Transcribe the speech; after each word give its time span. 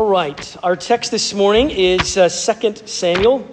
All 0.00 0.08
right, 0.08 0.56
our 0.62 0.76
text 0.76 1.10
this 1.10 1.34
morning 1.34 1.68
is 1.68 2.16
uh, 2.16 2.30
2 2.30 2.86
Samuel. 2.86 3.46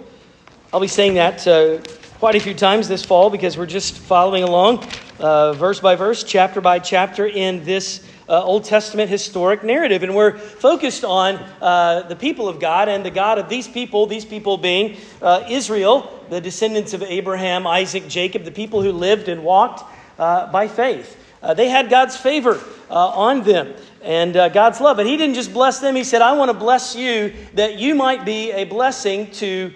I'll 0.72 0.80
be 0.80 0.88
saying 0.88 1.12
that 1.12 1.46
uh, 1.46 1.82
quite 2.18 2.36
a 2.36 2.40
few 2.40 2.54
times 2.54 2.88
this 2.88 3.04
fall 3.04 3.28
because 3.28 3.58
we're 3.58 3.66
just 3.66 3.98
following 3.98 4.44
along 4.44 4.88
uh, 5.20 5.52
verse 5.52 5.78
by 5.78 5.94
verse, 5.94 6.24
chapter 6.24 6.62
by 6.62 6.78
chapter 6.78 7.26
in 7.26 7.64
this 7.66 8.02
uh, 8.30 8.42
Old 8.42 8.64
Testament 8.64 9.10
historic 9.10 9.62
narrative. 9.62 10.02
And 10.02 10.14
we're 10.14 10.38
focused 10.38 11.04
on 11.04 11.34
uh, 11.60 12.08
the 12.08 12.16
people 12.16 12.48
of 12.48 12.60
God 12.60 12.88
and 12.88 13.04
the 13.04 13.10
God 13.10 13.36
of 13.36 13.50
these 13.50 13.68
people, 13.68 14.06
these 14.06 14.24
people 14.24 14.56
being 14.56 14.96
uh, 15.20 15.44
Israel, 15.50 16.24
the 16.30 16.40
descendants 16.40 16.94
of 16.94 17.02
Abraham, 17.02 17.66
Isaac, 17.66 18.08
Jacob, 18.08 18.44
the 18.44 18.50
people 18.50 18.80
who 18.80 18.92
lived 18.92 19.28
and 19.28 19.44
walked 19.44 19.84
by 20.16 20.66
faith. 20.66 21.14
they 21.56 21.68
had 21.68 21.90
God's 21.90 22.16
favor 22.16 22.58
on 22.88 23.42
them 23.42 23.74
and 24.02 24.36
uh, 24.36 24.48
God's 24.48 24.80
love. 24.80 24.96
But 24.96 25.06
He 25.06 25.16
didn't 25.16 25.34
just 25.34 25.52
bless 25.52 25.80
them, 25.80 25.96
He 25.96 26.04
said, 26.04 26.22
I 26.22 26.32
want 26.32 26.50
to 26.50 26.56
bless 26.56 26.94
you 26.94 27.32
that 27.54 27.78
you 27.78 27.94
might 27.94 28.24
be 28.24 28.52
a 28.52 28.64
blessing 28.64 29.30
to 29.32 29.72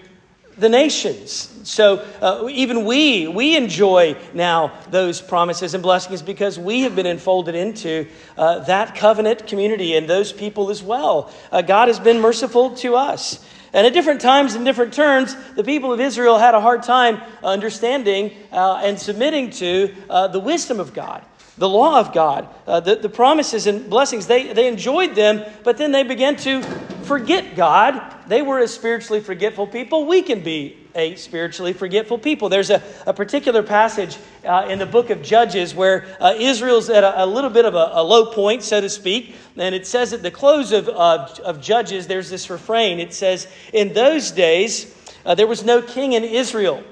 the 0.57 0.69
nations. 0.69 1.49
So 1.63 2.05
uh, 2.21 2.47
even 2.49 2.85
we, 2.85 3.27
we 3.27 3.55
enjoy 3.55 4.15
now 4.33 4.73
those 4.89 5.21
promises 5.21 5.73
and 5.73 5.81
blessings 5.81 6.21
because 6.21 6.59
we 6.59 6.81
have 6.81 6.95
been 6.95 7.05
enfolded 7.05 7.55
into 7.55 8.07
uh, 8.37 8.59
that 8.59 8.95
covenant 8.95 9.47
community 9.47 9.95
and 9.95 10.07
those 10.07 10.31
people 10.31 10.69
as 10.69 10.83
well. 10.83 11.31
Uh, 11.51 11.61
God 11.61 11.87
has 11.87 11.99
been 11.99 12.19
merciful 12.19 12.75
to 12.75 12.95
us. 12.95 13.43
And 13.71 13.87
at 13.87 13.93
different 13.93 14.21
times 14.21 14.53
and 14.53 14.63
different 14.63 14.93
turns, 14.93 15.35
the 15.55 15.63
people 15.63 15.91
of 15.91 15.99
Israel 15.99 16.37
had 16.37 16.53
a 16.53 16.61
hard 16.61 16.83
time 16.83 17.19
understanding 17.43 18.31
uh, 18.51 18.81
and 18.83 18.99
submitting 18.99 19.49
to 19.51 19.95
uh, 20.09 20.27
the 20.27 20.39
wisdom 20.39 20.79
of 20.79 20.93
God 20.93 21.23
the 21.57 21.69
law 21.69 21.99
of 21.99 22.13
God, 22.13 22.47
uh, 22.65 22.79
the, 22.79 22.95
the 22.95 23.09
promises 23.09 23.67
and 23.67 23.87
blessings, 23.89 24.25
they, 24.25 24.53
they 24.53 24.67
enjoyed 24.67 25.13
them, 25.13 25.43
but 25.63 25.77
then 25.77 25.91
they 25.91 26.03
began 26.03 26.35
to 26.37 26.63
forget 27.03 27.55
God. 27.55 28.01
They 28.27 28.41
were 28.41 28.59
a 28.59 28.67
spiritually 28.67 29.19
forgetful 29.19 29.67
people. 29.67 30.07
We 30.07 30.23
can 30.23 30.41
be 30.41 30.77
a 30.95 31.15
spiritually 31.15 31.73
forgetful 31.73 32.19
people. 32.19 32.49
There's 32.49 32.71
a, 32.71 32.81
a 33.05 33.13
particular 33.13 33.61
passage 33.61 34.17
uh, 34.45 34.67
in 34.69 34.79
the 34.79 34.85
book 34.85 35.09
of 35.09 35.21
Judges 35.21 35.75
where 35.75 36.05
uh, 36.19 36.33
Israel's 36.37 36.89
at 36.89 37.03
a, 37.03 37.23
a, 37.23 37.25
little 37.25 37.49
bit 37.49 37.65
of 37.65 37.75
a, 37.75 37.91
a, 37.93 38.03
low 38.03 38.31
point, 38.31 38.63
so 38.63 38.81
to 38.81 38.89
speak. 38.89 39.35
And 39.55 39.75
it 39.75 39.85
says 39.85 40.13
at 40.13 40.23
the 40.23 40.31
close 40.31 40.71
of, 40.71 40.89
of, 40.89 41.39
of 41.39 41.61
Judges, 41.61 42.07
there's 42.07 42.29
this 42.29 42.49
refrain. 42.49 42.99
It 42.99 43.13
says, 43.13 43.47
In 43.73 43.93
those 43.93 44.31
days, 44.31 44.95
uh, 45.25 45.35
there 45.35 45.47
was 45.47 45.63
no 45.63 45.81
king 45.81 46.13
in 46.13 46.23
Israel. 46.23 46.83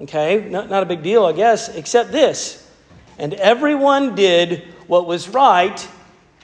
Okay, 0.00 0.48
not, 0.48 0.68
not 0.68 0.82
a 0.82 0.86
big 0.86 1.02
deal, 1.02 1.24
I 1.24 1.32
guess, 1.32 1.68
except 1.68 2.10
this 2.10 2.63
and 3.18 3.34
everyone 3.34 4.14
did 4.14 4.62
what 4.86 5.06
was 5.06 5.28
right 5.28 5.88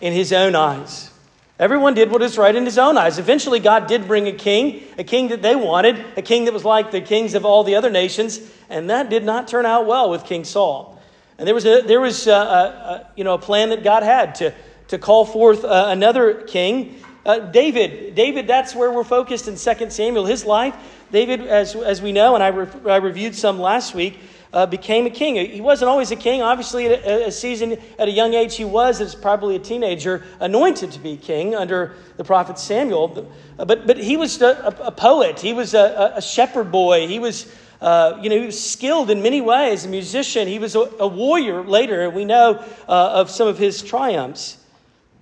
in 0.00 0.12
his 0.12 0.32
own 0.32 0.54
eyes. 0.54 1.10
Everyone 1.58 1.92
did 1.92 2.10
what 2.10 2.22
is 2.22 2.38
right 2.38 2.54
in 2.54 2.64
his 2.64 2.78
own 2.78 2.96
eyes. 2.96 3.18
Eventually, 3.18 3.60
God 3.60 3.86
did 3.86 4.08
bring 4.08 4.26
a 4.28 4.32
king, 4.32 4.82
a 4.96 5.04
king 5.04 5.28
that 5.28 5.42
they 5.42 5.54
wanted, 5.54 6.02
a 6.16 6.22
king 6.22 6.46
that 6.46 6.54
was 6.54 6.64
like 6.64 6.90
the 6.90 7.02
kings 7.02 7.34
of 7.34 7.44
all 7.44 7.64
the 7.64 7.74
other 7.74 7.90
nations, 7.90 8.40
and 8.70 8.88
that 8.88 9.10
did 9.10 9.24
not 9.24 9.46
turn 9.46 9.66
out 9.66 9.86
well 9.86 10.08
with 10.08 10.24
King 10.24 10.44
Saul. 10.44 10.98
And 11.36 11.46
there 11.46 11.54
was 11.54 11.66
a, 11.66 11.82
there 11.82 12.00
was 12.00 12.26
a, 12.26 12.32
a 12.32 13.10
you 13.14 13.24
know, 13.24 13.34
a 13.34 13.38
plan 13.38 13.70
that 13.70 13.84
God 13.84 14.02
had 14.02 14.36
to, 14.36 14.54
to 14.88 14.98
call 14.98 15.26
forth 15.26 15.64
uh, 15.64 15.86
another 15.88 16.42
king. 16.44 16.98
Uh, 17.26 17.40
David, 17.40 18.14
David, 18.14 18.46
that's 18.46 18.74
where 18.74 18.90
we're 18.90 19.04
focused 19.04 19.46
in 19.46 19.56
2 19.56 19.90
Samuel. 19.90 20.24
His 20.24 20.46
life, 20.46 20.74
David, 21.12 21.42
as, 21.42 21.76
as 21.76 22.00
we 22.00 22.12
know, 22.12 22.34
and 22.34 22.42
I, 22.42 22.48
re- 22.48 22.90
I 22.90 22.96
reviewed 22.96 23.34
some 23.34 23.60
last 23.60 23.94
week, 23.94 24.18
uh, 24.52 24.66
became 24.66 25.06
a 25.06 25.10
king. 25.10 25.36
He 25.36 25.60
wasn't 25.60 25.88
always 25.88 26.10
a 26.10 26.16
king. 26.16 26.42
Obviously, 26.42 26.86
at 26.86 27.04
a, 27.04 27.26
a, 27.28 27.32
season, 27.32 27.78
at 27.98 28.08
a 28.08 28.10
young 28.10 28.34
age, 28.34 28.56
he 28.56 28.64
was, 28.64 29.00
as 29.00 29.14
probably 29.14 29.56
a 29.56 29.58
teenager, 29.58 30.24
anointed 30.40 30.90
to 30.92 30.98
be 30.98 31.16
king 31.16 31.54
under 31.54 31.94
the 32.16 32.24
prophet 32.24 32.58
Samuel. 32.58 33.28
But, 33.56 33.86
but 33.86 33.96
he 33.96 34.16
was 34.16 34.40
a, 34.42 34.74
a 34.80 34.90
poet. 34.90 35.40
He 35.40 35.52
was 35.52 35.74
a, 35.74 36.14
a 36.16 36.22
shepherd 36.22 36.72
boy. 36.72 37.06
He 37.06 37.18
was, 37.18 37.52
uh, 37.80 38.18
you 38.20 38.28
know, 38.28 38.38
he 38.38 38.46
was 38.46 38.70
skilled 38.70 39.10
in 39.10 39.22
many 39.22 39.40
ways, 39.40 39.84
a 39.84 39.88
musician. 39.88 40.48
He 40.48 40.58
was 40.58 40.74
a, 40.74 41.06
warrior 41.06 41.62
later. 41.62 42.10
We 42.10 42.24
know 42.24 42.64
uh, 42.88 42.92
of 42.92 43.30
some 43.30 43.46
of 43.46 43.58
his 43.58 43.82
triumphs. 43.82 44.56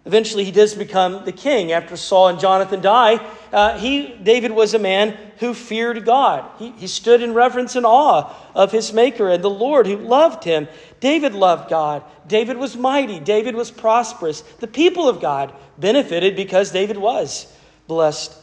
Eventually, 0.09 0.45
he 0.45 0.51
does 0.51 0.75
become 0.75 1.27
the 1.27 1.33
king 1.33 1.71
after 1.71 1.95
Saul 1.95 2.29
and 2.29 2.41
Jonathan 2.41 2.81
die. 2.81 3.17
Uh, 3.53 3.79
he, 3.79 4.15
David 4.15 4.53
was 4.53 4.73
a 4.73 4.79
man 4.79 5.15
who 5.37 5.53
feared 5.53 6.03
God. 6.07 6.51
He, 6.59 6.71
he 6.79 6.87
stood 6.87 7.21
in 7.21 7.35
reverence 7.35 7.77
and 7.77 7.85
awe 7.85 8.35
of 8.55 8.73
his 8.73 8.91
Maker 8.95 9.29
and 9.29 9.45
the 9.45 9.51
Lord 9.51 9.87
who 9.87 9.99
loved 9.99 10.45
him. 10.45 10.67
David 11.01 11.35
loved 11.35 11.69
God. 11.69 12.03
David 12.27 12.57
was 12.57 12.75
mighty. 12.75 13.21
David 13.21 13.55
was 13.55 13.71
prosperous. 13.71 14.41
The 14.41 14.67
people 14.67 15.11
of 15.11 15.21
God 15.21 15.53
benefited 15.77 16.37
because 16.37 16.71
David 16.71 16.97
was 16.97 17.47
blessed 17.87 18.35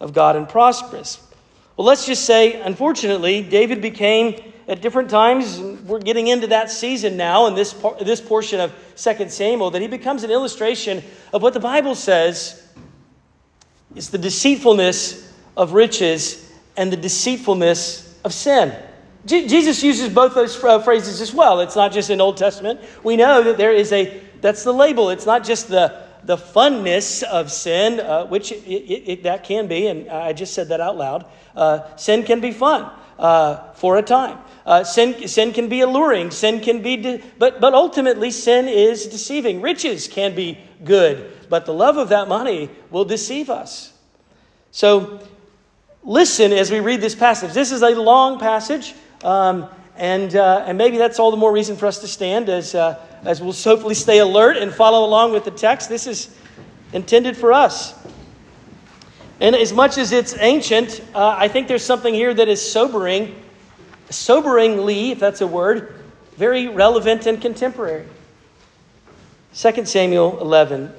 of 0.00 0.12
God 0.12 0.34
and 0.34 0.48
prosperous. 0.48 1.24
Well, 1.76 1.86
let's 1.86 2.04
just 2.04 2.24
say, 2.24 2.60
unfortunately, 2.60 3.44
David 3.44 3.80
became 3.80 4.51
at 4.68 4.80
different 4.80 5.10
times, 5.10 5.58
we're 5.60 5.98
getting 5.98 6.28
into 6.28 6.46
that 6.48 6.70
season 6.70 7.16
now 7.16 7.46
in 7.46 7.54
this, 7.54 7.74
par- 7.74 7.96
this 8.00 8.20
portion 8.20 8.60
of 8.60 8.72
2 8.96 9.28
Samuel, 9.28 9.70
that 9.70 9.82
he 9.82 9.88
becomes 9.88 10.22
an 10.22 10.30
illustration 10.30 11.02
of 11.32 11.42
what 11.42 11.52
the 11.52 11.60
Bible 11.60 11.94
says 11.94 12.58
is 13.96 14.10
the 14.10 14.18
deceitfulness 14.18 15.32
of 15.56 15.72
riches 15.72 16.50
and 16.76 16.92
the 16.92 16.96
deceitfulness 16.96 18.20
of 18.24 18.32
sin. 18.32 18.74
Je- 19.26 19.48
Jesus 19.48 19.82
uses 19.82 20.08
both 20.08 20.34
those 20.34 20.62
uh, 20.62 20.78
phrases 20.80 21.20
as 21.20 21.34
well. 21.34 21.60
It's 21.60 21.76
not 21.76 21.92
just 21.92 22.10
in 22.10 22.20
Old 22.20 22.36
Testament. 22.36 22.80
We 23.02 23.16
know 23.16 23.42
that 23.42 23.56
there 23.56 23.72
is 23.72 23.92
a, 23.92 24.22
that's 24.40 24.62
the 24.62 24.72
label. 24.72 25.10
It's 25.10 25.26
not 25.26 25.44
just 25.44 25.68
the, 25.68 26.04
the 26.22 26.36
funness 26.36 27.24
of 27.24 27.50
sin, 27.50 27.98
uh, 27.98 28.26
which 28.26 28.52
it, 28.52 28.64
it, 28.64 29.10
it, 29.10 29.22
that 29.24 29.42
can 29.42 29.66
be, 29.66 29.88
and 29.88 30.08
I 30.08 30.32
just 30.32 30.54
said 30.54 30.68
that 30.68 30.80
out 30.80 30.96
loud. 30.96 31.26
Uh, 31.54 31.96
sin 31.96 32.22
can 32.22 32.40
be 32.40 32.52
fun 32.52 32.90
uh, 33.22 33.72
for 33.74 33.96
a 33.96 34.02
time. 34.02 34.36
Uh, 34.66 34.84
sin, 34.84 35.26
sin 35.28 35.52
can 35.52 35.68
be 35.68 35.80
alluring. 35.80 36.30
Sin 36.30 36.60
can 36.60 36.82
be, 36.82 36.96
de- 36.96 37.22
but, 37.38 37.60
but 37.60 37.72
ultimately, 37.72 38.30
sin 38.30 38.68
is 38.68 39.06
deceiving. 39.06 39.62
Riches 39.62 40.08
can 40.08 40.34
be 40.34 40.58
good, 40.84 41.32
but 41.48 41.64
the 41.64 41.72
love 41.72 41.96
of 41.96 42.10
that 42.10 42.28
money 42.28 42.68
will 42.90 43.04
deceive 43.04 43.48
us. 43.48 43.92
So, 44.72 45.20
listen 46.02 46.52
as 46.52 46.70
we 46.70 46.80
read 46.80 47.00
this 47.00 47.14
passage. 47.14 47.52
This 47.52 47.70
is 47.70 47.82
a 47.82 47.90
long 47.90 48.38
passage, 48.38 48.94
um, 49.22 49.68
and, 49.96 50.34
uh, 50.34 50.64
and 50.66 50.76
maybe 50.76 50.98
that's 50.98 51.18
all 51.18 51.30
the 51.30 51.36
more 51.36 51.52
reason 51.52 51.76
for 51.76 51.86
us 51.86 52.00
to 52.00 52.08
stand 52.08 52.48
as, 52.48 52.74
uh, 52.74 52.98
as 53.24 53.40
we'll 53.40 53.52
hopefully 53.52 53.94
stay 53.94 54.18
alert 54.18 54.56
and 54.56 54.72
follow 54.72 55.06
along 55.06 55.32
with 55.32 55.44
the 55.44 55.50
text. 55.50 55.88
This 55.88 56.06
is 56.06 56.36
intended 56.92 57.36
for 57.36 57.52
us. 57.52 57.94
And 59.42 59.56
as 59.56 59.72
much 59.72 59.98
as 59.98 60.12
it's 60.12 60.36
ancient, 60.38 61.02
uh, 61.16 61.34
I 61.36 61.48
think 61.48 61.66
there's 61.66 61.84
something 61.84 62.14
here 62.14 62.32
that 62.32 62.46
is 62.46 62.62
sobering 62.62 63.34
soberingly, 64.08 65.10
if 65.10 65.18
that's 65.18 65.40
a 65.40 65.48
word, 65.48 65.96
very 66.36 66.68
relevant 66.68 67.26
and 67.26 67.42
contemporary. 67.42 68.06
2 69.56 69.84
Samuel 69.84 70.40
11. 70.40 70.92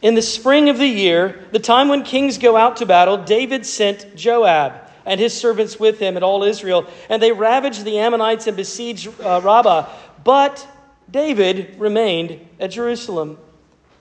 In 0.00 0.14
the 0.14 0.22
spring 0.22 0.70
of 0.70 0.78
the 0.78 0.86
year, 0.86 1.44
the 1.52 1.58
time 1.58 1.88
when 1.88 2.04
kings 2.04 2.38
go 2.38 2.56
out 2.56 2.78
to 2.78 2.86
battle, 2.86 3.18
David 3.18 3.66
sent 3.66 4.16
Joab 4.16 4.72
and 5.04 5.20
his 5.20 5.38
servants 5.38 5.78
with 5.78 5.98
him 5.98 6.16
and 6.16 6.24
all 6.24 6.44
Israel, 6.44 6.86
and 7.10 7.22
they 7.22 7.32
ravaged 7.32 7.84
the 7.84 7.98
Ammonites 7.98 8.46
and 8.46 8.56
besieged 8.56 9.08
uh, 9.20 9.42
Rabbah. 9.44 9.90
But 10.24 10.66
David 11.10 11.78
remained 11.78 12.48
at 12.58 12.70
Jerusalem. 12.70 13.36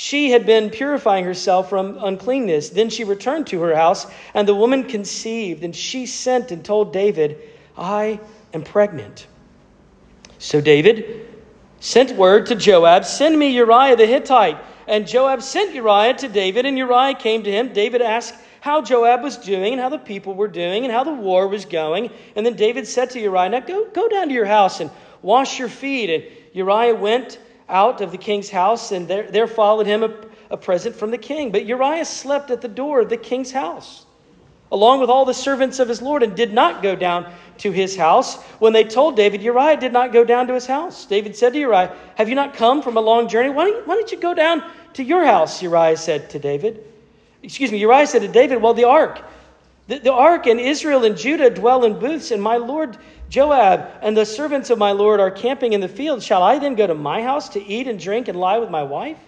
she 0.00 0.30
had 0.30 0.46
been 0.46 0.70
purifying 0.70 1.26
herself 1.26 1.68
from 1.68 1.98
uncleanness. 2.02 2.70
Then 2.70 2.88
she 2.88 3.04
returned 3.04 3.48
to 3.48 3.60
her 3.60 3.76
house, 3.76 4.06
and 4.32 4.48
the 4.48 4.54
woman 4.54 4.84
conceived, 4.84 5.62
and 5.62 5.76
she 5.76 6.06
sent 6.06 6.50
and 6.52 6.64
told 6.64 6.94
David, 6.94 7.36
I 7.76 8.18
am 8.54 8.62
pregnant. 8.62 9.26
So 10.38 10.62
David 10.62 11.28
sent 11.80 12.12
word 12.12 12.46
to 12.46 12.54
Joab, 12.54 13.04
Send 13.04 13.38
me 13.38 13.48
Uriah 13.48 13.94
the 13.94 14.06
Hittite. 14.06 14.56
And 14.88 15.06
Joab 15.06 15.42
sent 15.42 15.74
Uriah 15.74 16.14
to 16.14 16.28
David, 16.28 16.64
and 16.64 16.78
Uriah 16.78 17.14
came 17.14 17.42
to 17.42 17.52
him. 17.52 17.74
David 17.74 18.00
asked 18.00 18.34
how 18.62 18.80
Joab 18.80 19.22
was 19.22 19.36
doing, 19.36 19.74
and 19.74 19.82
how 19.82 19.90
the 19.90 19.98
people 19.98 20.32
were 20.32 20.48
doing, 20.48 20.84
and 20.84 20.92
how 20.94 21.04
the 21.04 21.12
war 21.12 21.46
was 21.46 21.66
going. 21.66 22.08
And 22.36 22.46
then 22.46 22.56
David 22.56 22.86
said 22.86 23.10
to 23.10 23.20
Uriah, 23.20 23.50
Now 23.50 23.60
go, 23.60 23.84
go 23.90 24.08
down 24.08 24.28
to 24.28 24.34
your 24.34 24.46
house 24.46 24.80
and 24.80 24.90
wash 25.20 25.58
your 25.58 25.68
feet. 25.68 26.08
And 26.08 26.24
Uriah 26.54 26.94
went 26.94 27.38
out 27.70 28.00
of 28.00 28.12
the 28.12 28.18
king's 28.18 28.50
house, 28.50 28.92
and 28.92 29.08
there, 29.08 29.30
there 29.30 29.46
followed 29.46 29.86
him 29.86 30.02
a, 30.02 30.14
a 30.50 30.56
present 30.56 30.94
from 30.96 31.10
the 31.10 31.18
king. 31.18 31.52
But 31.52 31.64
Uriah 31.64 32.04
slept 32.04 32.50
at 32.50 32.60
the 32.60 32.68
door 32.68 33.00
of 33.00 33.08
the 33.08 33.16
king's 33.16 33.52
house. 33.52 34.04
along 34.72 35.00
with 35.00 35.10
all 35.10 35.24
the 35.24 35.34
servants 35.34 35.78
of 35.80 35.88
his 35.88 36.00
Lord, 36.00 36.22
and 36.22 36.36
did 36.36 36.52
not 36.52 36.82
go 36.82 36.94
down 36.94 37.32
to 37.58 37.72
his 37.72 37.96
house. 37.96 38.40
When 38.58 38.72
they 38.72 38.84
told 38.84 39.16
David, 39.16 39.42
Uriah 39.42 39.76
did 39.76 39.92
not 39.92 40.12
go 40.12 40.24
down 40.24 40.46
to 40.46 40.54
his 40.54 40.66
house. 40.66 41.06
David 41.06 41.36
said 41.36 41.52
to 41.54 41.58
Uriah, 41.58 41.94
Have 42.14 42.28
you 42.28 42.34
not 42.34 42.54
come 42.54 42.82
from 42.82 42.96
a 42.96 43.00
long 43.00 43.28
journey? 43.28 43.50
Why 43.50 43.64
don't, 43.64 43.86
why 43.86 43.94
don't 43.96 44.10
you 44.12 44.18
go 44.18 44.34
down 44.34 44.62
to 44.94 45.02
your 45.02 45.24
house? 45.24 45.62
Uriah 45.62 45.96
said 45.96 46.30
to 46.30 46.38
David. 46.38 46.84
Excuse 47.42 47.72
me, 47.72 47.78
Uriah 47.78 48.06
said 48.06 48.22
to 48.22 48.28
David, 48.28 48.62
Well, 48.62 48.74
the 48.74 48.84
ark. 48.84 49.22
The, 49.88 49.98
the 49.98 50.12
ark 50.12 50.46
and 50.46 50.60
Israel 50.60 51.04
and 51.04 51.16
Judah 51.16 51.50
dwell 51.50 51.84
in 51.84 51.98
booths, 51.98 52.30
and 52.30 52.40
my 52.40 52.56
lord 52.56 52.96
Joab 53.30 53.88
and 54.02 54.16
the 54.16 54.26
servants 54.26 54.70
of 54.70 54.78
my 54.78 54.90
lord 54.90 55.20
are 55.20 55.30
camping 55.30 55.72
in 55.72 55.80
the 55.80 55.88
field. 55.88 56.22
Shall 56.22 56.42
I 56.42 56.58
then 56.58 56.74
go 56.74 56.86
to 56.86 56.94
my 56.94 57.22
house 57.22 57.50
to 57.50 57.64
eat 57.64 57.86
and 57.86 57.98
drink 57.98 58.28
and 58.28 58.38
lie 58.38 58.58
with 58.58 58.70
my 58.70 58.82
wife? 58.82 59.18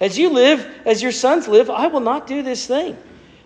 As 0.00 0.18
you 0.18 0.30
live, 0.30 0.66
as 0.84 1.02
your 1.02 1.12
sons 1.12 1.46
live, 1.46 1.70
I 1.70 1.86
will 1.86 2.00
not 2.00 2.26
do 2.26 2.42
this 2.42 2.66
thing. 2.66 2.96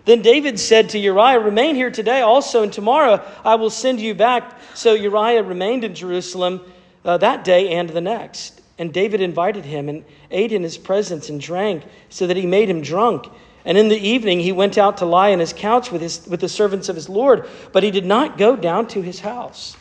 Then 0.05 0.21
David 0.21 0.57
said 0.57 0.89
to 0.89 0.97
Uriah, 0.97 1.41
Remain 1.41 1.75
here 1.75 1.91
today 1.91 2.21
also, 2.21 2.63
and 2.63 2.71
tomorrow 2.71 3.21
I 3.43 3.55
will 3.55 3.69
send 3.69 3.99
you 3.99 4.15
back. 4.15 4.57
So 4.73 4.93
Uriah 4.93 5.43
remained 5.43 5.83
in 5.83 5.93
Jerusalem 5.93 6.61
uh, 7.03 7.17
that 7.17 7.43
day 7.43 7.73
and 7.73 7.89
the 7.89 8.01
next. 8.01 8.61
And 8.79 8.93
David 8.93 9.19
invited 9.19 9.65
him 9.65 9.89
and 9.89 10.05
ate 10.31 10.53
in 10.53 10.63
his 10.63 10.77
presence 10.77 11.29
and 11.29 11.41
drank, 11.41 11.83
so 12.09 12.25
that 12.25 12.37
he 12.37 12.45
made 12.45 12.69
him 12.69 12.81
drunk. 12.81 13.27
And 13.67 13.77
in 13.77 13.89
the 13.89 13.99
evening 13.99 14.39
he 14.39 14.53
went 14.53 14.77
out 14.77 14.97
to 14.97 15.05
lie 15.05 15.33
on 15.33 15.39
his 15.39 15.51
couch 15.51 15.91
with, 15.91 16.01
his, 16.01 16.25
with 16.25 16.39
the 16.39 16.47
servants 16.47 16.87
of 16.87 16.95
his 16.95 17.09
Lord, 17.09 17.47
but 17.73 17.83
he 17.83 17.91
did 17.91 18.05
not 18.05 18.37
go 18.37 18.55
down 18.55 18.87
to 18.87 19.01
his 19.01 19.19
house. 19.19 19.75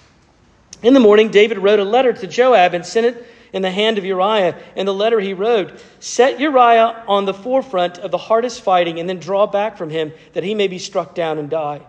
In 0.82 0.92
the 0.92 1.00
morning, 1.00 1.30
David 1.30 1.58
wrote 1.58 1.78
a 1.78 1.84
letter 1.84 2.12
to 2.12 2.26
Joab 2.26 2.74
and 2.74 2.84
sent 2.84 3.06
it 3.06 3.26
in 3.52 3.62
the 3.62 3.70
hand 3.70 3.96
of 3.96 4.04
Uriah. 4.04 4.58
In 4.74 4.86
the 4.86 4.92
letter 4.92 5.20
he 5.20 5.34
wrote, 5.34 5.80
Set 6.00 6.40
Uriah 6.40 7.04
on 7.06 7.26
the 7.26 7.32
forefront 7.32 7.98
of 7.98 8.10
the 8.10 8.18
hardest 8.18 8.60
fighting, 8.60 8.98
and 8.98 9.08
then 9.08 9.20
draw 9.20 9.46
back 9.46 9.78
from 9.78 9.88
him, 9.88 10.12
that 10.32 10.42
he 10.42 10.56
may 10.56 10.66
be 10.66 10.80
struck 10.80 11.14
down 11.14 11.38
and 11.38 11.48
die. 11.48 11.80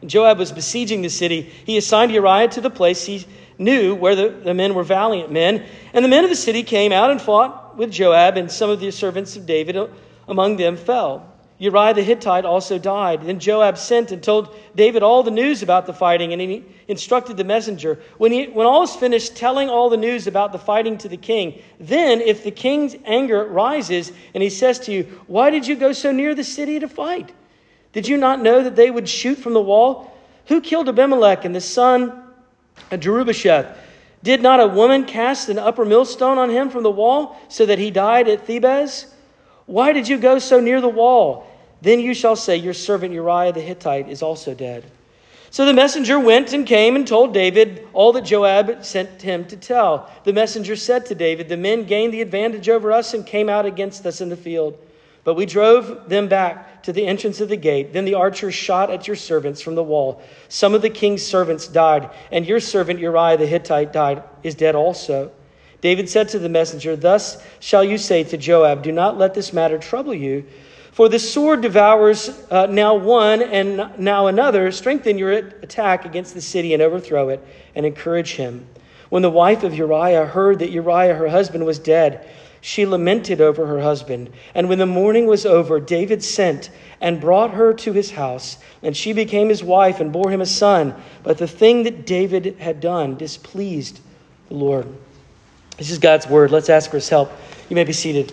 And 0.00 0.08
Joab 0.08 0.38
was 0.38 0.52
besieging 0.52 1.02
the 1.02 1.10
city. 1.10 1.42
He 1.42 1.76
assigned 1.76 2.12
Uriah 2.12 2.48
to 2.48 2.60
the 2.60 2.70
place 2.70 3.04
he 3.04 3.26
knew 3.58 3.96
where 3.96 4.14
the, 4.14 4.28
the 4.28 4.54
men 4.54 4.76
were 4.76 4.84
valiant 4.84 5.32
men. 5.32 5.66
And 5.92 6.04
the 6.04 6.08
men 6.08 6.22
of 6.22 6.30
the 6.30 6.36
city 6.36 6.62
came 6.62 6.92
out 6.92 7.10
and 7.10 7.20
fought 7.20 7.76
with 7.76 7.90
Joab, 7.90 8.36
and 8.36 8.48
some 8.50 8.70
of 8.70 8.78
the 8.78 8.92
servants 8.92 9.36
of 9.36 9.44
David 9.44 9.76
among 10.28 10.56
them 10.56 10.76
fell. 10.76 11.32
Uriah 11.58 11.94
the 11.94 12.02
Hittite 12.02 12.44
also 12.44 12.78
died. 12.78 13.22
Then 13.22 13.38
Joab 13.38 13.78
sent 13.78 14.12
and 14.12 14.22
told 14.22 14.54
David 14.74 15.02
all 15.02 15.22
the 15.22 15.30
news 15.30 15.62
about 15.62 15.86
the 15.86 15.94
fighting, 15.94 16.32
and 16.32 16.40
he 16.40 16.64
instructed 16.86 17.38
the 17.38 17.44
messenger. 17.44 17.98
When, 18.18 18.30
he, 18.30 18.46
when 18.46 18.66
all 18.66 18.82
is 18.82 18.94
finished 18.94 19.36
telling 19.36 19.70
all 19.70 19.88
the 19.88 19.96
news 19.96 20.26
about 20.26 20.52
the 20.52 20.58
fighting 20.58 20.98
to 20.98 21.08
the 21.08 21.16
king, 21.16 21.62
then 21.80 22.20
if 22.20 22.44
the 22.44 22.50
king's 22.50 22.94
anger 23.06 23.44
rises 23.44 24.12
and 24.34 24.42
he 24.42 24.50
says 24.50 24.78
to 24.80 24.92
you, 24.92 25.04
Why 25.26 25.48
did 25.48 25.66
you 25.66 25.76
go 25.76 25.92
so 25.92 26.12
near 26.12 26.34
the 26.34 26.44
city 26.44 26.78
to 26.78 26.88
fight? 26.88 27.32
Did 27.92 28.06
you 28.06 28.18
not 28.18 28.42
know 28.42 28.62
that 28.62 28.76
they 28.76 28.90
would 28.90 29.08
shoot 29.08 29.38
from 29.38 29.54
the 29.54 29.60
wall? 29.62 30.12
Who 30.48 30.60
killed 30.60 30.90
Abimelech 30.90 31.46
and 31.46 31.54
the 31.54 31.62
son 31.62 32.22
of 32.90 33.00
Jerubbesheth? 33.00 33.74
Did 34.22 34.42
not 34.42 34.60
a 34.60 34.66
woman 34.66 35.06
cast 35.06 35.48
an 35.48 35.58
upper 35.58 35.86
millstone 35.86 36.36
on 36.36 36.50
him 36.50 36.68
from 36.68 36.82
the 36.82 36.90
wall 36.90 37.40
so 37.48 37.64
that 37.64 37.78
he 37.78 37.90
died 37.90 38.28
at 38.28 38.46
Thebez? 38.46 39.06
Why 39.66 39.92
did 39.92 40.08
you 40.08 40.18
go 40.18 40.38
so 40.38 40.60
near 40.60 40.80
the 40.80 40.88
wall? 40.88 41.46
Then 41.82 42.00
you 42.00 42.14
shall 42.14 42.36
say, 42.36 42.56
Your 42.56 42.74
servant 42.74 43.12
Uriah 43.12 43.52
the 43.52 43.60
Hittite 43.60 44.08
is 44.08 44.22
also 44.22 44.54
dead. 44.54 44.84
So 45.50 45.64
the 45.64 45.72
messenger 45.72 46.18
went 46.18 46.52
and 46.52 46.66
came 46.66 46.96
and 46.96 47.06
told 47.06 47.32
David 47.32 47.86
all 47.92 48.12
that 48.12 48.24
Joab 48.24 48.84
sent 48.84 49.22
him 49.22 49.44
to 49.46 49.56
tell. 49.56 50.10
The 50.24 50.32
messenger 50.32 50.76
said 50.76 51.06
to 51.06 51.14
David, 51.14 51.48
The 51.48 51.56
men 51.56 51.84
gained 51.84 52.12
the 52.12 52.20
advantage 52.20 52.68
over 52.68 52.92
us 52.92 53.14
and 53.14 53.26
came 53.26 53.48
out 53.48 53.66
against 53.66 54.04
us 54.06 54.20
in 54.20 54.28
the 54.28 54.36
field. 54.36 54.78
But 55.24 55.34
we 55.34 55.46
drove 55.46 56.08
them 56.08 56.28
back 56.28 56.84
to 56.84 56.92
the 56.92 57.06
entrance 57.06 57.40
of 57.40 57.48
the 57.48 57.56
gate. 57.56 57.92
Then 57.92 58.04
the 58.04 58.14
archers 58.14 58.54
shot 58.54 58.90
at 58.90 59.08
your 59.08 59.16
servants 59.16 59.60
from 59.60 59.74
the 59.74 59.82
wall. 59.82 60.22
Some 60.48 60.74
of 60.74 60.82
the 60.82 60.90
king's 60.90 61.22
servants 61.22 61.66
died, 61.66 62.10
and 62.30 62.46
your 62.46 62.60
servant 62.60 63.00
Uriah 63.00 63.36
the 63.36 63.46
Hittite 63.46 63.92
died, 63.92 64.22
is 64.44 64.54
dead 64.54 64.76
also. 64.76 65.32
David 65.86 66.08
said 66.08 66.28
to 66.30 66.40
the 66.40 66.48
messenger, 66.48 66.96
Thus 66.96 67.40
shall 67.60 67.84
you 67.84 67.96
say 67.96 68.24
to 68.24 68.36
Joab, 68.36 68.82
Do 68.82 68.90
not 68.90 69.18
let 69.18 69.34
this 69.34 69.52
matter 69.52 69.78
trouble 69.78 70.12
you. 70.12 70.44
For 70.90 71.08
the 71.08 71.20
sword 71.20 71.60
devours 71.60 72.28
uh, 72.50 72.66
now 72.66 72.96
one 72.96 73.40
and 73.40 73.92
now 73.96 74.26
another. 74.26 74.72
Strengthen 74.72 75.16
your 75.16 75.30
attack 75.30 76.04
against 76.04 76.34
the 76.34 76.40
city 76.40 76.74
and 76.74 76.82
overthrow 76.82 77.28
it, 77.28 77.40
and 77.76 77.86
encourage 77.86 78.32
him. 78.32 78.66
When 79.10 79.22
the 79.22 79.30
wife 79.30 79.62
of 79.62 79.76
Uriah 79.76 80.26
heard 80.26 80.58
that 80.58 80.72
Uriah, 80.72 81.14
her 81.14 81.28
husband, 81.28 81.64
was 81.64 81.78
dead, 81.78 82.28
she 82.60 82.84
lamented 82.84 83.40
over 83.40 83.64
her 83.64 83.80
husband. 83.80 84.32
And 84.56 84.68
when 84.68 84.80
the 84.80 84.86
mourning 84.86 85.28
was 85.28 85.46
over, 85.46 85.78
David 85.78 86.20
sent 86.24 86.68
and 87.00 87.20
brought 87.20 87.52
her 87.52 87.72
to 87.74 87.92
his 87.92 88.10
house, 88.10 88.58
and 88.82 88.96
she 88.96 89.12
became 89.12 89.48
his 89.48 89.62
wife 89.62 90.00
and 90.00 90.12
bore 90.12 90.32
him 90.32 90.40
a 90.40 90.46
son. 90.46 91.00
But 91.22 91.38
the 91.38 91.46
thing 91.46 91.84
that 91.84 92.04
David 92.04 92.56
had 92.58 92.80
done 92.80 93.16
displeased 93.16 94.00
the 94.48 94.54
Lord. 94.54 94.88
This 95.76 95.90
is 95.90 95.98
God's 95.98 96.26
word. 96.26 96.52
Let's 96.52 96.70
ask 96.70 96.90
for 96.90 96.96
his 96.96 97.10
help. 97.10 97.30
You 97.68 97.74
may 97.76 97.84
be 97.84 97.92
seated. 97.92 98.32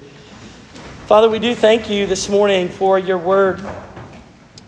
Father, 1.07 1.29
we 1.29 1.39
do 1.39 1.53
thank 1.53 1.89
you 1.89 2.07
this 2.07 2.29
morning 2.29 2.69
for 2.69 2.97
your 2.97 3.17
word. 3.17 3.59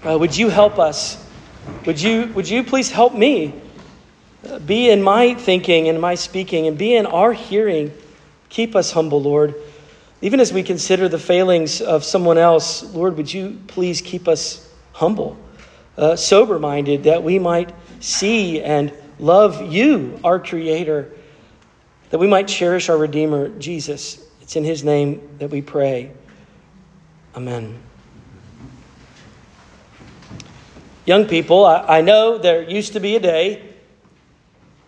Uh, 0.03 0.17
would 0.19 0.35
you 0.35 0.49
help 0.49 0.77
us? 0.77 1.25
Would 1.85 2.01
you, 2.01 2.25
would 2.35 2.49
you 2.49 2.65
please 2.65 2.91
help 2.91 3.13
me 3.15 3.55
uh, 4.45 4.59
be 4.59 4.89
in 4.89 5.01
my 5.01 5.35
thinking 5.35 5.87
and 5.87 6.01
my 6.01 6.15
speaking 6.15 6.67
and 6.67 6.77
be 6.77 6.93
in 6.95 7.05
our 7.05 7.31
hearing? 7.31 7.93
Keep 8.49 8.75
us 8.75 8.91
humble, 8.91 9.21
Lord. 9.21 9.55
Even 10.19 10.41
as 10.41 10.51
we 10.51 10.61
consider 10.61 11.07
the 11.07 11.17
failings 11.17 11.79
of 11.79 12.03
someone 12.03 12.37
else, 12.37 12.83
Lord, 12.93 13.15
would 13.15 13.33
you 13.33 13.57
please 13.67 14.01
keep 14.01 14.27
us 14.27 14.69
humble, 14.91 15.37
uh, 15.97 16.17
sober 16.17 16.59
minded, 16.59 17.03
that 17.03 17.23
we 17.23 17.39
might 17.39 17.73
see 18.01 18.61
and 18.61 18.91
love 19.17 19.71
you, 19.71 20.19
our 20.25 20.39
Creator 20.39 21.09
that 22.15 22.19
we 22.19 22.27
might 22.27 22.47
cherish 22.47 22.87
our 22.87 22.97
Redeemer, 22.97 23.49
Jesus. 23.59 24.25
It's 24.39 24.55
in 24.55 24.63
his 24.63 24.85
name 24.85 25.35
that 25.39 25.49
we 25.49 25.61
pray. 25.61 26.13
Amen. 27.35 27.77
Young 31.05 31.25
people, 31.25 31.65
I, 31.65 31.97
I 31.97 32.01
know 32.01 32.37
there 32.37 32.63
used 32.63 32.93
to 32.93 33.01
be 33.01 33.17
a 33.17 33.19
day. 33.19 33.69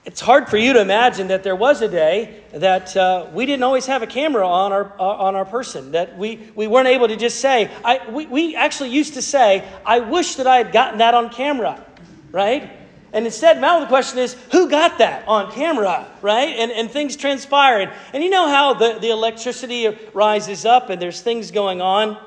It's 0.05 0.21
hard 0.21 0.47
for 0.47 0.55
you 0.55 0.71
to 0.71 0.79
imagine 0.79 1.27
that 1.27 1.43
there 1.43 1.57
was 1.57 1.81
a 1.81 1.89
day 1.89 2.43
that 2.53 2.95
uh, 2.95 3.27
we 3.33 3.45
didn't 3.45 3.63
always 3.63 3.87
have 3.87 4.03
a 4.03 4.07
camera 4.07 4.47
on 4.47 4.71
our, 4.71 4.93
uh, 4.97 5.03
on 5.03 5.35
our 5.35 5.43
person, 5.43 5.91
that 5.91 6.17
we, 6.17 6.49
we 6.55 6.67
weren't 6.67 6.87
able 6.87 7.09
to 7.09 7.17
just 7.17 7.41
say, 7.41 7.69
I, 7.83 8.09
we, 8.09 8.25
we 8.27 8.55
actually 8.55 8.91
used 8.91 9.15
to 9.15 9.21
say, 9.21 9.67
I 9.85 9.99
wish 9.99 10.35
that 10.35 10.47
I 10.47 10.55
had 10.55 10.71
gotten 10.71 10.99
that 10.99 11.13
on 11.13 11.29
camera, 11.29 11.85
right? 12.31 12.86
And 13.13 13.25
instead, 13.25 13.61
now 13.61 13.79
the 13.79 13.85
question 13.85 14.19
is, 14.19 14.33
who 14.51 14.69
got 14.69 14.97
that 14.97 15.27
on 15.27 15.51
camera, 15.51 16.07
right? 16.21 16.49
And, 16.49 16.71
and 16.71 16.91
things 16.91 17.15
transpire. 17.15 17.79
And, 17.79 17.91
and 18.13 18.23
you 18.23 18.29
know 18.29 18.49
how 18.49 18.73
the, 18.73 18.99
the 18.99 19.09
electricity 19.09 19.87
rises 20.13 20.65
up 20.65 20.89
and 20.89 21.01
there's 21.01 21.21
things 21.21 21.51
going 21.51 21.81
on? 21.81 22.17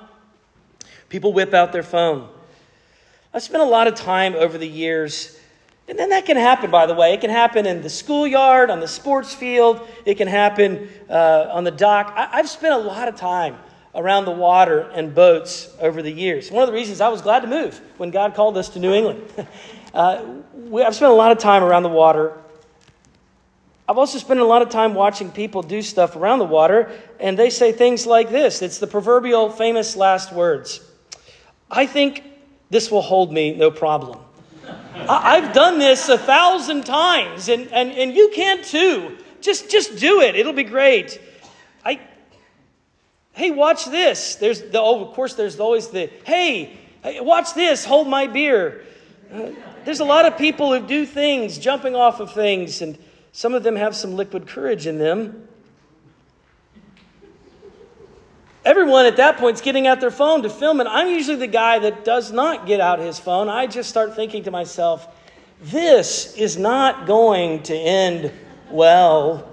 People 1.10 1.32
whip 1.32 1.52
out 1.52 1.72
their 1.72 1.82
phone. 1.82 2.28
I've 3.34 3.42
spent 3.42 3.62
a 3.62 3.66
lot 3.66 3.86
of 3.86 3.94
time 3.94 4.34
over 4.34 4.58
the 4.58 4.66
years, 4.66 5.38
and 5.86 5.98
then 5.98 6.10
that 6.10 6.24
can 6.24 6.36
happen, 6.36 6.70
by 6.70 6.86
the 6.86 6.94
way. 6.94 7.12
It 7.12 7.20
can 7.20 7.30
happen 7.30 7.66
in 7.66 7.82
the 7.82 7.90
schoolyard, 7.90 8.70
on 8.70 8.80
the 8.80 8.88
sports 8.88 9.34
field, 9.34 9.86
it 10.04 10.16
can 10.16 10.26
happen 10.26 10.88
uh, 11.08 11.48
on 11.52 11.62
the 11.62 11.70
dock. 11.70 12.12
I, 12.16 12.28
I've 12.32 12.48
spent 12.48 12.74
a 12.74 12.78
lot 12.78 13.06
of 13.06 13.16
time 13.16 13.56
around 13.94 14.24
the 14.24 14.30
water 14.30 14.88
and 14.94 15.14
boats 15.14 15.68
over 15.80 16.00
the 16.02 16.10
years. 16.10 16.50
One 16.50 16.62
of 16.62 16.68
the 16.68 16.72
reasons 16.72 17.00
I 17.00 17.08
was 17.08 17.22
glad 17.22 17.40
to 17.40 17.48
move 17.48 17.80
when 17.98 18.10
God 18.10 18.34
called 18.34 18.56
us 18.56 18.68
to 18.70 18.78
New 18.78 18.94
England. 18.94 19.22
Uh, 19.92 20.24
we, 20.54 20.82
I've 20.82 20.94
spent 20.94 21.10
a 21.10 21.14
lot 21.14 21.32
of 21.32 21.38
time 21.38 21.62
around 21.62 21.82
the 21.82 21.88
water. 21.88 22.36
I've 23.88 23.98
also 23.98 24.18
spent 24.18 24.38
a 24.38 24.44
lot 24.44 24.62
of 24.62 24.68
time 24.68 24.94
watching 24.94 25.32
people 25.32 25.62
do 25.62 25.82
stuff 25.82 26.14
around 26.14 26.38
the 26.38 26.44
water, 26.44 26.92
and 27.18 27.36
they 27.36 27.50
say 27.50 27.72
things 27.72 28.06
like 28.06 28.30
this 28.30 28.62
it's 28.62 28.78
the 28.78 28.86
proverbial 28.86 29.50
famous 29.50 29.96
last 29.96 30.32
words 30.32 30.80
I 31.70 31.86
think 31.86 32.24
this 32.70 32.90
will 32.90 33.02
hold 33.02 33.32
me 33.32 33.54
no 33.54 33.70
problem. 33.70 34.18
I, 35.08 35.40
have 35.40 35.52
done 35.52 35.78
this 35.78 36.08
a 36.08 36.18
thousand 36.18 36.84
times, 36.84 37.48
and, 37.48 37.68
and, 37.72 37.90
and 37.90 38.14
you 38.14 38.30
can 38.34 38.62
too. 38.62 39.18
Just, 39.40 39.70
just 39.70 39.96
do 39.96 40.20
it, 40.20 40.36
it'll 40.36 40.52
be 40.52 40.64
great. 40.64 41.20
I, 41.84 42.00
hey, 43.32 43.50
watch 43.50 43.86
this. 43.86 44.36
There's 44.36 44.60
the, 44.60 44.80
oh, 44.80 45.04
of 45.04 45.14
course, 45.14 45.34
there's 45.34 45.58
always 45.58 45.88
the, 45.88 46.10
hey, 46.24 46.78
watch 47.04 47.54
this, 47.54 47.84
hold 47.84 48.08
my 48.08 48.26
beer. 48.26 48.84
Uh, 49.32 49.50
there's 49.90 49.98
a 49.98 50.04
lot 50.04 50.24
of 50.24 50.38
people 50.38 50.72
who 50.72 50.86
do 50.86 51.04
things, 51.04 51.58
jumping 51.58 51.96
off 51.96 52.20
of 52.20 52.32
things, 52.32 52.80
and 52.80 52.96
some 53.32 53.54
of 53.54 53.64
them 53.64 53.74
have 53.74 53.96
some 53.96 54.14
liquid 54.14 54.46
courage 54.46 54.86
in 54.86 54.98
them. 54.98 55.48
Everyone 58.64 59.04
at 59.04 59.16
that 59.16 59.36
point 59.38 59.56
is 59.56 59.60
getting 59.60 59.88
out 59.88 60.00
their 60.00 60.12
phone 60.12 60.44
to 60.44 60.48
film 60.48 60.80
it. 60.80 60.86
I'm 60.88 61.08
usually 61.08 61.38
the 61.38 61.48
guy 61.48 61.80
that 61.80 62.04
does 62.04 62.30
not 62.30 62.68
get 62.68 62.78
out 62.78 63.00
his 63.00 63.18
phone. 63.18 63.48
I 63.48 63.66
just 63.66 63.88
start 63.88 64.14
thinking 64.14 64.44
to 64.44 64.52
myself, 64.52 65.08
this 65.60 66.36
is 66.36 66.56
not 66.56 67.08
going 67.08 67.64
to 67.64 67.74
end 67.74 68.30
well. 68.70 69.52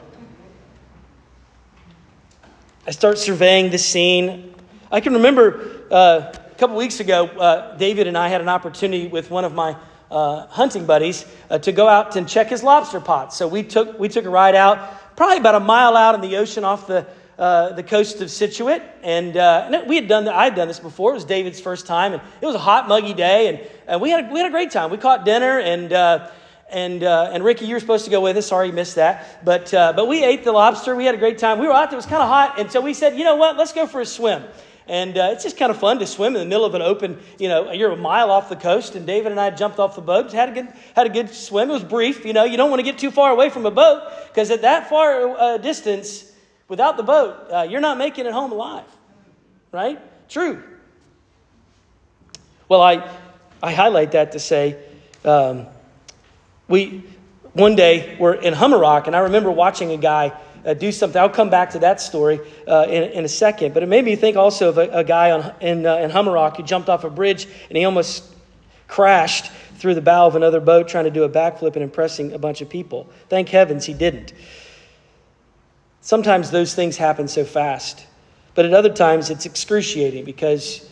I 2.86 2.92
start 2.92 3.18
surveying 3.18 3.72
the 3.72 3.80
scene. 3.80 4.54
I 4.92 5.00
can 5.02 5.14
remember 5.14 5.82
uh, 5.90 6.32
a 6.32 6.56
couple 6.60 6.76
weeks 6.76 7.00
ago, 7.00 7.26
uh, 7.26 7.76
David 7.78 8.06
and 8.06 8.16
I 8.16 8.28
had 8.28 8.42
an 8.42 8.50
opportunity 8.50 9.08
with 9.08 9.32
one 9.32 9.44
of 9.44 9.56
my 9.56 9.76
uh, 10.12 10.48
hunting 10.48 10.86
buddies 10.86 11.26
uh, 11.50 11.58
to 11.60 11.72
go 11.72 11.88
out 11.88 12.16
and 12.16 12.28
check 12.28 12.48
his 12.48 12.64
lobster 12.64 13.00
pots. 13.00 13.38
So 13.38 13.48
we 13.48 13.64
took, 13.64 14.00
we 14.00 14.10
took 14.10 14.26
a 14.26 14.30
ride 14.30 14.56
out, 14.56 15.16
probably 15.16 15.38
about 15.38 15.56
a 15.56 15.60
mile 15.60 15.96
out 15.96 16.16
in 16.16 16.22
the 16.22 16.38
ocean 16.38 16.64
off 16.64 16.88
the, 16.88 17.06
uh, 17.38 17.74
the 17.74 17.84
coast 17.84 18.22
of 18.22 18.32
Scituate. 18.32 18.82
And, 19.04 19.36
uh, 19.36 19.70
and 19.72 19.88
we 19.88 19.96
had 19.96 20.08
done, 20.08 20.28
I 20.28 20.46
had 20.46 20.56
done 20.56 20.68
this 20.68 20.80
before. 20.80 21.12
It 21.12 21.16
was 21.16 21.26
David's 21.26 21.60
first 21.60 21.86
time. 21.88 22.14
And 22.14 22.22
it 22.42 22.46
was 22.46 22.56
a 22.56 22.60
hot, 22.60 22.88
muggy 22.88 23.14
day. 23.14 23.48
And, 23.48 23.70
and 23.88 24.02
we, 24.02 24.10
had 24.10 24.26
a, 24.26 24.34
we 24.34 24.40
had 24.40 24.48
a 24.48 24.52
great 24.52 24.72
time. 24.72 24.92
We 24.92 24.98
caught 24.98 25.26
dinner. 25.26 25.60
And, 25.60 25.92
uh, 25.92 26.30
and, 26.70 27.04
uh, 27.04 27.30
and 27.32 27.44
Ricky, 27.44 27.66
you 27.66 27.76
were 27.76 27.80
supposed 27.80 28.06
to 28.06 28.12
go 28.12 28.22
with 28.22 28.38
us. 28.38 28.48
Sorry 28.48 28.68
you 28.68 28.74
missed 28.74 28.96
that. 28.96 29.44
But, 29.46 29.72
but 29.72 30.08
we 30.08 30.24
ate 30.24 30.44
the 30.44 30.52
lobster. 30.52 30.96
We 30.96 31.06
had 31.06 31.16
a 31.16 31.20
great 31.20 31.38
time. 31.38 31.60
We 31.60 31.68
were 31.68 31.74
out 31.74 31.90
there. 31.90 31.98
It 31.98 32.04
was 32.04 32.06
kind 32.06 32.22
of 32.22 32.28
hot. 32.28 32.60
And 32.60 32.72
so 32.72 32.82
we 32.82 32.94
said, 32.94 33.18
you 33.18 33.24
know 33.24 33.36
what? 33.36 33.56
Let's 33.58 33.74
go 33.74 33.88
for 33.88 34.02
a 34.02 34.06
swim. 34.06 34.44
And 34.88 35.18
uh, 35.18 35.30
it's 35.34 35.44
just 35.44 35.58
kind 35.58 35.70
of 35.70 35.78
fun 35.78 36.00
to 36.00 36.08
swim 36.08 36.36
in 36.36 36.42
the 36.42 36.48
middle 36.48 36.64
of 36.64 36.74
an 36.74 36.82
open, 36.82 37.20
you 37.38 37.50
know, 37.50 37.72
you're 37.72 37.92
a 37.92 37.98
mile 37.98 38.32
off 38.32 38.48
the 38.48 38.56
coast. 38.56 38.96
And 38.96 39.06
David 39.06 39.32
and 39.32 39.40
I 39.40 39.50
jumped 39.50 39.80
off 39.80 39.96
the 39.96 40.02
boat, 40.02 40.32
had 40.32 40.50
a 40.50 40.52
good, 40.54 40.68
had 40.96 41.06
a 41.06 41.10
good 41.10 41.34
swim. 41.34 41.70
It 41.70 41.74
was 41.74 41.84
brief. 41.84 42.26
You 42.26 42.34
know, 42.34 42.46
you 42.46 42.56
don't 42.56 42.70
want 42.70 42.80
to 42.80 42.84
get 42.84 42.98
too 42.98 43.12
far 43.12 43.32
away 43.32 43.50
from 43.50 43.66
a 43.66 43.72
boat 43.72 44.10
because 44.30 44.50
at 44.50 44.62
that 44.62 44.90
far 44.90 45.38
uh, 45.38 45.58
distance, 45.58 46.32
without 46.70 46.96
the 46.96 47.04
boat, 47.04 47.52
uh, 47.52 47.68
you're 47.70 47.82
not 47.82 47.98
making 47.98 48.26
it 48.26 48.32
home 48.32 48.52
alive. 48.52 48.86
Right? 49.72 50.00
True. 50.30 50.64
Well, 52.70 52.82
I, 52.82 53.10
I 53.62 53.74
highlight 53.74 54.12
that 54.12 54.34
to 54.34 54.40
say 54.40 54.78
um, 55.26 55.68
we, 56.68 57.04
one 57.54 57.76
day, 57.76 58.18
we're 58.20 58.34
in 58.34 58.54
Humarock, 58.54 59.08
and 59.08 59.16
I 59.16 59.20
remember 59.20 59.52
watching 59.52 59.92
a 59.92 59.98
guy 59.98 60.38
uh, 60.68 60.74
do 60.74 60.92
something. 60.92 61.20
I'll 61.20 61.30
come 61.30 61.50
back 61.50 61.72
to 61.72 61.80
that 61.80 62.02
story 62.02 62.42
uh, 62.68 62.86
in, 62.90 63.04
in 63.04 63.26
a 63.26 63.30
second. 63.30 63.74
But 63.74 63.84
it 63.84 63.88
made 63.88 64.04
me 64.04 64.16
think 64.18 64.36
also 64.36 64.70
of 64.70 64.78
a, 64.78 64.90
a 64.90 65.04
guy 65.04 65.32
on, 65.32 65.54
in, 65.62 65.86
uh, 65.86 65.96
in 65.96 66.12
Humarock 66.12 66.58
who 66.58 66.64
jumped 66.64 66.90
off 66.90 67.06
a 67.06 67.10
bridge 67.10 67.48
and 67.70 67.78
he 67.78 67.86
almost 67.86 68.24
crashed 68.88 69.52
through 69.78 69.96
the 69.96 70.02
bow 70.02 70.28
of 70.28 70.36
another 70.36 70.60
boat 70.60 70.88
trying 70.88 71.06
to 71.06 71.12
do 71.12 71.24
a 71.24 71.30
backflip 71.30 71.76
and 71.76 71.84
impressing 71.84 72.34
a 72.34 72.38
bunch 72.38 72.62
of 72.62 72.70
people. 72.70 73.08
Thank 73.30 73.50
heavens 73.50 73.86
he 73.86 73.94
didn't. 73.94 74.34
Sometimes 76.02 76.52
those 76.52 76.74
things 76.74 76.98
happen 76.98 77.28
so 77.28 77.46
fast, 77.46 78.06
but 78.56 78.66
at 78.66 78.74
other 78.74 78.92
times 78.92 79.30
it's 79.30 79.46
excruciating 79.46 80.26
because 80.26 80.90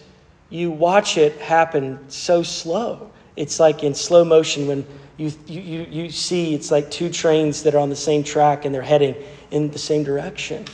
you 0.50 0.72
watch 0.72 1.18
it 1.18 1.38
happen 1.40 2.00
so 2.10 2.44
slow. 2.44 3.12
It's 3.36 3.60
like 3.60 3.84
in 3.84 3.94
slow 3.94 4.24
motion 4.24 4.68
when 4.68 4.86
you, 5.18 5.32
you, 5.48 5.88
you 5.90 6.10
see 6.10 6.54
it's 6.54 6.72
like 6.72 6.92
two 6.92 7.10
trains 7.10 7.64
that 7.64 7.74
are 7.74 7.80
on 7.80 7.90
the 7.90 7.96
same 7.96 8.24
track 8.24 8.66
and 8.66 8.76
they're 8.76 8.82
heading 8.82 9.16
in 9.52 9.72
the 9.72 9.80
same 9.80 10.04
direction. 10.04 10.66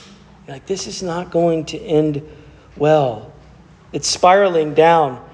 You're 0.47 0.55
like, 0.55 0.65
this 0.65 0.87
is 0.87 1.03
not 1.03 1.31
going 1.31 1.65
to 1.65 1.79
end 1.79 2.27
well. 2.75 3.31
It's 3.93 4.07
spiraling 4.07 4.73
down. 4.73 5.27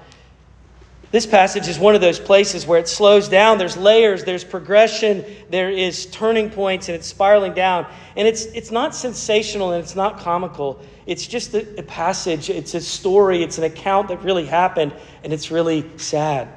This 1.10 1.24
passage 1.24 1.68
is 1.68 1.78
one 1.78 1.94
of 1.94 2.02
those 2.02 2.20
places 2.20 2.66
where 2.66 2.78
it 2.78 2.86
slows 2.86 3.30
down. 3.30 3.56
There's 3.56 3.78
layers, 3.78 4.24
there's 4.24 4.44
progression, 4.44 5.24
there 5.48 5.70
is 5.70 6.04
turning 6.06 6.50
points, 6.50 6.88
and 6.88 6.94
it's 6.94 7.06
spiraling 7.06 7.54
down. 7.54 7.86
And 8.14 8.28
it's, 8.28 8.44
it's 8.46 8.70
not 8.70 8.94
sensational 8.94 9.72
and 9.72 9.82
it's 9.82 9.96
not 9.96 10.18
comical. 10.18 10.82
It's 11.06 11.26
just 11.26 11.54
a, 11.54 11.78
a 11.78 11.82
passage, 11.82 12.50
it's 12.50 12.74
a 12.74 12.80
story, 12.80 13.42
it's 13.42 13.56
an 13.56 13.64
account 13.64 14.08
that 14.08 14.22
really 14.22 14.44
happened, 14.44 14.94
and 15.24 15.32
it's 15.32 15.50
really 15.50 15.90
sad. 15.96 16.48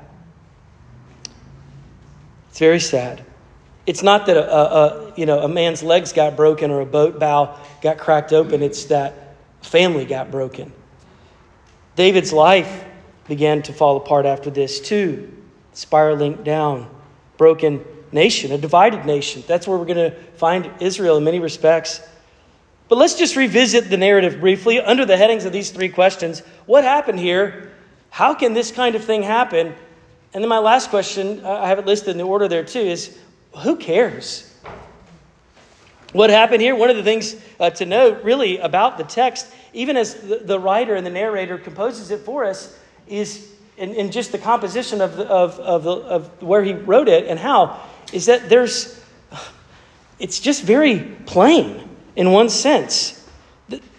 It's 2.52 2.60
very 2.60 2.82
sad. 2.82 3.24
It's 3.88 4.04
not 4.04 4.26
that 4.26 4.36
a, 4.36 4.54
a, 4.54 4.64
a, 4.64 5.14
you 5.16 5.26
know, 5.26 5.40
a 5.40 5.48
man's 5.48 5.82
legs 5.82 6.12
got 6.12 6.36
broken 6.36 6.70
or 6.70 6.82
a 6.82 6.86
boat 6.86 7.18
bow 7.18 7.58
got 7.82 7.98
cracked 7.98 8.34
open, 8.34 8.62
it's 8.62 8.86
that 8.86 9.36
family 9.62 10.06
got 10.06 10.30
broken. 10.30 10.74
David's 11.96 12.34
life 12.34 12.86
began 13.28 13.62
to 13.64 13.74
fall 13.74 13.96
apart 13.96 14.26
after 14.26 14.50
this, 14.50 14.82
too, 14.82 15.32
spiraling 15.72 16.44
down. 16.44 16.90
Broken 17.38 17.84
nation, 18.12 18.52
a 18.52 18.58
divided 18.58 19.06
nation. 19.06 19.44
That's 19.48 19.66
where 19.66 19.78
we're 19.78 19.86
going 19.86 20.12
to 20.12 20.18
find 20.36 20.70
Israel 20.82 21.18
in 21.18 21.24
many 21.24 21.40
respects. 21.40 22.02
But 22.90 22.98
let's 22.98 23.16
just 23.16 23.38
revisit 23.38 23.90
the 23.90 23.96
narrative 23.96 24.42
briefly 24.42 24.82
under 24.82 25.06
the 25.06 25.16
headings 25.16 25.46
of 25.46 25.54
these 25.54 25.72
three 25.72 25.88
questions. 25.88 26.42
What 26.66 26.84
happened 26.84 27.20
here? 27.20 27.72
How 28.10 28.34
can 28.34 28.54
this 28.54 28.72
kind 28.72 28.96
of 28.96 29.06
thing 29.06 29.24
happen? 29.24 29.74
And 30.34 30.44
then 30.44 30.50
my 30.50 30.60
last 30.60 30.90
question, 30.90 31.46
I 31.46 31.68
have 31.68 31.80
it 31.80 31.86
listed 31.86 32.10
in 32.10 32.18
the 32.18 32.24
order 32.24 32.48
there 32.48 32.64
too, 32.64 32.80
is 32.80 33.18
who 33.64 33.76
cares? 33.76 34.48
What 36.14 36.30
happened 36.30 36.62
here? 36.62 36.76
One 36.76 36.90
of 36.90 36.96
the 36.96 37.04
things 37.04 37.36
uh, 37.60 37.70
to 37.72 37.86
note, 37.86 38.24
really, 38.24 38.58
about 38.58 38.98
the 38.98 39.04
text, 39.04 39.48
even 39.74 39.98
as 39.98 40.16
the, 40.16 40.38
the, 40.38 40.60
writer 40.60 40.96
and 40.96 41.06
the 41.06 41.12
narrator 41.12 41.58
composes 41.58 42.12
it 42.12 42.22
for 42.22 42.46
us, 42.46 42.78
is 43.08 43.54
in, 43.78 43.94
in 43.94 44.12
just 44.12 44.32
the 44.32 44.38
composition 44.38 45.02
of, 45.02 45.16
the, 45.16 45.26
of, 45.28 45.60
of, 45.60 45.84
the, 45.84 45.92
of 45.92 46.42
where 46.42 46.64
he 46.64 46.74
wrote 46.74 47.08
it 47.08 47.28
and 47.28 47.40
how, 47.40 47.82
is 48.12 48.26
that 48.26 48.50
there's, 48.50 49.02
it's 50.20 50.40
just 50.40 50.64
very 50.64 51.00
plain 51.26 51.90
in 52.16 52.32
one 52.32 52.50
sense. 52.50 53.18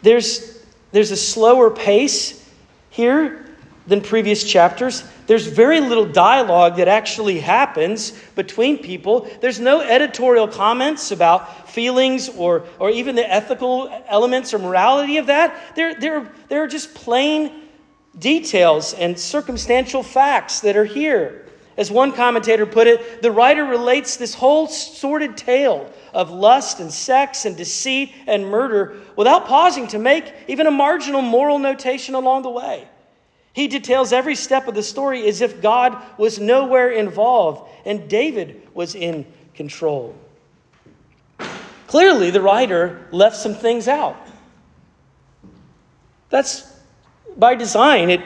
There's, 0.02 0.62
there's 0.92 1.10
a 1.10 1.16
slower 1.16 1.70
pace 1.70 2.46
here 2.90 3.41
than 3.86 4.00
previous 4.00 4.44
chapters. 4.44 5.04
There's 5.26 5.46
very 5.46 5.80
little 5.80 6.06
dialogue 6.06 6.76
that 6.76 6.88
actually 6.88 7.40
happens 7.40 8.12
between 8.34 8.78
people. 8.78 9.28
There's 9.40 9.60
no 9.60 9.80
editorial 9.80 10.46
comments 10.46 11.10
about 11.10 11.70
feelings 11.70 12.28
or, 12.28 12.64
or 12.78 12.90
even 12.90 13.14
the 13.14 13.30
ethical 13.30 13.88
elements 14.08 14.54
or 14.54 14.58
morality 14.58 15.16
of 15.16 15.26
that. 15.26 15.74
There, 15.74 15.94
there, 15.94 16.30
there 16.48 16.62
are 16.62 16.68
just 16.68 16.94
plain 16.94 17.62
details 18.18 18.94
and 18.94 19.18
circumstantial 19.18 20.02
facts 20.02 20.60
that 20.60 20.76
are 20.76 20.84
here. 20.84 21.46
As 21.76 21.90
one 21.90 22.12
commentator 22.12 22.66
put 22.66 22.86
it, 22.86 23.22
the 23.22 23.30
writer 23.30 23.64
relates 23.64 24.16
this 24.16 24.34
whole 24.34 24.66
sordid 24.66 25.36
tale 25.36 25.90
of 26.12 26.30
lust 26.30 26.80
and 26.80 26.92
sex 26.92 27.46
and 27.46 27.56
deceit 27.56 28.12
and 28.26 28.46
murder 28.46 28.98
without 29.16 29.46
pausing 29.46 29.86
to 29.88 29.98
make 29.98 30.32
even 30.48 30.66
a 30.66 30.70
marginal 30.70 31.22
moral 31.22 31.58
notation 31.58 32.14
along 32.14 32.42
the 32.42 32.50
way. 32.50 32.86
He 33.52 33.68
details 33.68 34.12
every 34.12 34.34
step 34.34 34.66
of 34.66 34.74
the 34.74 34.82
story 34.82 35.28
as 35.28 35.40
if 35.40 35.60
God 35.60 35.96
was 36.16 36.38
nowhere 36.38 36.90
involved 36.90 37.70
and 37.84 38.08
David 38.08 38.66
was 38.72 38.94
in 38.94 39.26
control. 39.54 40.14
Clearly, 41.86 42.30
the 42.30 42.40
writer 42.40 43.06
left 43.10 43.36
some 43.36 43.54
things 43.54 43.88
out. 43.88 44.16
That's 46.30 46.72
by 47.36 47.54
design. 47.54 48.08
It, 48.08 48.20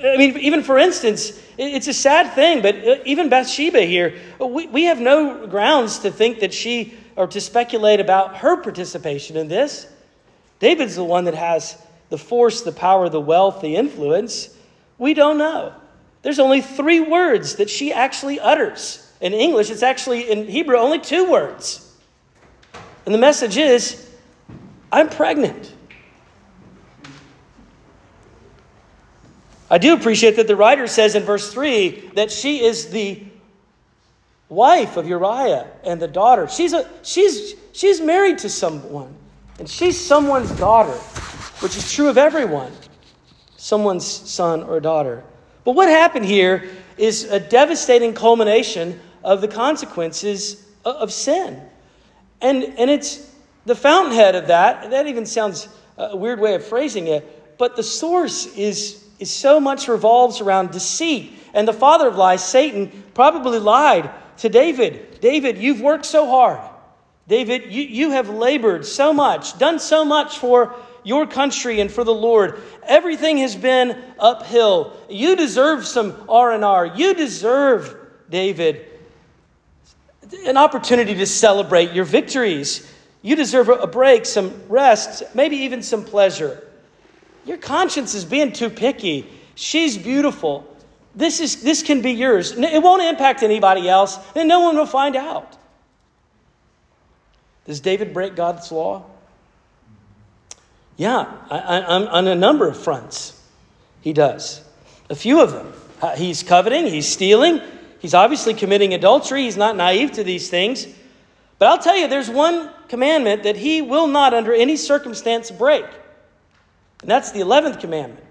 I 0.00 0.16
mean, 0.16 0.38
even 0.38 0.62
for 0.62 0.78
instance, 0.78 1.42
it's 1.56 1.88
a 1.88 1.92
sad 1.92 2.34
thing, 2.34 2.62
but 2.62 2.76
uh, 2.76 2.96
even 3.04 3.28
Bathsheba 3.28 3.80
here, 3.80 4.14
we, 4.38 4.68
we 4.68 4.84
have 4.84 5.00
no 5.00 5.48
grounds 5.48 5.98
to 6.00 6.12
think 6.12 6.38
that 6.40 6.54
she, 6.54 6.94
or 7.16 7.26
to 7.26 7.40
speculate 7.40 7.98
about 7.98 8.36
her 8.36 8.56
participation 8.56 9.36
in 9.36 9.48
this. 9.48 9.88
David's 10.60 10.94
the 10.94 11.02
one 11.02 11.24
that 11.24 11.34
has 11.34 11.76
the 12.10 12.18
force, 12.18 12.62
the 12.62 12.70
power, 12.70 13.08
the 13.08 13.20
wealth, 13.20 13.60
the 13.60 13.74
influence. 13.74 14.56
We 14.98 15.14
don't 15.14 15.38
know. 15.38 15.72
There's 16.22 16.40
only 16.40 16.60
three 16.60 17.00
words 17.00 17.56
that 17.56 17.70
she 17.70 17.92
actually 17.92 18.40
utters. 18.40 19.04
In 19.20 19.32
English, 19.32 19.70
it's 19.70 19.82
actually 19.82 20.30
in 20.30 20.46
Hebrew 20.46 20.76
only 20.76 20.98
two 20.98 21.30
words. 21.30 21.84
And 23.06 23.14
the 23.14 23.18
message 23.18 23.56
is 23.56 24.08
I'm 24.92 25.08
pregnant. 25.08 25.74
I 29.70 29.78
do 29.78 29.94
appreciate 29.94 30.36
that 30.36 30.46
the 30.46 30.56
writer 30.56 30.86
says 30.86 31.14
in 31.14 31.22
verse 31.24 31.52
3 31.52 32.12
that 32.14 32.32
she 32.32 32.64
is 32.64 32.88
the 32.88 33.22
wife 34.48 34.96
of 34.96 35.06
Uriah 35.06 35.66
and 35.84 36.00
the 36.00 36.08
daughter. 36.08 36.48
She's, 36.48 36.72
a, 36.72 36.88
she's, 37.02 37.54
she's 37.72 38.00
married 38.00 38.38
to 38.38 38.48
someone, 38.48 39.14
and 39.58 39.68
she's 39.68 40.02
someone's 40.02 40.50
daughter, 40.52 40.96
which 41.60 41.76
is 41.76 41.92
true 41.92 42.08
of 42.08 42.16
everyone 42.16 42.72
someone's 43.58 44.06
son 44.06 44.62
or 44.62 44.80
daughter. 44.80 45.22
But 45.64 45.72
what 45.72 45.90
happened 45.90 46.24
here 46.24 46.70
is 46.96 47.24
a 47.24 47.38
devastating 47.38 48.14
culmination 48.14 48.98
of 49.22 49.42
the 49.42 49.48
consequences 49.48 50.66
of 50.86 51.12
sin. 51.12 51.60
And, 52.40 52.64
and 52.64 52.88
it's 52.88 53.30
the 53.66 53.74
fountainhead 53.74 54.34
of 54.34 54.46
that, 54.46 54.90
that 54.90 55.06
even 55.06 55.26
sounds 55.26 55.68
uh, 55.98 56.08
a 56.12 56.16
weird 56.16 56.40
way 56.40 56.54
of 56.54 56.64
phrasing 56.64 57.08
it, 57.08 57.58
but 57.58 57.76
the 57.76 57.82
source 57.82 58.46
is, 58.56 59.04
is 59.18 59.30
so 59.30 59.60
much 59.60 59.88
revolves 59.88 60.40
around 60.40 60.70
deceit. 60.70 61.34
And 61.52 61.68
the 61.68 61.74
father 61.74 62.08
of 62.08 62.16
lies, 62.16 62.42
Satan, 62.42 63.04
probably 63.12 63.58
lied 63.58 64.10
to 64.38 64.48
David 64.48 65.08
David, 65.20 65.58
you've 65.58 65.80
worked 65.80 66.06
so 66.06 66.26
hard. 66.26 66.60
David, 67.26 67.72
you, 67.72 67.82
you 67.82 68.10
have 68.10 68.30
labored 68.30 68.86
so 68.86 69.12
much, 69.12 69.58
done 69.58 69.78
so 69.78 70.04
much 70.04 70.38
for 70.38 70.74
your 71.08 71.26
country 71.26 71.80
and 71.80 71.90
for 71.90 72.04
the 72.04 72.14
Lord. 72.14 72.60
Everything 72.82 73.38
has 73.38 73.56
been 73.56 73.98
uphill. 74.18 74.94
You 75.08 75.36
deserve 75.36 75.86
some 75.86 76.14
R&R. 76.28 76.86
You 76.86 77.14
deserve, 77.14 77.96
David, 78.28 78.84
an 80.44 80.58
opportunity 80.58 81.14
to 81.14 81.24
celebrate 81.24 81.92
your 81.92 82.04
victories. 82.04 82.92
You 83.22 83.36
deserve 83.36 83.70
a 83.70 83.86
break, 83.86 84.26
some 84.26 84.52
rest, 84.68 85.22
maybe 85.34 85.56
even 85.56 85.82
some 85.82 86.04
pleasure. 86.04 86.62
Your 87.46 87.56
conscience 87.56 88.14
is 88.14 88.26
being 88.26 88.52
too 88.52 88.68
picky. 88.68 89.26
She's 89.54 89.96
beautiful. 89.96 90.76
This, 91.14 91.40
is, 91.40 91.62
this 91.62 91.82
can 91.82 92.02
be 92.02 92.12
yours. 92.12 92.52
It 92.52 92.82
won't 92.82 93.02
impact 93.02 93.42
anybody 93.42 93.88
else, 93.88 94.18
and 94.36 94.46
no 94.46 94.60
one 94.60 94.76
will 94.76 94.84
find 94.84 95.16
out. 95.16 95.56
Does 97.64 97.80
David 97.80 98.12
break 98.12 98.36
God's 98.36 98.70
law? 98.70 99.06
Yeah, 100.98 101.32
on 101.48 102.26
a 102.26 102.34
number 102.34 102.68
of 102.68 102.76
fronts, 102.76 103.40
he 104.02 104.12
does. 104.12 104.62
A 105.08 105.14
few 105.14 105.40
of 105.40 105.52
them. 105.52 105.72
Uh, 106.02 106.16
he's 106.16 106.42
coveting, 106.42 106.86
he's 106.86 107.08
stealing, 107.08 107.62
he's 108.00 108.14
obviously 108.14 108.52
committing 108.52 108.94
adultery. 108.94 109.44
He's 109.44 109.56
not 109.56 109.76
naive 109.76 110.12
to 110.12 110.24
these 110.24 110.50
things. 110.50 110.86
But 111.58 111.68
I'll 111.68 111.78
tell 111.78 111.96
you, 111.96 112.08
there's 112.08 112.28
one 112.28 112.70
commandment 112.88 113.44
that 113.44 113.56
he 113.56 113.80
will 113.80 114.08
not, 114.08 114.34
under 114.34 114.52
any 114.52 114.76
circumstance, 114.76 115.50
break. 115.50 115.84
And 117.00 117.10
that's 117.10 117.30
the 117.30 117.40
11th 117.40 117.80
commandment. 117.80 118.24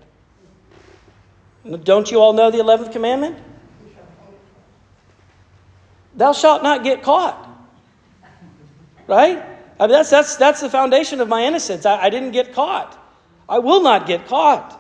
Don't 1.84 2.12
you 2.12 2.20
all 2.20 2.34
know 2.34 2.52
the 2.52 2.60
11th 2.60 2.92
commandment? 2.92 3.38
Thou 6.16 6.34
shalt 6.34 6.64
not 6.64 6.84
get 6.84 7.02
caught. 7.02 7.46
Right? 9.08 9.57
I 9.80 9.84
mean, 9.84 9.92
that's, 9.92 10.10
that's, 10.10 10.36
that's 10.38 10.62
the 10.62 10.70
foundation 10.70 11.22
of 11.22 11.28
my 11.28 11.44
innocence. 11.44 11.86
I, 11.86 12.04
I 12.04 12.10
didn't 12.10 12.32
get 12.32 12.54
caught. 12.54 12.98
I 13.48 13.60
will 13.60 13.82
not 13.82 14.08
get 14.08 14.28
caught. 14.28 14.74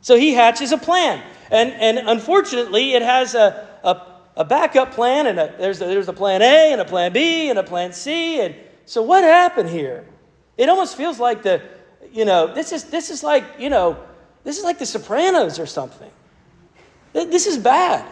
So 0.00 0.16
he 0.16 0.32
hatches 0.32 0.72
a 0.72 0.78
plan. 0.78 1.22
And, 1.50 1.72
and 1.72 2.08
unfortunately, 2.08 2.92
it 2.92 3.02
has 3.02 3.34
a, 3.34 3.68
a, 3.84 4.00
a 4.36 4.44
backup 4.44 4.92
plan, 4.92 5.26
and 5.26 5.38
a, 5.38 5.54
there's, 5.58 5.82
a, 5.82 5.86
there's 5.86 6.08
a 6.08 6.12
plan 6.12 6.40
A, 6.42 6.72
and 6.72 6.80
a 6.80 6.84
plan 6.84 7.12
B, 7.12 7.50
and 7.50 7.58
a 7.58 7.62
plan 7.62 7.92
C. 7.92 8.40
And 8.40 8.54
so 8.86 9.02
what 9.02 9.22
happened 9.24 9.68
here? 9.68 10.06
It 10.56 10.68
almost 10.68 10.96
feels 10.96 11.18
like 11.18 11.42
the, 11.42 11.62
you 12.12 12.24
know, 12.24 12.52
this 12.54 12.72
is, 12.72 12.84
this 12.84 13.10
is 13.10 13.22
like, 13.22 13.44
you 13.58 13.70
know, 13.70 13.98
this 14.44 14.58
is 14.58 14.64
like 14.64 14.78
the 14.78 14.86
Sopranos 14.86 15.58
or 15.58 15.66
something. 15.66 16.10
This 17.12 17.46
is 17.46 17.58
bad, 17.58 18.06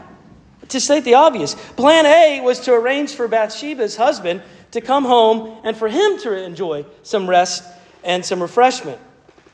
to 0.69 0.81
state 0.81 1.05
the 1.05 1.15
obvious. 1.15 1.55
Plan 1.55 2.05
A 2.05 2.41
was 2.43 2.61
to 2.61 2.75
arrange 2.75 3.15
for 3.15 3.27
Bathsheba's 3.29 3.97
husband 3.97 4.43
to 4.73 4.81
come 4.81 5.05
home 5.05 5.61
and 5.65 5.77
for 5.77 5.89
him 5.89 6.19
to 6.19 6.45
enjoy 6.45 6.85
some 7.03 7.29
rest 7.29 7.65
and 8.05 8.25
some 8.25 8.41
refreshment 8.41 9.01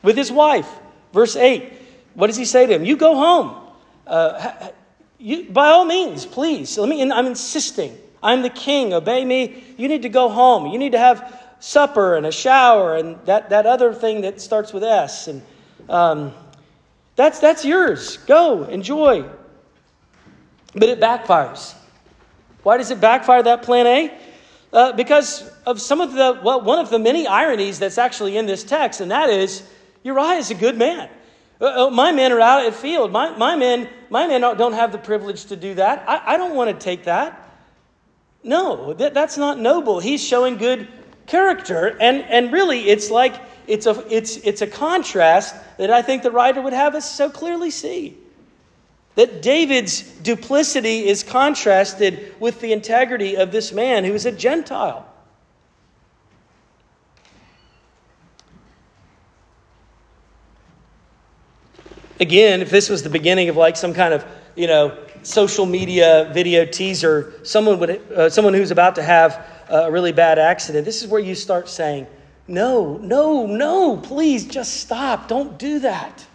with 0.03 0.15
his 0.15 0.31
wife. 0.31 0.69
Verse 1.13 1.35
8, 1.35 1.73
what 2.13 2.27
does 2.27 2.35
he 2.35 2.45
say 2.45 2.65
to 2.65 2.73
him? 2.73 2.85
You 2.85 2.97
go 2.97 3.15
home. 3.15 3.63
Uh, 4.05 4.69
you, 5.17 5.49
by 5.49 5.67
all 5.69 5.85
means, 5.85 6.25
please. 6.25 6.77
Let 6.77 6.89
me, 6.89 7.01
I'm 7.11 7.25
insisting. 7.25 7.97
I'm 8.21 8.41
the 8.41 8.49
king. 8.49 8.93
Obey 8.93 9.25
me. 9.25 9.63
You 9.77 9.87
need 9.87 10.03
to 10.03 10.09
go 10.09 10.29
home. 10.29 10.67
You 10.67 10.77
need 10.77 10.91
to 10.91 10.99
have 10.99 11.43
supper 11.59 12.15
and 12.15 12.25
a 12.25 12.31
shower 12.31 12.95
and 12.95 13.17
that, 13.25 13.49
that 13.49 13.65
other 13.65 13.93
thing 13.93 14.21
that 14.21 14.39
starts 14.39 14.73
with 14.73 14.83
S. 14.83 15.27
And 15.27 15.41
um, 15.89 16.33
that's, 17.15 17.39
that's 17.39 17.65
yours. 17.65 18.17
Go, 18.17 18.63
enjoy. 18.65 19.25
But 20.73 20.89
it 20.89 20.99
backfires. 20.99 21.73
Why 22.63 22.77
does 22.77 22.91
it 22.91 23.01
backfire 23.01 23.41
that 23.43 23.63
plan 23.63 23.87
A? 23.87 24.17
Uh, 24.73 24.91
because 24.93 25.49
of 25.65 25.79
some 25.79 26.01
of 26.01 26.13
the, 26.13 26.39
well, 26.43 26.61
one 26.61 26.79
of 26.79 26.89
the 26.89 26.99
many 26.99 27.25
ironies 27.25 27.79
that's 27.79 27.97
actually 27.97 28.37
in 28.37 28.45
this 28.45 28.63
text, 28.63 28.99
and 28.99 29.11
that 29.11 29.29
is 29.29 29.63
Uriah 30.03 30.37
is 30.37 30.51
a 30.51 30.55
good 30.55 30.77
man. 30.77 31.09
Uh, 31.59 31.87
uh 31.87 31.89
my 31.89 32.11
men 32.11 32.31
are 32.31 32.41
out 32.41 32.65
at 32.65 32.73
field. 32.73 33.11
My, 33.11 33.35
my 33.37 33.55
men, 33.55 33.89
my 34.09 34.27
men 34.27 34.41
don't 34.41 34.73
have 34.73 34.91
the 34.91 34.97
privilege 34.97 35.45
to 35.45 35.55
do 35.55 35.73
that. 35.75 36.03
I, 36.07 36.33
I 36.33 36.37
don't 36.37 36.55
want 36.55 36.69
to 36.69 36.83
take 36.83 37.05
that. 37.05 37.43
No, 38.43 38.93
that, 38.93 39.13
that's 39.13 39.37
not 39.37 39.57
noble. 39.59 39.99
He's 39.99 40.23
showing 40.23 40.57
good 40.57 40.87
character, 41.25 41.97
and, 41.99 42.23
and 42.23 42.51
really, 42.51 42.89
it's 42.89 43.09
like 43.09 43.35
it's 43.67 43.85
a, 43.85 44.05
it's, 44.09 44.37
it's 44.37 44.61
a 44.61 44.67
contrast 44.67 45.55
that 45.77 45.91
I 45.91 46.01
think 46.01 46.23
the 46.23 46.31
writer 46.31 46.61
would 46.61 46.73
have 46.73 46.95
us 46.95 47.09
so 47.09 47.29
clearly 47.29 47.69
see. 47.69 48.17
That 49.17 49.41
David's 49.41 50.03
duplicity 50.03 51.07
is 51.07 51.23
contrasted 51.23 52.35
with 52.39 52.61
the 52.61 52.71
integrity 52.71 53.35
of 53.35 53.51
this 53.51 53.71
man 53.71 54.03
who 54.03 54.13
is 54.13 54.27
a 54.27 54.31
Gentile. 54.31 55.11
Again, 62.19 62.61
if 62.61 62.69
this 62.69 62.89
was 62.89 63.01
the 63.01 63.09
beginning 63.09 63.49
of 63.49 63.57
like 63.57 63.75
some 63.75 63.95
kind 63.95 64.13
of, 64.13 64.23
you 64.55 64.67
know, 64.67 64.95
social 65.23 65.65
media 65.65 66.29
video 66.31 66.63
teaser, 66.63 67.33
someone, 67.41 67.79
would, 67.79 67.89
uh, 68.11 68.29
someone 68.29 68.53
who's 68.53 68.69
about 68.69 68.93
to 68.93 69.01
have 69.01 69.43
a 69.67 69.91
really 69.91 70.11
bad 70.11 70.37
accident, 70.37 70.85
this 70.85 71.01
is 71.01 71.07
where 71.09 71.19
you 71.19 71.33
start 71.33 71.67
saying, 71.67 72.05
no, 72.47 72.97
no, 72.97 73.47
no, 73.47 73.97
please 73.97 74.45
just 74.45 74.75
stop. 74.75 75.27
Don't 75.27 75.57
do 75.57 75.79
that. 75.79 76.26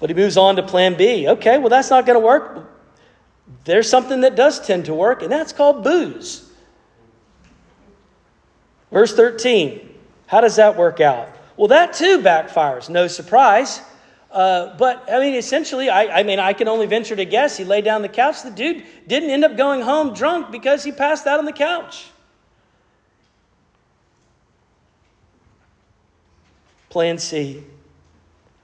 But 0.00 0.10
he 0.10 0.14
moves 0.14 0.36
on 0.36 0.56
to 0.56 0.62
plan 0.62 0.96
B. 0.96 1.28
Okay, 1.28 1.58
well, 1.58 1.68
that's 1.68 1.90
not 1.90 2.06
going 2.06 2.18
to 2.18 2.26
work. 2.26 2.68
There's 3.64 3.88
something 3.88 4.22
that 4.22 4.34
does 4.34 4.66
tend 4.66 4.86
to 4.86 4.94
work, 4.94 5.22
and 5.22 5.30
that's 5.30 5.52
called 5.52 5.84
booze. 5.84 6.50
Verse 8.90 9.14
13. 9.14 9.88
How 10.26 10.40
does 10.40 10.56
that 10.56 10.76
work 10.76 11.00
out? 11.00 11.28
Well, 11.56 11.68
that 11.68 11.92
too 11.92 12.20
backfires. 12.20 12.88
No 12.88 13.06
surprise. 13.06 13.82
Uh, 14.30 14.76
but 14.76 15.10
I 15.10 15.18
mean, 15.18 15.34
essentially, 15.34 15.90
I, 15.90 16.20
I, 16.20 16.22
mean, 16.22 16.38
I 16.38 16.52
can 16.52 16.68
only 16.68 16.86
venture 16.86 17.16
to 17.16 17.24
guess. 17.24 17.56
He 17.56 17.64
laid 17.64 17.84
down 17.84 18.02
the 18.02 18.08
couch. 18.08 18.42
The 18.42 18.50
dude 18.50 18.84
didn't 19.06 19.30
end 19.30 19.44
up 19.44 19.56
going 19.56 19.82
home 19.82 20.14
drunk 20.14 20.50
because 20.50 20.84
he 20.84 20.92
passed 20.92 21.26
out 21.26 21.38
on 21.38 21.44
the 21.44 21.52
couch. 21.52 22.06
Plan 26.88 27.18
C. 27.18 27.64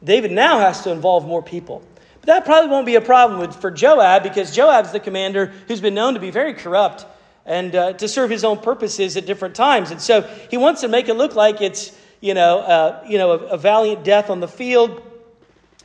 David 0.07 0.31
now 0.31 0.61
has 0.61 0.83
to 0.83 0.93
involve 0.93 1.27
more 1.27 1.43
people. 1.43 1.83
But 2.21 2.27
that 2.27 2.45
probably 2.45 2.71
won't 2.71 2.87
be 2.87 2.95
a 2.95 3.01
problem 3.01 3.41
with, 3.41 3.57
for 3.57 3.73
Joab 3.73 4.23
because 4.23 4.55
Joab's 4.55 4.93
the 4.93 5.01
commander 5.01 5.53
who's 5.67 5.81
been 5.81 5.95
known 5.95 6.15
to 6.15 6.21
be 6.21 6.31
very 6.31 6.55
corrupt 6.55 7.05
and 7.45 7.75
uh, 7.75 7.93
to 7.95 8.07
serve 8.07 8.31
his 8.31 8.45
own 8.45 8.59
purposes 8.59 9.17
at 9.17 9.27
different 9.27 9.57
times. 9.57 9.91
And 9.91 10.01
so 10.01 10.23
he 10.49 10.57
wants 10.57 10.81
to 10.83 10.89
make 10.89 11.09
it 11.09 11.15
look 11.15 11.35
like 11.35 11.61
it's, 11.61 11.97
you 12.21 12.35
know, 12.35 12.61
uh, 12.61 13.05
you 13.09 13.19
know 13.19 13.33
a, 13.33 13.39
a 13.47 13.59
valiant 13.59 14.05
death 14.05 14.31
on 14.31 14.39
the 14.39 14.49
field. 14.49 15.03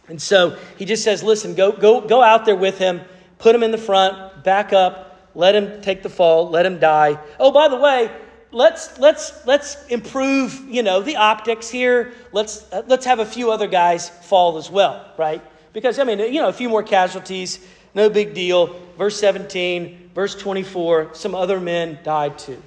And 0.08 0.22
so 0.22 0.56
he 0.78 0.86
just 0.86 1.04
says, 1.04 1.24
listen, 1.24 1.56
go, 1.56 1.72
go, 1.72 2.02
go 2.02 2.22
out 2.22 2.46
there 2.46 2.56
with 2.56 2.78
him, 2.78 3.02
put 3.40 3.56
him 3.56 3.64
in 3.64 3.72
the 3.72 3.78
front, 3.78 4.44
back 4.44 4.72
up, 4.72 5.30
let 5.34 5.56
him 5.56 5.82
take 5.82 6.04
the 6.04 6.10
fall, 6.10 6.50
let 6.50 6.66
him 6.66 6.80
die. 6.80 7.20
Oh, 7.40 7.52
by 7.52 7.70
the 7.70 7.78
way, 7.78 8.12
let's 8.52 9.00
let's 9.00 9.46
let's 9.46 9.86
improve 9.88 10.68
you 10.70 10.84
know 10.84 11.02
the 11.02 11.16
optics 11.16 11.70
here. 11.70 12.14
Let's 12.32 12.72
uh, 12.72 12.84
let's 12.88 13.06
have 13.06 13.20
a 13.20 13.26
few 13.26 13.52
other 13.52 13.68
guys 13.68 14.10
fall 14.10 14.58
as 14.58 14.70
well 14.70 15.12
right? 15.18 15.42
Because 15.74 16.00
i 16.00 16.04
mean 16.04 16.20
you 16.20 16.42
know 16.42 16.50
a 16.50 16.54
few 16.54 16.70
more 16.70 16.84
casualties 16.84 17.60
no 17.94 18.10
big 18.10 18.34
deal. 18.34 18.80
Verse 18.98 19.20
17 19.20 20.12
verse 20.14 20.36
24 20.36 21.14
some 21.14 21.36
other 21.36 21.60
men 21.60 22.00
died 22.04 22.38
too. 22.38 22.62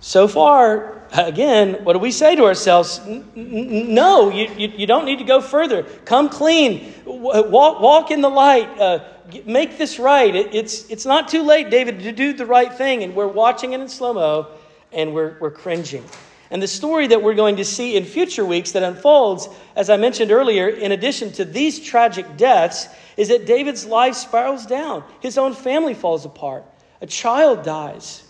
So 0.00 0.28
far 0.28 1.02
again 1.12 1.84
what 1.84 1.94
do 1.94 1.98
we 1.98 2.10
say 2.10 2.36
to 2.36 2.44
ourselves? 2.44 3.00
No 3.34 4.30
you, 4.30 4.48
you, 4.56 4.68
you 4.68 4.86
don't 4.86 5.04
need 5.04 5.18
to 5.18 5.24
go 5.24 5.40
further. 5.40 5.82
Come 6.04 6.28
clean. 6.28 6.92
Walk, 7.04 7.80
walk 7.80 8.10
in 8.10 8.20
the 8.20 8.30
light. 8.30 8.68
Uh, 8.78 9.00
make 9.44 9.78
this 9.78 9.98
right. 9.98 10.34
It, 10.34 10.54
it's, 10.54 10.88
it's 10.90 11.06
not 11.06 11.28
too 11.28 11.42
late, 11.42 11.70
David, 11.70 12.00
to 12.00 12.12
do 12.12 12.32
the 12.32 12.46
right 12.46 12.72
thing. 12.72 13.02
And 13.02 13.14
we're 13.14 13.26
watching 13.26 13.72
it 13.72 13.80
in 13.80 13.88
slow 13.88 14.14
mo 14.14 14.48
and 14.92 15.14
we're, 15.14 15.36
we're 15.40 15.50
cringing. 15.50 16.04
And 16.50 16.62
the 16.62 16.68
story 16.68 17.06
that 17.08 17.22
we're 17.22 17.34
going 17.34 17.56
to 17.56 17.64
see 17.64 17.96
in 17.96 18.04
future 18.04 18.44
weeks 18.44 18.72
that 18.72 18.82
unfolds, 18.82 19.48
as 19.76 19.90
I 19.90 19.98
mentioned 19.98 20.30
earlier, 20.30 20.68
in 20.68 20.92
addition 20.92 21.30
to 21.32 21.44
these 21.44 21.78
tragic 21.78 22.36
deaths, 22.36 22.88
is 23.16 23.28
that 23.28 23.44
David's 23.44 23.84
life 23.84 24.14
spirals 24.14 24.64
down. 24.64 25.04
His 25.20 25.36
own 25.36 25.52
family 25.52 25.92
falls 25.92 26.24
apart. 26.24 26.64
A 27.02 27.06
child 27.06 27.64
dies. 27.64 28.24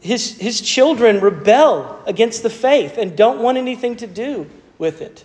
His, 0.00 0.36
his 0.38 0.60
children 0.60 1.20
rebel 1.20 2.00
against 2.06 2.42
the 2.42 2.50
faith 2.50 2.96
and 2.96 3.16
don't 3.16 3.40
want 3.40 3.58
anything 3.58 3.96
to 3.96 4.06
do 4.06 4.48
with 4.78 5.02
it. 5.02 5.24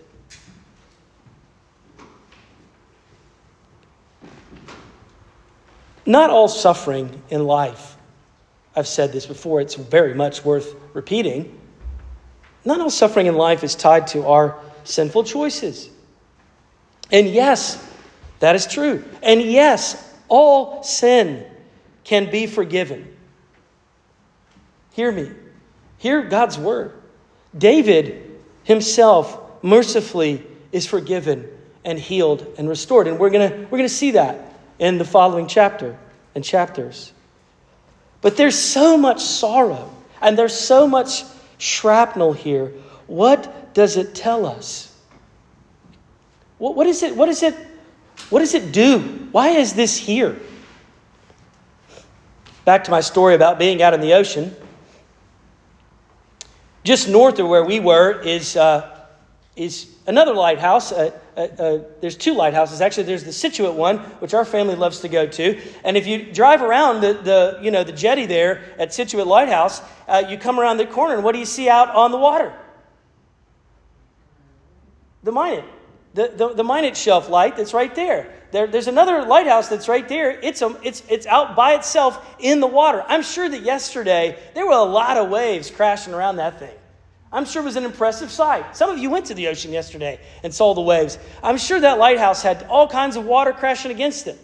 Not 6.12 6.30
all 6.30 6.50
suffering 6.50 7.22
in 7.30 7.46
life, 7.46 7.96
I've 8.76 8.86
said 8.86 9.14
this 9.14 9.26
before, 9.26 9.62
it's 9.62 9.76
very 9.76 10.14
much 10.14 10.44
worth 10.44 10.76
repeating. 10.94 11.58
Not 12.66 12.82
all 12.82 12.90
suffering 12.90 13.28
in 13.28 13.36
life 13.36 13.64
is 13.64 13.76
tied 13.76 14.08
to 14.08 14.28
our 14.28 14.60
sinful 14.84 15.24
choices. 15.24 15.90
And 17.14 17.30
yes, 17.30 17.82
that 18.42 18.58
is 18.58 18.68
true. 18.68 19.06
And 19.24 19.42
yes, 19.42 20.14
all 20.28 20.84
sin 20.84 21.46
can 22.04 22.30
be 22.30 22.46
forgiven. 22.46 23.16
Hear 24.92 25.14
me. 25.14 25.32
Hear 25.98 26.24
God's 26.24 26.58
word. 26.58 26.92
David 27.58 28.38
himself 28.66 29.64
mercifully 29.64 30.46
is 30.74 30.86
forgiven 30.86 31.48
and 31.86 31.98
healed 31.98 32.46
and 32.58 32.68
restored. 32.68 33.08
And 33.08 33.18
we're 33.18 33.30
going 33.30 33.50
to 33.50 33.58
we're 33.60 33.78
going 33.78 33.84
to 33.84 33.90
see 33.90 34.12
that 34.12 34.51
in 34.82 34.98
the 34.98 35.06
following 35.06 35.48
chapter 35.48 35.96
and 36.34 36.44
chapters. 36.44 37.14
But 38.20 38.36
there's 38.36 38.58
so 38.58 38.98
much 38.98 39.22
sorrow 39.22 39.90
and 40.22 40.38
there's 40.38 40.56
so 40.56 40.88
much 40.88 41.24
shrapnel 41.60 42.34
here. 42.34 42.74
What 43.06 43.74
does 43.76 43.96
it 43.96 44.16
tell 44.16 44.46
us? 44.46 44.94
What, 46.58 46.76
what 46.76 46.88
is 46.88 47.04
it? 47.04 47.16
What 47.16 47.30
is 47.30 47.44
it? 47.44 47.56
What 48.30 48.40
does 48.40 48.56
it 48.56 48.72
do? 48.72 49.00
Why 49.32 49.50
is 49.50 49.74
this 49.74 49.98
here? 49.98 50.40
Back 52.66 52.84
to 52.86 52.92
my 52.92 53.02
story 53.02 53.36
about 53.36 53.60
being 53.60 53.82
out 53.82 53.94
in 53.94 54.02
the 54.02 54.14
ocean. 54.14 54.56
Just 56.84 57.08
north 57.08 57.38
of 57.40 57.48
where 57.48 57.64
we 57.64 57.80
were 57.80 58.20
is, 58.22 58.56
uh, 58.58 59.06
is 59.56 59.96
another 60.08 60.34
lighthouse. 60.34 60.92
Uh, 60.92 61.12
uh, 61.38 61.42
uh, 61.42 61.80
there's 62.02 62.18
two 62.18 62.34
lighthouses 62.34 62.82
actually. 62.82 63.04
There's 63.04 63.24
the 63.24 63.34
Scituate 63.34 63.74
one, 63.74 64.00
which 64.20 64.34
our 64.34 64.46
family 64.46 64.76
loves 64.76 65.00
to 65.00 65.08
go 65.08 65.26
to. 65.28 65.62
And 65.84 65.96
if 65.96 66.06
you 66.06 66.32
drive 66.32 66.62
around 66.62 67.02
the, 67.02 67.14
the 67.14 67.60
you 67.62 67.72
know 67.72 67.84
the 67.84 67.94
jetty 67.94 68.26
there 68.26 68.62
at 68.78 68.94
Scituate 68.94 69.28
Lighthouse, 69.28 69.82
uh, 70.08 70.24
you 70.28 70.38
come 70.38 70.60
around 70.60 70.78
the 70.78 70.86
corner, 70.86 71.16
and 71.16 71.24
what 71.24 71.34
do 71.34 71.40
you 71.40 71.46
see 71.46 71.70
out 71.70 71.90
on 71.96 72.12
the 72.12 72.18
water? 72.18 72.54
The 75.24 75.32
Minot, 75.32 75.66
the, 76.14 76.34
the, 76.36 76.54
the 76.56 76.64
Minot 76.64 76.98
shelf 76.98 77.30
light 77.30 77.56
that's 77.56 77.74
right 77.74 77.94
there. 77.94 78.34
There, 78.52 78.68
there's 78.68 78.88
another 78.88 79.24
lighthouse 79.24 79.70
that's 79.70 79.88
right 79.88 80.08
there. 80.08 80.32
It's, 80.42 80.62
a, 80.62 80.78
it's, 80.84 81.04
it's 81.08 81.26
out 81.26 81.56
by 81.56 81.76
itself 81.76 82.36
in 82.40 82.60
the 82.60 82.68
water. 82.68 83.04
I'm 83.08 83.24
sure 83.24 83.48
that 83.48 83.62
yesterday 83.62 84.38
there 84.54 84.66
were 84.66 84.74
a 84.74 84.84
lot 84.84 85.18
of 85.18 85.30
waves 85.30 85.72
crashing 85.72 86.14
around 86.14 86.36
that 86.38 86.60
thing. 86.60 86.76
I'm 87.34 87.46
sure 87.46 87.62
it 87.62 87.66
was 87.66 87.78
an 87.78 87.86
impressive 87.86 88.30
sight. 88.30 88.76
Some 88.76 88.90
of 88.90 88.98
you 88.98 89.10
went 89.10 89.28
to 89.28 89.34
the 89.34 89.48
ocean 89.48 89.72
yesterday 89.72 90.20
and 90.44 90.54
saw 90.54 90.74
the 90.74 90.82
waves. 90.82 91.18
I'm 91.42 91.58
sure 91.58 91.80
that 91.80 91.98
lighthouse 91.98 92.42
had 92.42 92.64
all 92.64 92.88
kinds 92.88 93.16
of 93.16 93.26
water 93.26 93.54
crashing 93.54 93.92
against 93.92 94.28
it. 94.28 94.38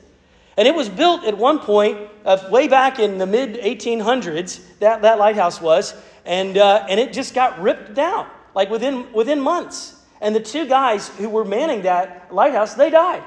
And 0.55 0.67
it 0.67 0.73
was 0.73 0.89
built 0.89 1.23
at 1.25 1.37
one 1.37 1.59
point, 1.59 2.09
uh, 2.25 2.47
way 2.49 2.67
back 2.67 2.97
in 2.97 3.17
the 3.17 3.27
mid 3.27 3.55
1800s, 3.55 4.61
that, 4.79 5.01
that 5.03 5.19
lighthouse 5.19 5.61
was, 5.61 5.93
and, 6.25 6.57
uh, 6.57 6.85
and 6.89 6.99
it 6.99 7.13
just 7.13 7.35
got 7.35 7.61
ripped 7.61 7.93
down, 7.93 8.27
like 8.55 8.69
within, 8.69 9.11
within 9.13 9.39
months. 9.39 9.93
And 10.19 10.35
the 10.35 10.39
two 10.39 10.67
guys 10.67 11.09
who 11.09 11.29
were 11.29 11.45
manning 11.45 11.83
that 11.83 12.33
lighthouse, 12.33 12.73
they 12.73 12.89
died. 12.89 13.23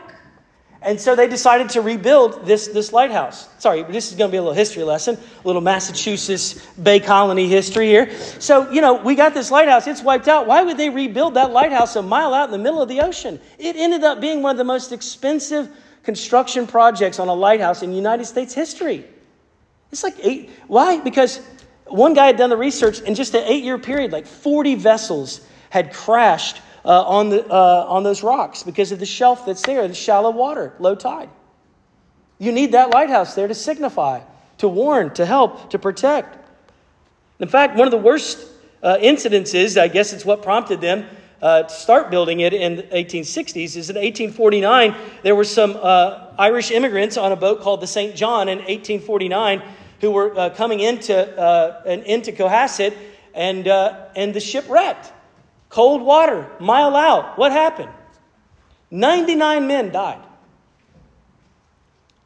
And 0.83 0.99
so 0.99 1.15
they 1.15 1.29
decided 1.29 1.69
to 1.71 1.83
rebuild 1.83 2.47
this, 2.47 2.69
this 2.69 2.91
lighthouse. 2.93 3.49
Sorry, 3.59 3.83
but 3.83 3.93
this 3.93 4.11
is 4.11 4.17
going 4.17 4.31
to 4.31 4.33
be 4.33 4.39
a 4.39 4.43
little 4.43 4.55
history 4.55 4.83
lesson, 4.83 5.17
a 5.17 5.47
little 5.47 5.61
Massachusetts 5.61 6.55
Bay 6.77 7.01
Colony 7.01 7.49
history 7.49 7.89
here. 7.89 8.11
So, 8.39 8.71
you 8.71 8.81
know, 8.81 8.95
we 8.95 9.15
got 9.15 9.35
this 9.35 9.51
lighthouse, 9.51 9.87
it's 9.87 10.03
wiped 10.03 10.27
out. 10.27 10.47
Why 10.47 10.63
would 10.63 10.79
they 10.79 10.89
rebuild 10.89 11.35
that 11.35 11.51
lighthouse 11.51 11.97
a 11.97 12.03
mile 12.03 12.33
out 12.33 12.47
in 12.47 12.53
the 12.53 12.59
middle 12.59 12.81
of 12.81 12.89
the 12.89 13.03
ocean? 13.03 13.39
It 13.59 13.77
ended 13.77 14.05
up 14.05 14.23
being 14.23 14.41
one 14.41 14.53
of 14.53 14.59
the 14.59 14.65
most 14.65 14.91
expensive 14.91 15.69
construction 16.03 16.67
projects 16.67 17.19
on 17.19 17.29
a 17.29 17.35
lighthouse 17.35 17.83
in 17.83 17.93
United 17.93 18.25
States 18.25 18.55
history. 18.55 19.05
It's 19.93 20.03
like 20.03 20.17
eight. 20.23 20.49
Why? 20.67 21.01
Because 21.01 21.41
one 21.87 22.15
guy 22.15 22.27
had 22.27 22.39
done 22.39 22.49
the 22.49 22.57
research 22.57 23.01
in 23.01 23.15
just 23.15 23.35
an 23.35 23.45
eight 23.45 23.65
year 23.65 23.77
period, 23.77 24.13
like 24.13 24.27
40 24.27 24.77
vessels 24.77 25.43
had 25.69 25.93
crashed 25.93 26.63
uh, 26.85 27.03
on, 27.03 27.29
the, 27.31 27.47
uh, 27.47 27.87
on 27.89 28.03
those 28.03 28.23
rocks 28.23 28.63
because 28.63 28.93
of 28.93 28.99
the 28.99 29.07
shelf 29.07 29.47
that's 29.47 29.63
there, 29.63 29.87
the 29.87 29.95
shallow 29.95 30.31
water, 30.31 30.75
low 30.79 30.95
tide. 30.95 31.31
You 32.39 32.53
need 32.53 32.73
that 32.73 32.91
lighthouse 32.91 33.35
there 33.35 33.49
to 33.49 33.55
signify, 33.55 34.21
to 34.59 34.69
warn, 34.69 35.13
to 35.15 35.27
help, 35.27 35.71
to 35.71 35.79
protect. 35.79 36.39
In 37.39 37.49
fact, 37.49 37.77
one 37.77 37.87
of 37.87 37.93
the 37.93 37.99
worst 37.99 38.47
uh, 38.83 38.97
incidences, 39.01 39.81
I 39.81 39.89
guess 39.89 40.13
it's 40.13 40.25
what 40.25 40.43
prompted 40.43 40.81
them 40.81 41.07
uh, 41.43 41.63
to 41.65 41.75
start 41.75 42.11
building 42.11 42.41
it 42.41 42.53
in 42.53 42.77
the 42.77 42.83
1860s, 42.85 43.77
is 43.77 43.91
in 43.91 43.97
1849, 43.97 44.95
there 45.23 45.35
were 45.35 45.45
some 45.45 45.79
uh, 45.81 46.33
Irish 46.39 46.71
immigrants 46.71 47.17
on 47.17 47.33
a 47.33 47.37
boat 47.37 47.61
called 47.61 47.81
the 47.81 47.87
St. 47.87 48.15
John 48.15 48.49
in 48.49 48.59
1849 48.59 49.63
who 50.01 50.11
were 50.11 50.39
uh, 50.39 50.51
coming 50.51 50.81
into, 50.81 51.39
uh, 51.39 51.83
into 51.85 52.33
Cohasset, 52.33 52.97
and, 53.35 53.69
uh, 53.69 54.07
and 54.17 54.35
the 54.35 54.41
ship 54.41 54.65
wrecked. 54.69 55.13
Cold 55.71 56.03
water, 56.03 56.51
mile 56.59 56.97
out. 56.97 57.39
What 57.39 57.53
happened? 57.53 57.91
99 58.91 59.67
men 59.67 59.91
died. 59.93 60.21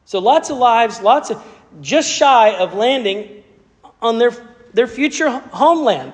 So 0.05 0.19
lots 0.19 0.49
of 0.49 0.57
lives, 0.57 0.99
lots 0.99 1.29
of 1.29 1.43
just 1.81 2.09
shy 2.09 2.55
of 2.57 2.73
landing 2.73 3.43
on 4.01 4.17
their, 4.17 4.31
their 4.73 4.87
future 4.87 5.29
homeland. 5.29 6.13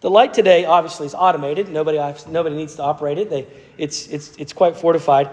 The 0.00 0.10
light 0.10 0.34
today 0.34 0.64
obviously 0.64 1.06
is 1.06 1.14
automated. 1.14 1.68
Nobody, 1.68 1.98
nobody 2.28 2.56
needs 2.56 2.74
to 2.76 2.82
operate 2.82 3.18
it. 3.18 3.30
They, 3.30 3.46
it's, 3.78 4.08
it's, 4.08 4.34
it's 4.36 4.52
quite 4.52 4.76
fortified. 4.76 5.30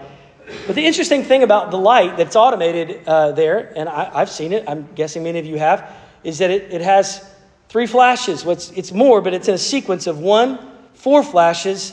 But 0.66 0.76
the 0.76 0.86
interesting 0.86 1.24
thing 1.24 1.42
about 1.42 1.70
the 1.70 1.78
light 1.78 2.16
that's 2.16 2.36
automated 2.36 3.06
uh, 3.06 3.32
there, 3.32 3.72
and 3.76 3.88
I, 3.88 4.20
have 4.20 4.30
seen 4.30 4.52
it, 4.52 4.64
I'm 4.68 4.88
guessing 4.94 5.22
many 5.22 5.38
of 5.38 5.46
you 5.46 5.58
have, 5.58 5.92
is 6.22 6.38
that 6.38 6.50
it, 6.50 6.72
it 6.72 6.80
has 6.82 7.28
Three 7.68 7.86
flashes. 7.86 8.44
What's, 8.44 8.70
it's 8.72 8.92
more, 8.92 9.20
but 9.20 9.34
it's 9.34 9.48
in 9.48 9.54
a 9.54 9.58
sequence 9.58 10.06
of 10.06 10.18
one, 10.18 10.58
four 10.94 11.22
flashes, 11.22 11.92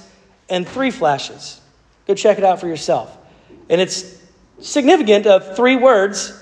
and 0.49 0.67
three 0.67 0.91
flashes. 0.91 1.59
Go 2.07 2.15
check 2.15 2.37
it 2.37 2.43
out 2.43 2.59
for 2.59 2.67
yourself. 2.67 3.17
And 3.69 3.81
it's 3.81 4.21
significant 4.59 5.25
of 5.27 5.55
three 5.55 5.75
words, 5.75 6.41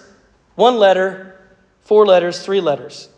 one 0.55 0.77
letter, 0.77 1.39
four 1.81 2.05
letters, 2.05 2.43
three 2.43 2.61
letters. 2.61 3.09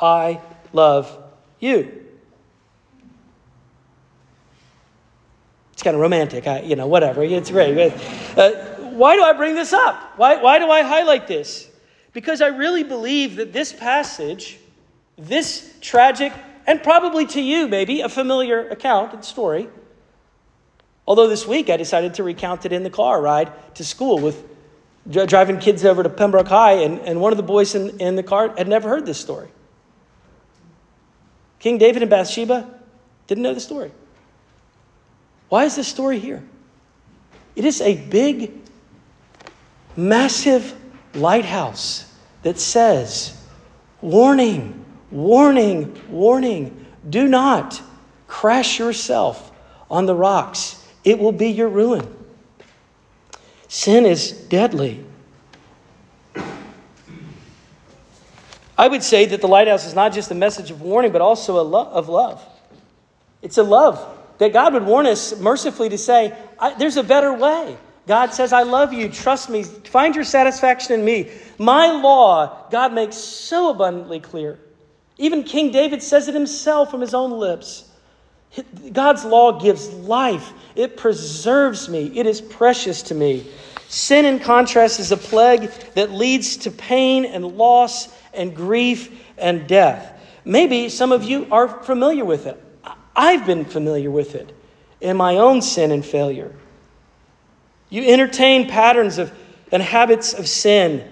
I 0.00 0.40
love 0.72 1.16
you. 1.60 2.06
It's 5.72 5.82
kind 5.82 5.94
of 5.94 6.00
romantic, 6.00 6.46
I, 6.46 6.60
you 6.62 6.76
know, 6.76 6.86
whatever. 6.86 7.22
It's 7.22 7.50
great. 7.50 7.92
Uh, 8.36 8.50
why 8.90 9.16
do 9.16 9.22
I 9.22 9.32
bring 9.32 9.54
this 9.54 9.72
up? 9.72 10.14
Why, 10.16 10.42
why 10.42 10.58
do 10.58 10.70
I 10.70 10.82
highlight 10.82 11.28
this? 11.28 11.68
Because 12.12 12.40
I 12.40 12.48
really 12.48 12.82
believe 12.82 13.36
that 13.36 13.52
this 13.52 13.72
passage 13.72 14.58
this 15.18 15.74
tragic, 15.80 16.32
and 16.66 16.82
probably 16.82 17.26
to 17.26 17.40
you, 17.40 17.66
maybe, 17.66 18.00
a 18.00 18.08
familiar 18.08 18.68
account 18.68 19.12
and 19.12 19.24
story. 19.24 19.68
Although 21.06 21.26
this 21.26 21.46
week 21.46 21.70
I 21.70 21.76
decided 21.76 22.14
to 22.14 22.22
recount 22.22 22.64
it 22.64 22.72
in 22.72 22.84
the 22.84 22.90
car 22.90 23.20
ride 23.20 23.52
to 23.74 23.84
school 23.84 24.18
with 24.18 24.44
driving 25.10 25.58
kids 25.58 25.84
over 25.84 26.02
to 26.02 26.08
Pembroke 26.08 26.48
High, 26.48 26.82
and, 26.84 27.00
and 27.00 27.20
one 27.20 27.32
of 27.32 27.36
the 27.36 27.42
boys 27.42 27.74
in, 27.74 27.98
in 27.98 28.14
the 28.14 28.22
car 28.22 28.54
had 28.56 28.68
never 28.68 28.88
heard 28.88 29.06
this 29.06 29.18
story. 29.18 29.48
King 31.58 31.78
David 31.78 32.02
and 32.02 32.10
Bathsheba 32.10 32.68
didn't 33.26 33.42
know 33.42 33.54
the 33.54 33.60
story. 33.60 33.90
Why 35.48 35.64
is 35.64 35.76
this 35.76 35.88
story 35.88 36.18
here? 36.18 36.44
It 37.56 37.64
is 37.64 37.80
a 37.80 37.96
big, 37.96 38.52
massive 39.96 40.74
lighthouse 41.14 42.12
that 42.42 42.60
says, 42.60 43.34
Warning, 44.00 44.77
Warning, 45.10 46.00
warning, 46.08 46.86
do 47.08 47.26
not 47.26 47.80
crash 48.26 48.78
yourself 48.78 49.50
on 49.90 50.06
the 50.06 50.14
rocks. 50.14 50.84
It 51.04 51.18
will 51.18 51.32
be 51.32 51.48
your 51.48 51.68
ruin. 51.68 52.06
Sin 53.68 54.06
is 54.06 54.32
deadly. 54.32 55.04
I 58.76 58.86
would 58.86 59.02
say 59.02 59.26
that 59.26 59.40
the 59.40 59.48
lighthouse 59.48 59.86
is 59.86 59.94
not 59.94 60.12
just 60.12 60.30
a 60.30 60.34
message 60.34 60.70
of 60.70 60.82
warning, 60.82 61.10
but 61.10 61.20
also 61.20 61.60
a 61.60 61.62
lo- 61.62 61.88
of 61.90 62.08
love. 62.08 62.44
It's 63.42 63.58
a 63.58 63.62
love 63.62 64.16
that 64.38 64.52
God 64.52 64.72
would 64.74 64.84
warn 64.84 65.06
us 65.06 65.38
mercifully 65.40 65.88
to 65.88 65.98
say, 65.98 66.36
there's 66.78 66.96
a 66.96 67.02
better 67.02 67.32
way. 67.32 67.76
God 68.06 68.32
says, 68.32 68.52
I 68.52 68.62
love 68.62 68.92
you. 68.92 69.08
Trust 69.08 69.50
me. 69.50 69.64
Find 69.64 70.14
your 70.14 70.24
satisfaction 70.24 70.94
in 70.94 71.04
me. 71.04 71.30
My 71.58 71.90
law, 71.90 72.68
God 72.70 72.94
makes 72.94 73.16
so 73.16 73.70
abundantly 73.70 74.20
clear. 74.20 74.58
Even 75.18 75.42
King 75.42 75.70
David 75.72 76.02
says 76.02 76.28
it 76.28 76.34
himself 76.34 76.90
from 76.90 77.00
his 77.00 77.12
own 77.12 77.32
lips. 77.32 77.84
God's 78.92 79.24
law 79.24 79.60
gives 79.60 79.90
life, 79.90 80.52
it 80.74 80.96
preserves 80.96 81.88
me, 81.88 82.10
it 82.18 82.26
is 82.26 82.40
precious 82.40 83.02
to 83.02 83.14
me. 83.14 83.46
Sin, 83.88 84.24
in 84.24 84.38
contrast, 84.38 85.00
is 85.00 85.12
a 85.12 85.16
plague 85.16 85.70
that 85.94 86.10
leads 86.10 86.56
to 86.58 86.70
pain 86.70 87.24
and 87.24 87.58
loss 87.58 88.08
and 88.32 88.54
grief 88.54 89.10
and 89.36 89.66
death. 89.66 90.12
Maybe 90.44 90.88
some 90.88 91.12
of 91.12 91.24
you 91.24 91.46
are 91.50 91.68
familiar 91.68 92.24
with 92.24 92.46
it. 92.46 92.62
I've 93.14 93.44
been 93.44 93.64
familiar 93.64 94.10
with 94.10 94.34
it 94.34 94.54
in 95.00 95.16
my 95.16 95.36
own 95.36 95.60
sin 95.60 95.90
and 95.90 96.04
failure. 96.04 96.54
You 97.90 98.04
entertain 98.04 98.68
patterns 98.68 99.18
of 99.18 99.32
and 99.70 99.82
habits 99.82 100.32
of 100.32 100.48
sin. 100.48 101.06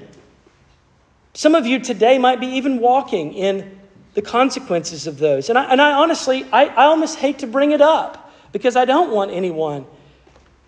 Some 1.34 1.54
of 1.54 1.66
you 1.66 1.78
today 1.78 2.18
might 2.18 2.40
be 2.40 2.46
even 2.46 2.78
walking 2.78 3.34
in 3.34 3.75
the 4.16 4.22
consequences 4.22 5.06
of 5.06 5.18
those. 5.18 5.50
And 5.50 5.58
I, 5.58 5.70
and 5.70 5.80
I 5.80 5.92
honestly, 5.92 6.46
I, 6.50 6.68
I 6.68 6.86
almost 6.86 7.18
hate 7.18 7.40
to 7.40 7.46
bring 7.46 7.72
it 7.72 7.82
up 7.82 8.32
because 8.50 8.74
I 8.74 8.86
don't 8.86 9.12
want 9.12 9.30
anyone 9.30 9.84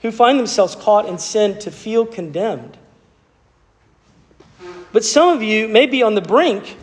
who 0.02 0.10
find 0.10 0.38
themselves 0.38 0.76
caught 0.76 1.06
in 1.06 1.16
sin 1.16 1.58
to 1.60 1.70
feel 1.70 2.04
condemned. 2.04 2.76
But 4.92 5.02
some 5.02 5.34
of 5.34 5.42
you 5.42 5.66
may 5.66 5.86
be 5.86 6.02
on 6.02 6.14
the 6.14 6.20
brink 6.20 6.76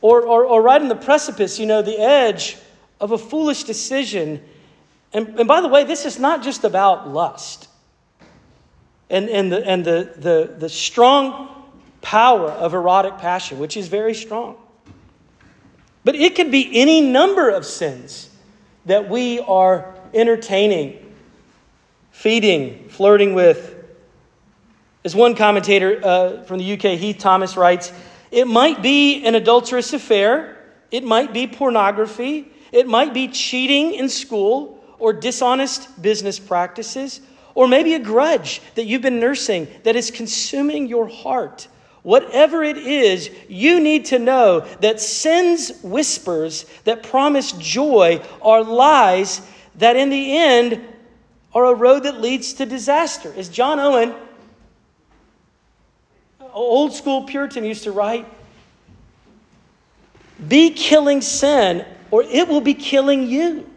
or, 0.00 0.22
or, 0.22 0.46
or 0.46 0.62
right 0.62 0.80
on 0.80 0.88
the 0.88 0.96
precipice, 0.96 1.58
you 1.58 1.66
know, 1.66 1.82
the 1.82 2.00
edge 2.00 2.56
of 3.00 3.12
a 3.12 3.18
foolish 3.18 3.64
decision. 3.64 4.42
And, 5.12 5.38
and 5.38 5.46
by 5.46 5.60
the 5.60 5.68
way, 5.68 5.84
this 5.84 6.06
is 6.06 6.18
not 6.18 6.42
just 6.42 6.64
about 6.64 7.10
lust 7.10 7.68
and, 9.10 9.28
and, 9.28 9.52
the, 9.52 9.62
and 9.66 9.84
the, 9.84 10.14
the, 10.16 10.54
the 10.58 10.68
strong 10.70 11.66
power 12.00 12.50
of 12.50 12.72
erotic 12.72 13.18
passion, 13.18 13.58
which 13.58 13.76
is 13.76 13.88
very 13.88 14.14
strong. 14.14 14.56
But 16.04 16.14
it 16.14 16.34
could 16.34 16.50
be 16.50 16.70
any 16.80 17.00
number 17.00 17.50
of 17.50 17.64
sins 17.64 18.30
that 18.86 19.08
we 19.08 19.40
are 19.40 19.94
entertaining, 20.14 21.14
feeding, 22.10 22.88
flirting 22.88 23.34
with. 23.34 23.74
As 25.04 25.14
one 25.14 25.34
commentator 25.34 26.00
uh, 26.02 26.42
from 26.44 26.58
the 26.58 26.72
UK, 26.72 26.98
Heath 26.98 27.18
Thomas, 27.18 27.56
writes, 27.56 27.92
it 28.30 28.46
might 28.46 28.82
be 28.82 29.24
an 29.24 29.34
adulterous 29.34 29.92
affair, 29.92 30.58
it 30.90 31.04
might 31.04 31.32
be 31.32 31.46
pornography, 31.46 32.50
it 32.72 32.86
might 32.86 33.14
be 33.14 33.28
cheating 33.28 33.94
in 33.94 34.08
school 34.08 34.82
or 34.98 35.12
dishonest 35.12 36.00
business 36.00 36.38
practices, 36.38 37.20
or 37.54 37.68
maybe 37.68 37.94
a 37.94 37.98
grudge 37.98 38.60
that 38.74 38.84
you've 38.84 39.02
been 39.02 39.20
nursing 39.20 39.68
that 39.84 39.96
is 39.96 40.10
consuming 40.10 40.88
your 40.88 41.08
heart. 41.08 41.68
Whatever 42.08 42.64
it 42.64 42.78
is, 42.78 43.28
you 43.50 43.80
need 43.80 44.06
to 44.06 44.18
know 44.18 44.60
that 44.80 44.98
sin's 44.98 45.78
whispers 45.82 46.64
that 46.84 47.02
promise 47.02 47.52
joy 47.52 48.22
are 48.40 48.64
lies 48.64 49.42
that 49.74 49.94
in 49.94 50.08
the 50.08 50.34
end 50.34 50.82
are 51.52 51.66
a 51.66 51.74
road 51.74 52.04
that 52.04 52.18
leads 52.18 52.54
to 52.54 52.64
disaster. 52.64 53.30
As 53.36 53.50
John 53.50 53.78
Owen, 53.78 54.14
old 56.54 56.94
school 56.94 57.24
Puritan, 57.24 57.62
used 57.62 57.84
to 57.84 57.92
write, 57.92 58.24
be 60.48 60.70
killing 60.70 61.20
sin, 61.20 61.84
or 62.10 62.22
it 62.22 62.48
will 62.48 62.62
be 62.62 62.72
killing 62.72 63.28
you. 63.28 63.68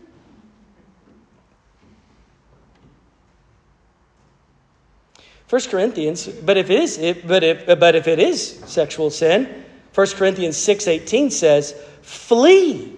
First 5.51 5.69
Corinthians, 5.69 6.29
but 6.29 6.55
if 6.55 6.69
it 6.69 6.79
is, 6.79 6.97
but 7.27 7.43
if 7.43 7.65
but 7.77 7.93
if 7.93 8.07
it 8.07 8.19
is 8.19 8.61
sexual 8.67 9.09
sin, 9.09 9.65
1 9.93 10.07
Corinthians 10.15 10.55
6:18 10.55 11.29
says, 11.29 11.75
"Flee 12.01 12.93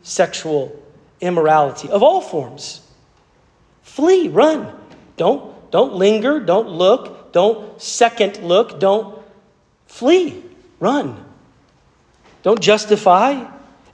sexual 0.00 0.72
immorality 1.20 1.90
of 1.90 2.02
all 2.02 2.22
forms. 2.22 2.80
Flee, 3.82 4.28
run. 4.28 4.72
Don't 5.18 5.52
don't 5.70 5.92
linger, 5.92 6.40
don't 6.40 6.70
look, 6.70 7.32
don't 7.32 7.78
second 7.78 8.42
look, 8.42 8.80
don't 8.80 9.18
flee, 9.86 10.42
run. 10.78 11.22
Don't 12.42 12.62
justify. 12.62 13.44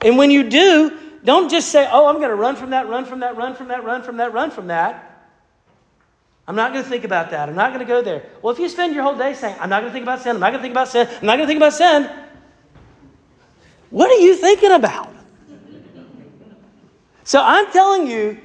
And 0.01 0.17
when 0.17 0.31
you 0.31 0.45
do, 0.45 0.93
don't 1.25 1.51
just 1.51 1.73
say, 1.73 1.89
"Oh, 1.91 2.07
I'm 2.07 2.19
going 2.19 2.29
to 2.29 2.37
run 2.37 2.55
from 2.55 2.71
that, 2.71 2.89
run 2.89 3.05
from 3.05 3.19
that, 3.19 3.37
run 3.37 3.57
from 3.57 3.67
that, 3.67 3.83
run 3.83 4.05
from 4.05 4.19
that, 4.19 4.33
run 4.33 4.53
from 4.53 4.69
that." 4.69 5.16
I'm 6.49 6.55
not 6.55 6.73
going 6.73 6.85
to 6.85 6.89
think 6.89 7.05
about 7.05 7.31
that. 7.31 7.49
I'm 7.49 7.57
not 7.57 7.73
going 7.73 7.81
to 7.81 7.87
go 7.87 8.03
there. 8.03 8.25
Well, 8.41 8.53
if 8.53 8.61
you 8.61 8.69
spend 8.69 8.95
your 8.95 9.03
whole 9.03 9.17
day 9.17 9.35
saying, 9.35 9.57
I'm 9.59 9.69
not 9.69 9.81
going 9.81 9.91
to 9.91 9.93
think 9.93 10.05
about 10.05 10.21
sin, 10.23 10.37
I'm 10.37 10.41
not 10.41 10.51
going 10.51 10.59
to 10.59 10.63
think 10.63 10.75
about 10.75 10.89
sin, 10.89 11.09
I'm 11.09 11.27
not 11.27 11.37
going 11.37 11.41
to 11.41 11.47
think 11.47 11.59
about 11.59 11.73
sin, 11.73 12.11
what 13.91 14.11
are 14.11 14.21
you 14.21 14.37
thinking 14.37 14.73
about? 14.73 15.13
So 17.25 17.41
I'm 17.43 17.71
telling 17.73 18.07
you, 18.07 18.39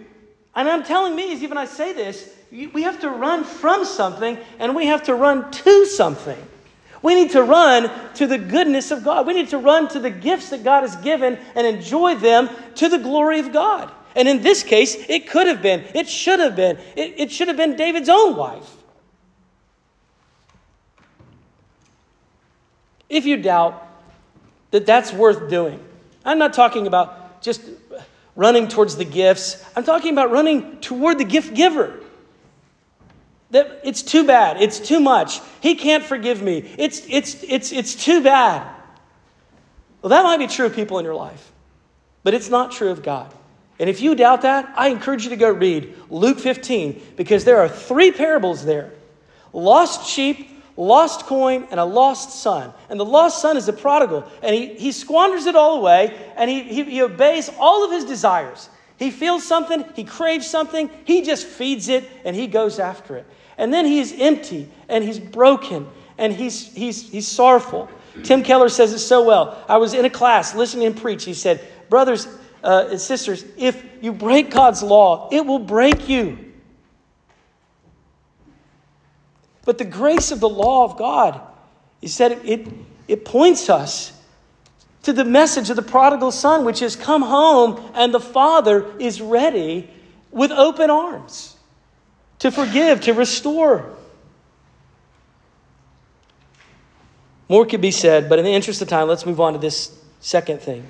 and 0.55 0.67
I'm 0.67 0.83
telling 0.83 1.15
me, 1.15 1.33
even 1.33 1.57
I 1.57 1.65
say 1.65 1.93
this, 1.93 2.35
we 2.51 2.83
have 2.83 2.99
to 3.01 3.09
run 3.09 3.43
from 3.43 3.85
something 3.85 4.37
and 4.59 4.75
we 4.75 4.87
have 4.87 5.03
to 5.03 5.15
run 5.15 5.51
to 5.51 5.85
something. 5.85 6.37
We 7.01 7.15
need 7.15 7.31
to 7.31 7.43
run 7.43 7.89
to 8.15 8.27
the 8.27 8.37
goodness 8.37 8.91
of 8.91 9.03
God. 9.03 9.25
We 9.25 9.33
need 9.33 9.49
to 9.49 9.57
run 9.57 9.87
to 9.89 9.99
the 9.99 10.09
gifts 10.09 10.49
that 10.49 10.63
God 10.63 10.81
has 10.81 10.95
given 10.97 11.37
and 11.55 11.65
enjoy 11.65 12.15
them 12.15 12.49
to 12.75 12.89
the 12.89 12.97
glory 12.97 13.39
of 13.39 13.51
God. 13.51 13.91
And 14.15 14.27
in 14.27 14.41
this 14.41 14.63
case, 14.63 14.95
it 15.07 15.29
could 15.29 15.47
have 15.47 15.61
been, 15.61 15.85
it 15.93 16.07
should 16.07 16.39
have 16.39 16.55
been, 16.55 16.77
it, 16.95 17.15
it 17.17 17.31
should 17.31 17.47
have 17.47 17.57
been 17.57 17.75
David's 17.75 18.09
own 18.09 18.35
wife. 18.35 18.69
If 23.09 23.25
you 23.25 23.37
doubt 23.37 23.87
that 24.71 24.85
that's 24.85 25.11
worth 25.11 25.49
doing, 25.49 25.83
I'm 26.23 26.37
not 26.37 26.53
talking 26.53 26.87
about 26.87 27.41
just 27.41 27.61
running 28.35 28.67
towards 28.67 28.95
the 28.95 29.05
gifts, 29.05 29.63
I'm 29.75 29.83
talking 29.83 30.13
about 30.13 30.31
running 30.31 30.79
toward 30.79 31.17
the 31.17 31.25
gift 31.25 31.53
giver. 31.53 31.99
That 33.51 33.81
it's 33.83 34.01
too 34.01 34.25
bad, 34.25 34.61
it's 34.61 34.79
too 34.79 35.01
much. 35.01 35.41
He 35.59 35.75
can't 35.75 36.03
forgive 36.03 36.41
me. 36.41 36.73
It's, 36.77 37.05
it's, 37.09 37.43
it's, 37.43 37.73
it's 37.73 37.95
too 37.95 38.23
bad. 38.23 38.65
Well, 40.01 40.09
that 40.09 40.23
might 40.23 40.37
be 40.37 40.47
true 40.47 40.65
of 40.65 40.73
people 40.73 40.97
in 40.99 41.05
your 41.05 41.15
life, 41.15 41.51
but 42.23 42.33
it's 42.33 42.49
not 42.49 42.71
true 42.71 42.89
of 42.89 43.03
God. 43.03 43.33
And 43.81 43.89
if 43.89 43.99
you 43.99 44.13
doubt 44.13 44.43
that, 44.43 44.71
I 44.77 44.89
encourage 44.89 45.23
you 45.23 45.31
to 45.31 45.35
go 45.35 45.49
read 45.49 45.95
Luke 46.11 46.39
15 46.39 47.01
because 47.17 47.45
there 47.45 47.57
are 47.57 47.67
three 47.67 48.11
parables 48.11 48.63
there 48.63 48.91
lost 49.53 50.07
sheep, 50.07 50.49
lost 50.77 51.25
coin, 51.25 51.67
and 51.71 51.79
a 51.79 51.83
lost 51.83 52.43
son. 52.43 52.73
And 52.89 52.99
the 52.99 53.05
lost 53.05 53.41
son 53.41 53.57
is 53.57 53.67
a 53.67 53.73
prodigal, 53.73 54.29
and 54.43 54.55
he, 54.55 54.75
he 54.75 54.91
squanders 54.91 55.47
it 55.47 55.55
all 55.55 55.79
away, 55.79 56.15
and 56.37 56.47
he, 56.49 56.61
he, 56.61 56.83
he 56.83 57.01
obeys 57.01 57.49
all 57.59 57.83
of 57.83 57.91
his 57.91 58.05
desires. 58.05 58.69
He 58.97 59.09
feels 59.09 59.45
something, 59.45 59.83
he 59.95 60.03
craves 60.03 60.47
something, 60.47 60.89
he 61.03 61.23
just 61.23 61.47
feeds 61.47 61.89
it, 61.89 62.07
and 62.23 62.35
he 62.35 62.45
goes 62.45 62.77
after 62.77 63.17
it. 63.17 63.25
And 63.57 63.73
then 63.73 63.87
he's 63.87 64.13
empty, 64.13 64.69
and 64.89 65.03
he's 65.03 65.19
broken, 65.19 65.87
and 66.19 66.31
he's, 66.31 66.71
he's, 66.75 67.09
he's 67.09 67.27
sorrowful. 67.27 67.89
Tim 68.21 68.43
Keller 68.43 68.69
says 68.69 68.93
it 68.93 68.99
so 68.99 69.23
well. 69.23 69.65
I 69.67 69.77
was 69.77 69.95
in 69.95 70.05
a 70.05 70.09
class 70.09 70.53
listening 70.53 70.83
to 70.83 70.95
him 70.95 71.01
preach. 71.01 71.25
He 71.25 71.33
said, 71.33 71.67
Brothers, 71.89 72.27
uh, 72.63 72.87
and 72.91 72.99
sisters, 72.99 73.43
if 73.57 73.83
you 74.01 74.11
break 74.11 74.51
God's 74.51 74.83
law, 74.83 75.29
it 75.31 75.45
will 75.45 75.59
break 75.59 76.07
you. 76.07 76.37
But 79.65 79.77
the 79.77 79.85
grace 79.85 80.31
of 80.31 80.39
the 80.39 80.49
law 80.49 80.83
of 80.83 80.97
God 80.97 81.41
is 82.01 82.17
that 82.17 82.31
it, 82.31 82.45
it, 82.45 82.67
it 83.07 83.25
points 83.25 83.69
us 83.69 84.13
to 85.03 85.13
the 85.13 85.25
message 85.25 85.69
of 85.69 85.75
the 85.75 85.81
prodigal 85.81 86.31
son, 86.31 86.65
which 86.65 86.81
is 86.81 86.95
come 86.95 87.21
home 87.21 87.91
and 87.95 88.13
the 88.13 88.19
father 88.19 88.85
is 88.99 89.21
ready 89.21 89.89
with 90.31 90.51
open 90.51 90.89
arms 90.89 91.55
to 92.39 92.51
forgive, 92.51 93.01
to 93.01 93.13
restore. 93.13 93.95
More 97.49 97.65
could 97.65 97.81
be 97.81 97.91
said, 97.91 98.29
but 98.29 98.39
in 98.39 98.45
the 98.45 98.51
interest 98.51 98.81
of 98.81 98.87
time, 98.87 99.07
let's 99.07 99.25
move 99.25 99.39
on 99.39 99.53
to 99.53 99.59
this 99.59 99.95
second 100.21 100.61
thing. 100.61 100.87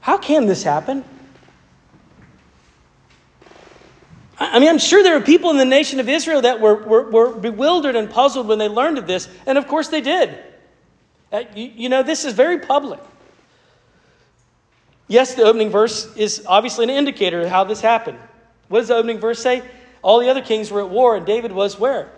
How 0.00 0.18
can 0.18 0.46
this 0.46 0.62
happen? 0.62 1.04
I 4.38 4.58
mean, 4.58 4.70
I'm 4.70 4.78
sure 4.78 5.02
there 5.02 5.16
are 5.16 5.20
people 5.20 5.50
in 5.50 5.58
the 5.58 5.66
nation 5.66 6.00
of 6.00 6.08
Israel 6.08 6.40
that 6.42 6.60
were, 6.60 6.74
were, 6.74 7.10
were 7.10 7.34
bewildered 7.34 7.94
and 7.94 8.08
puzzled 8.10 8.48
when 8.48 8.58
they 8.58 8.68
learned 8.68 8.96
of 8.96 9.06
this, 9.06 9.28
and 9.46 9.58
of 9.58 9.68
course 9.68 9.88
they 9.88 10.00
did. 10.00 10.38
Uh, 11.30 11.42
you 11.54 11.90
know, 11.90 12.02
this 12.02 12.24
is 12.24 12.32
very 12.32 12.58
public. 12.58 13.00
Yes, 15.08 15.34
the 15.34 15.42
opening 15.42 15.70
verse 15.70 16.08
is 16.16 16.44
obviously 16.46 16.84
an 16.84 16.90
indicator 16.90 17.42
of 17.42 17.48
how 17.48 17.64
this 17.64 17.82
happened. 17.82 18.18
What 18.68 18.78
does 18.78 18.88
the 18.88 18.94
opening 18.94 19.18
verse 19.18 19.40
say? 19.40 19.62
All 20.02 20.20
the 20.20 20.30
other 20.30 20.40
kings 20.40 20.70
were 20.70 20.80
at 20.80 20.88
war, 20.88 21.16
and 21.16 21.26
David 21.26 21.52
was 21.52 21.78
where? 21.78 22.10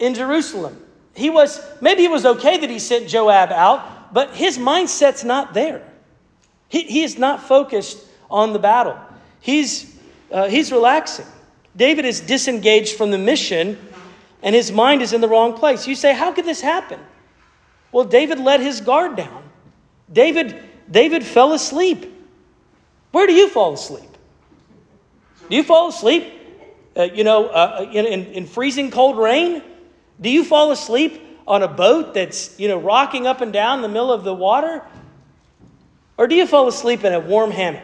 In 0.00 0.14
Jerusalem. 0.14 0.82
He 1.14 1.30
was, 1.30 1.60
maybe 1.80 2.04
it 2.04 2.10
was 2.10 2.26
okay 2.26 2.58
that 2.58 2.70
he 2.70 2.78
sent 2.78 3.08
Joab 3.08 3.52
out, 3.52 3.97
but 4.12 4.34
his 4.34 4.58
mindset's 4.58 5.24
not 5.24 5.54
there. 5.54 5.82
He, 6.68 6.82
he 6.82 7.02
is 7.02 7.18
not 7.18 7.42
focused 7.42 7.98
on 8.30 8.52
the 8.52 8.58
battle. 8.58 8.98
He's, 9.40 9.96
uh, 10.30 10.48
he's 10.48 10.70
relaxing. 10.72 11.26
David 11.76 12.04
is 12.04 12.20
disengaged 12.20 12.96
from 12.96 13.10
the 13.10 13.18
mission 13.18 13.78
and 14.42 14.54
his 14.54 14.70
mind 14.70 15.02
is 15.02 15.12
in 15.12 15.20
the 15.20 15.28
wrong 15.28 15.54
place. 15.54 15.86
You 15.86 15.94
say, 15.94 16.14
How 16.14 16.32
could 16.32 16.44
this 16.44 16.60
happen? 16.60 17.00
Well, 17.92 18.04
David 18.04 18.38
let 18.38 18.60
his 18.60 18.80
guard 18.80 19.16
down. 19.16 19.42
David, 20.12 20.62
David 20.90 21.24
fell 21.24 21.52
asleep. 21.52 22.14
Where 23.12 23.26
do 23.26 23.32
you 23.32 23.48
fall 23.48 23.74
asleep? 23.74 24.08
Do 25.48 25.56
you 25.56 25.62
fall 25.62 25.88
asleep, 25.88 26.30
uh, 26.96 27.04
you 27.04 27.24
know, 27.24 27.46
uh, 27.46 27.80
uh 27.80 27.90
in, 27.90 28.26
in 28.26 28.46
freezing 28.46 28.90
cold 28.90 29.16
rain? 29.16 29.62
Do 30.20 30.28
you 30.28 30.44
fall 30.44 30.70
asleep 30.72 31.22
on 31.48 31.62
a 31.62 31.68
boat 31.68 32.14
that's, 32.14 32.60
you 32.60 32.68
know, 32.68 32.78
rocking 32.78 33.26
up 33.26 33.40
and 33.40 33.52
down 33.52 33.78
in 33.78 33.82
the 33.82 33.88
middle 33.88 34.12
of 34.12 34.22
the 34.22 34.34
water? 34.34 34.84
Or 36.18 36.26
do 36.26 36.34
you 36.34 36.46
fall 36.46 36.68
asleep 36.68 37.04
in 37.04 37.14
a 37.14 37.20
warm 37.20 37.50
hammock? 37.50 37.82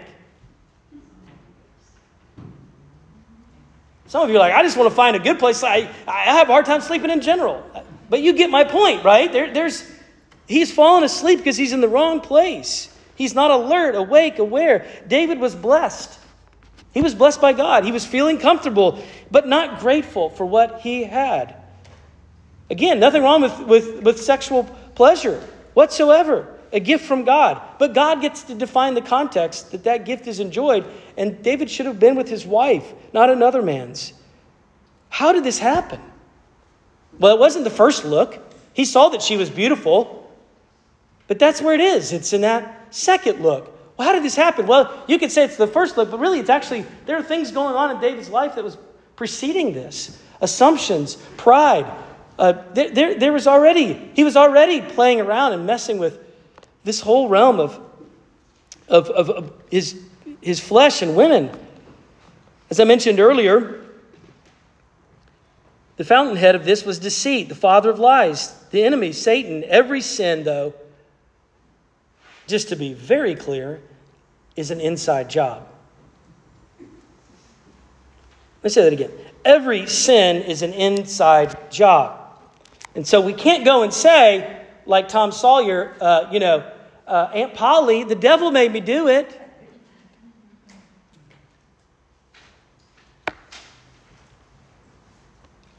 Some 4.06 4.22
of 4.22 4.28
you 4.28 4.36
are 4.36 4.40
like, 4.40 4.52
I 4.52 4.62
just 4.62 4.76
want 4.76 4.90
to 4.90 4.94
find 4.94 5.16
a 5.16 5.18
good 5.18 5.38
place. 5.38 5.64
I, 5.64 5.90
I 6.06 6.24
have 6.24 6.48
a 6.48 6.52
hard 6.52 6.66
time 6.66 6.82
sleeping 6.82 7.10
in 7.10 7.20
general. 7.20 7.64
But 8.10 8.20
you 8.20 8.34
get 8.34 8.50
my 8.50 8.64
point, 8.64 9.02
right? 9.02 9.32
There, 9.32 9.52
there's, 9.52 9.90
he's 10.46 10.70
fallen 10.70 11.02
asleep 11.02 11.38
because 11.38 11.56
he's 11.56 11.72
in 11.72 11.80
the 11.80 11.88
wrong 11.88 12.20
place. 12.20 12.94
He's 13.16 13.34
not 13.34 13.50
alert, 13.50 13.94
awake, 13.94 14.38
aware. 14.38 14.86
David 15.08 15.40
was 15.40 15.54
blessed. 15.54 16.20
He 16.92 17.00
was 17.00 17.14
blessed 17.14 17.40
by 17.40 17.54
God. 17.54 17.84
He 17.84 17.92
was 17.92 18.04
feeling 18.04 18.38
comfortable, 18.38 19.02
but 19.30 19.48
not 19.48 19.80
grateful 19.80 20.28
for 20.30 20.44
what 20.44 20.80
he 20.82 21.02
had. 21.04 21.63
Again, 22.74 22.98
nothing 22.98 23.22
wrong 23.22 23.40
with, 23.40 23.60
with, 23.60 24.02
with 24.02 24.20
sexual 24.20 24.64
pleasure 24.96 25.40
whatsoever. 25.74 26.58
A 26.72 26.80
gift 26.80 27.04
from 27.04 27.22
God. 27.22 27.62
But 27.78 27.94
God 27.94 28.20
gets 28.20 28.42
to 28.44 28.54
define 28.56 28.94
the 28.94 29.00
context 29.00 29.70
that 29.70 29.84
that 29.84 30.04
gift 30.04 30.26
is 30.26 30.40
enjoyed. 30.40 30.84
And 31.16 31.40
David 31.40 31.70
should 31.70 31.86
have 31.86 32.00
been 32.00 32.16
with 32.16 32.28
his 32.28 32.44
wife, 32.44 32.92
not 33.12 33.30
another 33.30 33.62
man's. 33.62 34.12
How 35.08 35.32
did 35.32 35.44
this 35.44 35.60
happen? 35.60 36.00
Well, 37.16 37.36
it 37.36 37.38
wasn't 37.38 37.62
the 37.62 37.70
first 37.70 38.04
look. 38.04 38.42
He 38.72 38.84
saw 38.84 39.10
that 39.10 39.22
she 39.22 39.36
was 39.36 39.50
beautiful. 39.50 40.28
But 41.28 41.38
that's 41.38 41.62
where 41.62 41.74
it 41.74 41.80
is. 41.80 42.12
It's 42.12 42.32
in 42.32 42.40
that 42.40 42.92
second 42.92 43.40
look. 43.40 43.70
Well, 43.96 44.08
how 44.08 44.14
did 44.14 44.24
this 44.24 44.34
happen? 44.34 44.66
Well, 44.66 45.04
you 45.06 45.20
could 45.20 45.30
say 45.30 45.44
it's 45.44 45.56
the 45.56 45.68
first 45.68 45.96
look, 45.96 46.10
but 46.10 46.18
really 46.18 46.40
it's 46.40 46.50
actually, 46.50 46.84
there 47.06 47.16
are 47.16 47.22
things 47.22 47.52
going 47.52 47.76
on 47.76 47.94
in 47.94 48.00
David's 48.00 48.30
life 48.30 48.56
that 48.56 48.64
was 48.64 48.76
preceding 49.14 49.72
this 49.72 50.20
assumptions, 50.40 51.14
pride. 51.36 51.86
Uh, 52.38 52.52
there, 52.72 52.90
there, 52.90 53.18
there 53.18 53.32
was 53.32 53.46
already, 53.46 53.94
he 54.14 54.24
was 54.24 54.36
already 54.36 54.80
playing 54.80 55.20
around 55.20 55.52
and 55.52 55.66
messing 55.66 55.98
with 55.98 56.18
this 56.82 57.00
whole 57.00 57.28
realm 57.28 57.60
of, 57.60 57.80
of, 58.88 59.08
of, 59.10 59.30
of 59.30 59.52
his, 59.70 60.00
his 60.40 60.60
flesh 60.60 61.02
and 61.02 61.14
women. 61.14 61.50
As 62.70 62.80
I 62.80 62.84
mentioned 62.84 63.20
earlier, 63.20 63.84
the 65.96 66.04
fountainhead 66.04 66.56
of 66.56 66.64
this 66.64 66.84
was 66.84 66.98
deceit, 66.98 67.48
the 67.48 67.54
father 67.54 67.90
of 67.90 68.00
lies, 68.00 68.52
the 68.70 68.82
enemy, 68.82 69.12
Satan. 69.12 69.62
Every 69.68 70.00
sin, 70.00 70.42
though, 70.42 70.74
just 72.48 72.68
to 72.70 72.76
be 72.76 72.94
very 72.94 73.36
clear, 73.36 73.80
is 74.56 74.72
an 74.72 74.80
inside 74.80 75.30
job. 75.30 75.68
Let 76.80 78.64
me 78.64 78.70
say 78.70 78.82
that 78.82 78.92
again. 78.92 79.12
Every 79.44 79.86
sin 79.86 80.42
is 80.42 80.62
an 80.62 80.72
inside 80.72 81.70
job. 81.70 82.23
And 82.94 83.06
so 83.06 83.20
we 83.20 83.32
can't 83.32 83.64
go 83.64 83.82
and 83.82 83.92
say, 83.92 84.62
like 84.86 85.08
Tom 85.08 85.32
Sawyer, 85.32 85.96
uh, 86.00 86.28
you 86.30 86.38
know, 86.38 86.70
uh, 87.06 87.30
Aunt 87.34 87.54
Polly, 87.54 88.04
the 88.04 88.14
devil 88.14 88.50
made 88.50 88.72
me 88.72 88.80
do 88.80 89.08
it. 89.08 89.40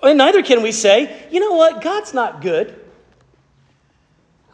And 0.04 0.20
neither 0.20 0.44
can 0.44 0.62
we 0.62 0.72
say, 0.72 1.28
you 1.32 1.40
know 1.40 1.54
what, 1.54 1.82
God's 1.82 2.14
not 2.14 2.42
good. 2.42 2.80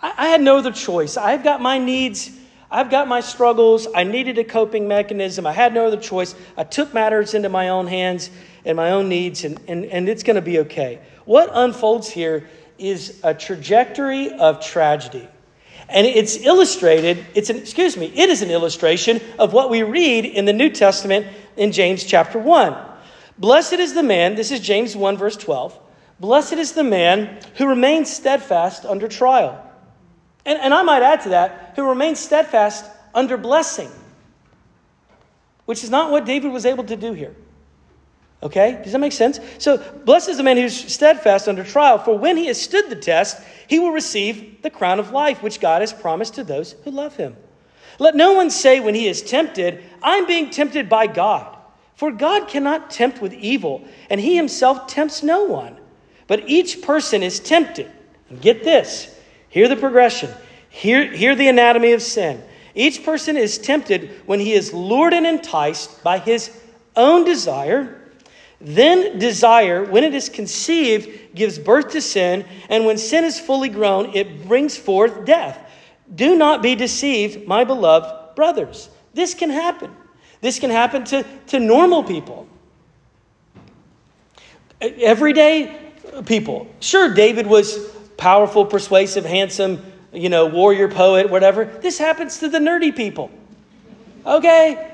I, 0.01 0.13
I 0.17 0.27
had 0.27 0.41
no 0.41 0.57
other 0.57 0.71
choice. 0.71 1.17
I've 1.17 1.43
got 1.43 1.61
my 1.61 1.77
needs, 1.77 2.31
I've 2.69 2.89
got 2.89 3.09
my 3.09 3.19
struggles. 3.19 3.85
I 3.93 4.05
needed 4.05 4.37
a 4.37 4.45
coping 4.45 4.87
mechanism. 4.87 5.45
I 5.45 5.51
had 5.51 5.73
no 5.73 5.87
other 5.87 5.99
choice. 5.99 6.35
I 6.55 6.63
took 6.63 6.93
matters 6.93 7.33
into 7.33 7.49
my 7.49 7.67
own 7.67 7.85
hands 7.85 8.29
and 8.63 8.77
my 8.77 8.91
own 8.91 9.09
needs, 9.09 9.43
and, 9.43 9.59
and, 9.67 9.83
and 9.85 10.07
it's 10.07 10.23
going 10.23 10.37
to 10.37 10.41
be 10.41 10.59
okay. 10.59 11.01
What 11.31 11.49
unfolds 11.53 12.09
here 12.09 12.49
is 12.77 13.21
a 13.23 13.33
trajectory 13.33 14.33
of 14.33 14.59
tragedy. 14.59 15.25
And 15.87 16.05
it's 16.05 16.35
illustrated, 16.35 17.25
it's 17.33 17.49
an, 17.49 17.55
excuse 17.55 17.95
me, 17.95 18.07
it 18.13 18.29
is 18.29 18.41
an 18.41 18.51
illustration 18.51 19.21
of 19.39 19.53
what 19.53 19.69
we 19.69 19.81
read 19.81 20.25
in 20.25 20.43
the 20.43 20.51
New 20.51 20.69
Testament 20.69 21.25
in 21.55 21.71
James 21.71 22.03
chapter 22.03 22.37
1. 22.37 22.75
Blessed 23.37 23.79
is 23.79 23.93
the 23.93 24.03
man, 24.03 24.35
this 24.35 24.51
is 24.51 24.59
James 24.59 24.93
1, 24.93 25.15
verse 25.15 25.37
12. 25.37 25.79
Blessed 26.19 26.55
is 26.55 26.73
the 26.73 26.83
man 26.83 27.39
who 27.55 27.65
remains 27.65 28.11
steadfast 28.11 28.83
under 28.83 29.07
trial. 29.07 29.65
And, 30.45 30.59
and 30.59 30.73
I 30.73 30.81
might 30.81 31.01
add 31.01 31.21
to 31.21 31.29
that, 31.29 31.71
who 31.77 31.87
remains 31.87 32.19
steadfast 32.19 32.83
under 33.15 33.37
blessing, 33.37 33.89
which 35.63 35.81
is 35.81 35.89
not 35.89 36.11
what 36.11 36.25
David 36.25 36.51
was 36.51 36.65
able 36.65 36.83
to 36.83 36.97
do 36.97 37.13
here. 37.13 37.33
Okay? 38.43 38.79
Does 38.83 38.93
that 38.93 38.99
make 38.99 39.11
sense? 39.11 39.39
So, 39.59 39.77
blessed 39.77 40.29
is 40.29 40.37
the 40.37 40.43
man 40.43 40.57
who's 40.57 40.91
steadfast 40.91 41.47
under 41.47 41.63
trial, 41.63 41.99
for 41.99 42.17
when 42.17 42.37
he 42.37 42.47
has 42.47 42.59
stood 42.59 42.89
the 42.89 42.95
test, 42.95 43.41
he 43.67 43.79
will 43.79 43.91
receive 43.91 44.61
the 44.63 44.69
crown 44.69 44.99
of 44.99 45.11
life, 45.11 45.43
which 45.43 45.59
God 45.59 45.81
has 45.81 45.93
promised 45.93 46.35
to 46.35 46.43
those 46.43 46.73
who 46.83 46.91
love 46.91 47.15
him. 47.15 47.35
Let 47.99 48.15
no 48.15 48.33
one 48.33 48.49
say 48.49 48.79
when 48.79 48.95
he 48.95 49.07
is 49.07 49.21
tempted, 49.21 49.83
I'm 50.01 50.25
being 50.25 50.49
tempted 50.49 50.89
by 50.89 51.05
God. 51.07 51.55
For 51.95 52.11
God 52.11 52.47
cannot 52.47 52.89
tempt 52.89 53.21
with 53.21 53.31
evil, 53.33 53.85
and 54.09 54.19
he 54.19 54.35
himself 54.35 54.87
tempts 54.87 55.21
no 55.21 55.43
one. 55.43 55.77
But 56.25 56.49
each 56.49 56.81
person 56.81 57.21
is 57.21 57.39
tempted. 57.39 57.91
And 58.29 58.41
get 58.41 58.63
this 58.63 59.15
hear 59.49 59.67
the 59.67 59.75
progression, 59.75 60.31
hear, 60.69 61.11
hear 61.11 61.35
the 61.35 61.47
anatomy 61.47 61.91
of 61.91 62.01
sin. 62.01 62.41
Each 62.73 63.03
person 63.03 63.37
is 63.37 63.59
tempted 63.59 64.09
when 64.25 64.39
he 64.39 64.53
is 64.53 64.73
lured 64.73 65.13
and 65.13 65.27
enticed 65.27 66.03
by 66.03 66.17
his 66.17 66.49
own 66.95 67.23
desire 67.23 68.00
then 68.61 69.17
desire, 69.17 69.83
when 69.83 70.03
it 70.03 70.13
is 70.13 70.29
conceived, 70.29 71.35
gives 71.35 71.57
birth 71.57 71.89
to 71.91 72.01
sin, 72.01 72.45
and 72.69 72.85
when 72.85 72.97
sin 72.97 73.23
is 73.23 73.39
fully 73.39 73.69
grown, 73.69 74.13
it 74.15 74.47
brings 74.47 74.77
forth 74.77 75.25
death. 75.25 75.59
Do 76.13 76.37
not 76.37 76.61
be 76.61 76.75
deceived, 76.75 77.47
my 77.47 77.63
beloved 77.63 78.35
brothers. 78.35 78.89
This 79.13 79.33
can 79.33 79.49
happen. 79.49 79.95
This 80.41 80.59
can 80.59 80.69
happen 80.69 81.03
to, 81.05 81.25
to 81.47 81.59
normal 81.59 82.03
people. 82.03 82.47
Everyday 84.79 85.93
people. 86.25 86.67
Sure, 86.79 87.13
David 87.13 87.47
was 87.47 87.77
powerful, 88.17 88.65
persuasive, 88.65 89.25
handsome, 89.25 89.83
you 90.11 90.29
know, 90.29 90.47
warrior, 90.47 90.87
poet, 90.87 91.29
whatever. 91.29 91.65
This 91.65 91.97
happens 91.97 92.39
to 92.39 92.49
the 92.49 92.59
nerdy 92.59 92.95
people. 92.95 93.31
Okay? 94.25 94.90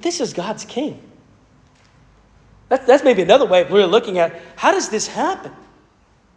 But 0.00 0.04
this 0.04 0.22
is 0.22 0.32
God's 0.32 0.64
king. 0.64 0.98
That, 2.70 2.86
that's 2.86 3.04
maybe 3.04 3.20
another 3.20 3.44
way 3.44 3.64
really 3.64 3.84
looking 3.84 4.18
at 4.18 4.40
how 4.56 4.72
does 4.72 4.88
this 4.88 5.06
happen? 5.06 5.52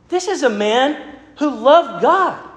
This 0.10 0.28
is 0.28 0.44
a 0.44 0.50
man 0.50 1.18
who 1.38 1.50
loved 1.50 2.02
God. 2.02 2.50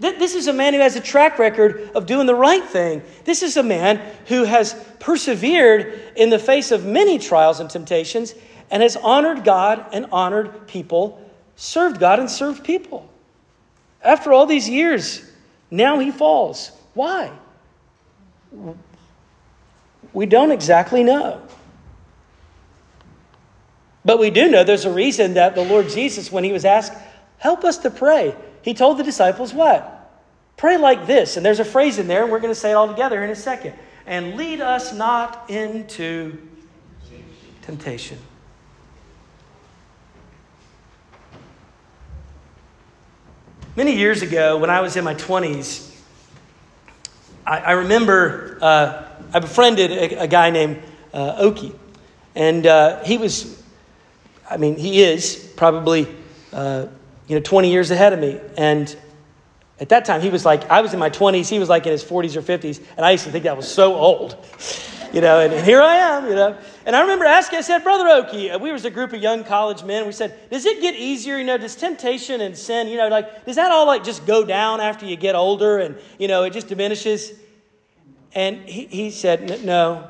This 0.00 0.34
is 0.34 0.48
a 0.48 0.52
man 0.52 0.74
who 0.74 0.80
has 0.80 0.96
a 0.96 1.00
track 1.00 1.38
record 1.38 1.92
of 1.94 2.06
doing 2.06 2.26
the 2.26 2.34
right 2.34 2.64
thing. 2.64 3.02
This 3.24 3.44
is 3.44 3.56
a 3.56 3.62
man 3.62 4.02
who 4.26 4.42
has 4.42 4.74
persevered 4.98 6.00
in 6.16 6.28
the 6.28 6.40
face 6.40 6.72
of 6.72 6.84
many 6.84 7.20
trials 7.20 7.60
and 7.60 7.70
temptations 7.70 8.34
and 8.68 8.82
has 8.82 8.96
honored 8.96 9.44
God 9.44 9.86
and 9.92 10.06
honored 10.10 10.66
people, 10.66 11.24
served 11.54 12.00
God 12.00 12.18
and 12.18 12.28
served 12.28 12.64
people. 12.64 13.08
After 14.02 14.32
all 14.32 14.46
these 14.46 14.68
years, 14.68 15.24
now 15.70 16.00
he 16.00 16.10
falls. 16.10 16.72
Why? 16.94 17.30
We 20.12 20.26
don't 20.26 20.50
exactly 20.50 21.02
know. 21.02 21.40
But 24.04 24.18
we 24.18 24.30
do 24.30 24.50
know 24.50 24.64
there's 24.64 24.84
a 24.84 24.92
reason 24.92 25.34
that 25.34 25.54
the 25.54 25.64
Lord 25.64 25.88
Jesus, 25.88 26.30
when 26.30 26.44
he 26.44 26.52
was 26.52 26.64
asked, 26.64 26.92
Help 27.38 27.64
us 27.64 27.78
to 27.78 27.90
pray, 27.90 28.36
he 28.62 28.72
told 28.72 28.98
the 28.98 29.02
disciples 29.02 29.52
what? 29.52 29.98
Pray 30.56 30.76
like 30.76 31.06
this. 31.06 31.36
And 31.36 31.44
there's 31.44 31.58
a 31.58 31.64
phrase 31.64 31.98
in 31.98 32.06
there, 32.06 32.22
and 32.22 32.30
we're 32.30 32.38
going 32.38 32.54
to 32.54 32.58
say 32.58 32.70
it 32.70 32.74
all 32.74 32.86
together 32.86 33.24
in 33.24 33.30
a 33.30 33.36
second. 33.36 33.74
And 34.06 34.36
lead 34.36 34.60
us 34.60 34.92
not 34.92 35.50
into 35.50 36.38
temptation. 37.62 38.18
Many 43.74 43.96
years 43.96 44.22
ago, 44.22 44.58
when 44.58 44.70
I 44.70 44.82
was 44.82 44.96
in 44.96 45.04
my 45.04 45.14
20s, 45.14 45.96
I, 47.46 47.58
I 47.58 47.70
remember 47.72 48.58
uh, 48.60 49.08
I 49.34 49.38
befriended 49.38 49.90
a, 49.90 50.22
a 50.22 50.26
guy 50.26 50.50
named 50.50 50.82
uh, 51.12 51.36
Oki. 51.38 51.72
And 52.34 52.66
uh, 52.66 53.02
he 53.04 53.18
was, 53.18 53.62
I 54.48 54.56
mean, 54.56 54.76
he 54.76 55.02
is 55.02 55.52
probably, 55.56 56.08
uh, 56.52 56.86
you 57.28 57.36
know, 57.36 57.42
20 57.42 57.70
years 57.70 57.90
ahead 57.90 58.12
of 58.12 58.18
me. 58.18 58.40
And 58.56 58.94
at 59.80 59.88
that 59.90 60.04
time, 60.04 60.20
he 60.20 60.30
was 60.30 60.44
like, 60.44 60.70
I 60.70 60.80
was 60.80 60.92
in 60.92 60.98
my 60.98 61.10
20s, 61.10 61.48
he 61.48 61.58
was 61.58 61.68
like 61.68 61.86
in 61.86 61.92
his 61.92 62.04
40s 62.04 62.36
or 62.36 62.42
50s. 62.42 62.82
And 62.96 63.04
I 63.04 63.10
used 63.10 63.24
to 63.24 63.30
think 63.30 63.44
that 63.44 63.56
was 63.56 63.70
so 63.70 63.94
old, 63.94 64.36
you 65.12 65.20
know, 65.20 65.40
and, 65.40 65.52
and 65.52 65.64
here 65.64 65.82
I 65.82 65.96
am, 65.96 66.28
you 66.28 66.34
know. 66.34 66.56
And 66.84 66.96
I 66.96 67.00
remember 67.00 67.24
asking, 67.24 67.58
I 67.58 67.62
said, 67.62 67.82
Brother 67.82 68.08
Oki, 68.08 68.50
uh, 68.50 68.58
we 68.58 68.72
was 68.72 68.84
a 68.84 68.90
group 68.90 69.12
of 69.12 69.22
young 69.22 69.44
college 69.44 69.84
men. 69.84 70.06
We 70.06 70.12
said, 70.12 70.50
does 70.50 70.66
it 70.66 70.80
get 70.80 70.94
easier, 70.94 71.38
you 71.38 71.44
know, 71.44 71.58
does 71.58 71.76
temptation 71.76 72.40
and 72.40 72.56
sin, 72.56 72.88
you 72.88 72.96
know, 72.96 73.08
like, 73.08 73.44
does 73.44 73.56
that 73.56 73.70
all 73.70 73.86
like 73.86 74.04
just 74.04 74.26
go 74.26 74.44
down 74.44 74.80
after 74.80 75.06
you 75.06 75.16
get 75.16 75.34
older 75.34 75.78
and, 75.78 75.96
you 76.18 76.28
know, 76.28 76.44
it 76.44 76.52
just 76.52 76.68
diminishes? 76.68 77.32
And 78.34 78.68
he, 78.68 78.86
he 78.86 79.10
said, 79.10 79.64
no. 79.64 80.08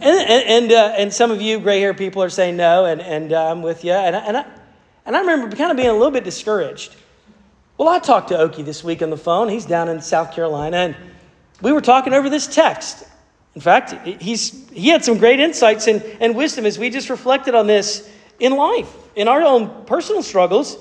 And, 0.00 0.28
and, 0.28 0.72
uh, 0.72 0.94
and 0.96 1.12
some 1.12 1.30
of 1.30 1.40
you 1.40 1.60
gray 1.60 1.80
haired 1.80 1.96
people 1.96 2.22
are 2.22 2.28
saying 2.28 2.56
no, 2.56 2.84
and, 2.84 3.00
and 3.00 3.32
uh, 3.32 3.50
I'm 3.50 3.62
with 3.62 3.84
you. 3.84 3.92
And 3.92 4.16
I, 4.16 4.18
and, 4.20 4.36
I, 4.36 4.44
and 5.06 5.16
I 5.16 5.20
remember 5.20 5.54
kind 5.56 5.70
of 5.70 5.76
being 5.76 5.88
a 5.88 5.92
little 5.92 6.10
bit 6.10 6.24
discouraged. 6.24 6.96
Well, 7.78 7.88
I 7.88 8.00
talked 8.00 8.28
to 8.28 8.38
Oki 8.38 8.62
this 8.62 8.82
week 8.84 9.00
on 9.00 9.10
the 9.10 9.16
phone. 9.16 9.48
He's 9.48 9.64
down 9.64 9.88
in 9.88 10.00
South 10.02 10.32
Carolina, 10.32 10.76
and 10.76 10.96
we 11.60 11.72
were 11.72 11.80
talking 11.80 12.12
over 12.12 12.28
this 12.28 12.46
text. 12.46 13.04
In 13.54 13.60
fact, 13.60 14.06
he's, 14.06 14.68
he 14.70 14.88
had 14.88 15.04
some 15.04 15.18
great 15.18 15.38
insights 15.38 15.86
and, 15.86 16.02
and 16.20 16.34
wisdom 16.34 16.66
as 16.66 16.78
we 16.78 16.90
just 16.90 17.08
reflected 17.08 17.54
on 17.54 17.66
this 17.66 18.10
in 18.40 18.56
life, 18.56 18.92
in 19.14 19.28
our 19.28 19.42
own 19.42 19.84
personal 19.84 20.22
struggles. 20.22 20.76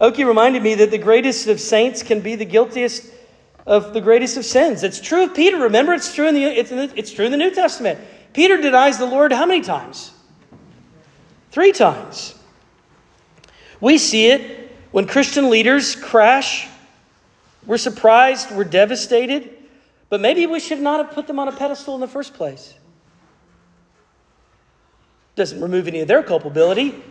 Oki 0.00 0.24
reminded 0.24 0.62
me 0.62 0.74
that 0.74 0.90
the 0.90 0.98
greatest 0.98 1.46
of 1.46 1.60
saints 1.60 2.02
can 2.02 2.20
be 2.20 2.34
the 2.34 2.44
guiltiest 2.44 3.12
of 3.66 3.94
the 3.94 4.00
greatest 4.00 4.36
of 4.36 4.44
sins. 4.44 4.82
It's 4.82 5.00
true 5.00 5.24
of 5.24 5.34
Peter. 5.34 5.56
Remember, 5.58 5.92
it's 5.92 6.14
true 6.14 6.28
in 6.28 6.34
the, 6.34 6.44
it's, 6.44 6.70
in 6.70 6.78
the, 6.78 6.92
it's 6.96 7.12
true 7.12 7.26
in 7.26 7.30
the 7.30 7.38
New 7.38 7.54
Testament. 7.54 8.00
Peter 8.32 8.56
denies 8.60 8.98
the 8.98 9.06
Lord 9.06 9.32
how 9.32 9.46
many 9.46 9.60
times? 9.60 10.12
Three 11.50 11.72
times. 11.72 12.34
We 13.80 13.98
see 13.98 14.28
it 14.28 14.72
when 14.90 15.06
Christian 15.06 15.50
leaders 15.50 15.94
crash. 15.94 16.68
We're 17.66 17.78
surprised, 17.78 18.50
we're 18.50 18.64
devastated, 18.64 19.50
but 20.08 20.20
maybe 20.20 20.46
we 20.46 20.60
should 20.60 20.80
not 20.80 21.04
have 21.04 21.14
put 21.14 21.26
them 21.26 21.38
on 21.38 21.48
a 21.48 21.52
pedestal 21.52 21.94
in 21.94 22.00
the 22.00 22.08
first 22.08 22.34
place. 22.34 22.74
Doesn't 25.36 25.60
remove 25.60 25.88
any 25.88 26.00
of 26.00 26.08
their 26.08 26.22
culpability. 26.22 27.02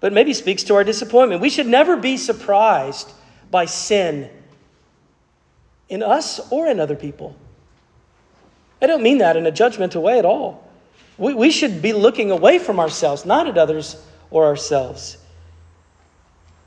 but 0.00 0.14
maybe 0.14 0.32
speaks 0.32 0.64
to 0.64 0.74
our 0.74 0.82
disappointment. 0.82 1.42
We 1.42 1.50
should 1.50 1.66
never 1.66 1.96
be 1.96 2.16
surprised 2.16 3.12
by 3.50 3.66
sin 3.66 4.30
in 5.90 6.02
us 6.02 6.40
or 6.50 6.66
in 6.68 6.80
other 6.80 6.96
people. 6.96 7.36
I 8.80 8.86
don't 8.86 9.02
mean 9.02 9.18
that 9.18 9.36
in 9.36 9.46
a 9.46 9.52
judgmental 9.52 10.00
way 10.00 10.18
at 10.18 10.24
all. 10.24 10.66
We, 11.18 11.34
we 11.34 11.50
should 11.50 11.82
be 11.82 11.92
looking 11.92 12.30
away 12.30 12.58
from 12.58 12.80
ourselves, 12.80 13.26
not 13.26 13.46
at 13.46 13.58
others 13.58 14.02
or 14.30 14.46
ourselves. 14.46 15.18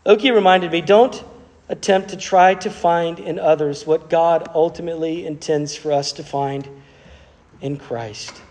Oki 0.06 0.30
reminded 0.30 0.72
me 0.72 0.82
don't 0.82 1.24
attempt 1.70 2.10
to 2.10 2.18
try 2.18 2.54
to 2.54 2.70
find 2.70 3.20
in 3.20 3.40
others 3.40 3.88
what 3.88 4.10
God 4.10 4.50
ultimately 4.54 5.26
intends 5.26 5.76
for 5.76 5.92
us 5.92 6.12
to 6.14 6.24
find 6.24 6.68
in 7.62 7.78
Christ. 7.78 8.42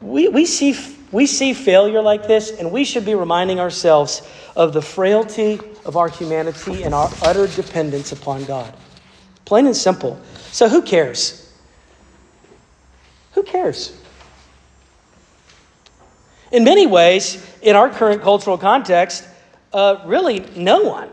We, 0.00 0.28
we, 0.28 0.44
see, 0.44 0.76
we 1.10 1.26
see 1.26 1.54
failure 1.54 2.02
like 2.02 2.26
this, 2.26 2.50
and 2.50 2.70
we 2.70 2.84
should 2.84 3.06
be 3.06 3.14
reminding 3.14 3.60
ourselves 3.60 4.28
of 4.56 4.72
the 4.74 4.82
frailty 4.82 5.58
of 5.86 5.96
our 5.96 6.08
humanity 6.08 6.82
and 6.82 6.92
our 6.92 7.10
utter 7.22 7.46
dependence 7.46 8.12
upon 8.12 8.44
God. 8.44 8.74
Plain 9.46 9.66
and 9.66 9.76
simple. 9.76 10.20
So, 10.50 10.68
who 10.68 10.82
cares? 10.82 11.50
Who 13.32 13.42
cares? 13.42 13.98
In 16.52 16.64
many 16.64 16.86
ways, 16.86 17.44
in 17.62 17.76
our 17.76 17.88
current 17.88 18.22
cultural 18.22 18.58
context, 18.58 19.26
uh, 19.72 20.02
really 20.04 20.40
no 20.56 20.82
one. 20.82 21.08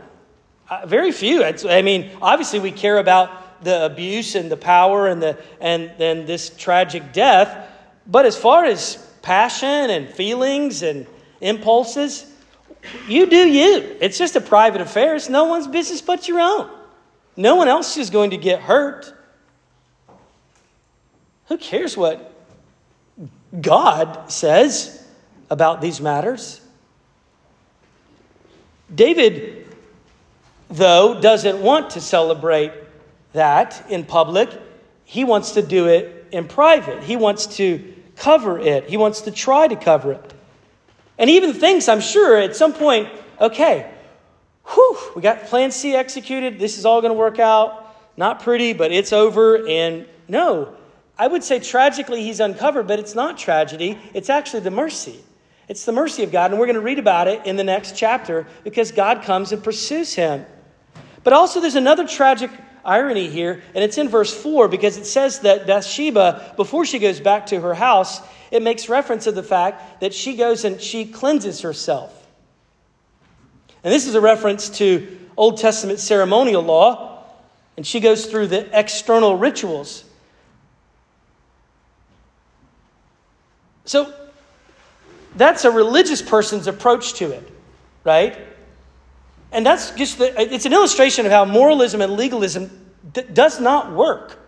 Uh, 0.68 0.86
very 0.86 1.12
few. 1.12 1.42
It's, 1.42 1.64
I 1.64 1.82
mean, 1.82 2.10
obviously, 2.20 2.58
we 2.58 2.72
care 2.72 2.98
about 2.98 3.62
the 3.64 3.84
abuse 3.84 4.34
and 4.34 4.50
the 4.50 4.56
power 4.56 5.08
and, 5.08 5.22
the, 5.22 5.38
and 5.60 5.92
then 5.98 6.26
this 6.26 6.50
tragic 6.50 7.12
death. 7.12 7.70
But 8.06 8.26
as 8.26 8.36
far 8.36 8.64
as 8.64 8.96
passion 9.22 9.90
and 9.90 10.08
feelings 10.08 10.82
and 10.82 11.06
impulses, 11.40 12.26
you 13.06 13.26
do 13.26 13.48
you. 13.48 13.96
It's 14.00 14.18
just 14.18 14.36
a 14.36 14.40
private 14.40 14.80
affair. 14.80 15.14
It's 15.14 15.28
no 15.28 15.44
one's 15.44 15.66
business 15.66 16.02
but 16.02 16.26
your 16.26 16.40
own. 16.40 16.70
No 17.36 17.56
one 17.56 17.68
else 17.68 17.96
is 17.96 18.10
going 18.10 18.30
to 18.30 18.36
get 18.36 18.60
hurt. 18.60 19.12
Who 21.46 21.58
cares 21.58 21.96
what 21.96 22.32
God 23.60 24.30
says 24.30 25.04
about 25.50 25.80
these 25.80 26.00
matters? 26.00 26.60
David, 28.94 29.66
though, 30.70 31.20
doesn't 31.20 31.60
want 31.60 31.90
to 31.90 32.00
celebrate 32.00 32.72
that 33.32 33.84
in 33.90 34.04
public. 34.04 34.48
He 35.04 35.24
wants 35.24 35.52
to 35.52 35.62
do 35.62 35.88
it 35.88 36.28
in 36.30 36.46
private. 36.46 37.02
He 37.02 37.16
wants 37.16 37.56
to 37.56 37.94
cover 38.16 38.58
it, 38.58 38.88
he 38.88 38.96
wants 38.96 39.22
to 39.22 39.30
try 39.30 39.66
to 39.66 39.76
cover 39.76 40.12
it. 40.12 40.34
And 41.18 41.28
he 41.28 41.36
even 41.36 41.52
thinks, 41.52 41.88
I'm 41.88 42.00
sure, 42.00 42.38
at 42.38 42.56
some 42.56 42.72
point, 42.72 43.08
okay, 43.40 43.90
whew, 44.66 44.98
we 45.14 45.22
got 45.22 45.44
plan 45.44 45.70
C 45.70 45.94
executed. 45.94 46.58
This 46.58 46.78
is 46.78 46.86
all 46.86 47.00
going 47.00 47.12
to 47.12 47.18
work 47.18 47.38
out. 47.38 47.80
Not 48.16 48.40
pretty, 48.40 48.72
but 48.72 48.92
it's 48.92 49.12
over. 49.12 49.66
And 49.66 50.06
no, 50.28 50.74
I 51.18 51.26
would 51.26 51.44
say 51.44 51.58
tragically 51.58 52.22
he's 52.22 52.40
uncovered, 52.40 52.86
but 52.86 52.98
it's 52.98 53.14
not 53.14 53.38
tragedy. 53.38 53.98
It's 54.12 54.30
actually 54.30 54.60
the 54.60 54.70
mercy. 54.70 55.20
It's 55.68 55.84
the 55.84 55.92
mercy 55.92 56.22
of 56.22 56.30
God, 56.30 56.50
and 56.50 56.60
we're 56.60 56.66
going 56.66 56.74
to 56.74 56.82
read 56.82 56.98
about 56.98 57.26
it 57.26 57.46
in 57.46 57.56
the 57.56 57.64
next 57.64 57.96
chapter 57.96 58.46
because 58.64 58.92
God 58.92 59.22
comes 59.22 59.52
and 59.52 59.62
pursues 59.64 60.12
him. 60.12 60.44
But 61.22 61.32
also, 61.32 61.60
there's 61.60 61.74
another 61.74 62.06
tragic 62.06 62.50
irony 62.84 63.28
here, 63.30 63.62
and 63.74 63.82
it's 63.82 63.96
in 63.96 64.10
verse 64.10 64.34
4 64.34 64.68
because 64.68 64.98
it 64.98 65.06
says 65.06 65.40
that 65.40 65.66
Bathsheba, 65.66 66.52
before 66.56 66.84
she 66.84 66.98
goes 66.98 67.18
back 67.18 67.46
to 67.46 67.60
her 67.60 67.72
house, 67.72 68.20
it 68.50 68.62
makes 68.62 68.90
reference 68.90 69.24
to 69.24 69.32
the 69.32 69.42
fact 69.42 70.00
that 70.00 70.12
she 70.12 70.36
goes 70.36 70.64
and 70.64 70.80
she 70.80 71.06
cleanses 71.06 71.62
herself. 71.62 72.23
And 73.84 73.92
this 73.92 74.06
is 74.06 74.14
a 74.14 74.20
reference 74.20 74.70
to 74.78 75.06
Old 75.36 75.58
Testament 75.58 76.00
ceremonial 76.00 76.62
law, 76.62 77.22
and 77.76 77.86
she 77.86 78.00
goes 78.00 78.26
through 78.26 78.46
the 78.46 78.66
external 78.76 79.36
rituals. 79.36 80.04
So, 83.84 84.12
that's 85.36 85.66
a 85.66 85.70
religious 85.70 86.22
person's 86.22 86.66
approach 86.66 87.14
to 87.14 87.30
it, 87.32 87.46
right? 88.04 88.38
And 89.52 89.66
that's 89.66 89.90
just 89.90 90.18
the, 90.18 90.40
it's 90.40 90.64
an 90.64 90.72
illustration 90.72 91.26
of 91.26 91.32
how 91.32 91.44
moralism 91.44 92.00
and 92.00 92.14
legalism 92.14 92.70
d- 93.12 93.22
does 93.32 93.60
not 93.60 93.92
work. 93.92 94.38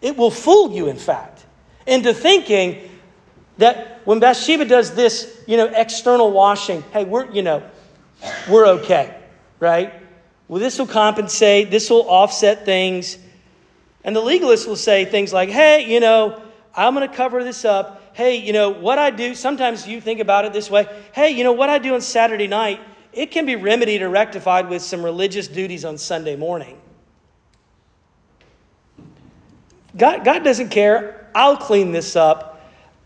It 0.00 0.16
will 0.16 0.30
fool 0.30 0.72
you, 0.72 0.88
in 0.88 0.96
fact, 0.96 1.44
into 1.86 2.14
thinking 2.14 2.88
that 3.58 4.00
when 4.04 4.20
Bathsheba 4.20 4.66
does 4.66 4.94
this, 4.94 5.42
you 5.46 5.56
know, 5.56 5.66
external 5.66 6.30
washing, 6.30 6.82
hey, 6.92 7.04
we're, 7.04 7.30
you 7.32 7.42
know, 7.42 7.62
we're 8.48 8.66
okay, 8.66 9.16
right? 9.58 9.92
Well, 10.48 10.60
this 10.60 10.78
will 10.78 10.86
compensate, 10.86 11.70
this 11.70 11.90
will 11.90 12.08
offset 12.08 12.64
things. 12.64 13.18
And 14.02 14.16
the 14.16 14.20
legalist 14.20 14.66
will 14.66 14.76
say 14.76 15.04
things 15.04 15.32
like, 15.32 15.48
hey, 15.48 15.92
you 15.92 16.00
know, 16.00 16.42
I'm 16.74 16.94
going 16.94 17.08
to 17.08 17.14
cover 17.14 17.44
this 17.44 17.64
up 17.64 18.00
hey, 18.20 18.36
you 18.36 18.52
know, 18.52 18.70
what 18.70 18.98
I 18.98 19.10
do, 19.10 19.34
sometimes 19.34 19.86
you 19.86 20.00
think 20.00 20.20
about 20.20 20.44
it 20.44 20.52
this 20.52 20.70
way 20.70 20.86
hey, 21.12 21.30
you 21.30 21.44
know, 21.44 21.52
what 21.52 21.70
I 21.70 21.78
do 21.78 21.94
on 21.94 22.00
Saturday 22.00 22.46
night, 22.46 22.80
it 23.12 23.30
can 23.30 23.46
be 23.46 23.56
remedied 23.56 24.02
or 24.02 24.08
rectified 24.08 24.68
with 24.68 24.82
some 24.82 25.02
religious 25.02 25.48
duties 25.48 25.84
on 25.84 25.98
Sunday 25.98 26.36
morning. 26.36 26.78
God, 29.96 30.24
God 30.24 30.44
doesn't 30.44 30.68
care. 30.68 31.28
I'll 31.34 31.56
clean 31.56 31.92
this 31.92 32.14
up. 32.14 32.60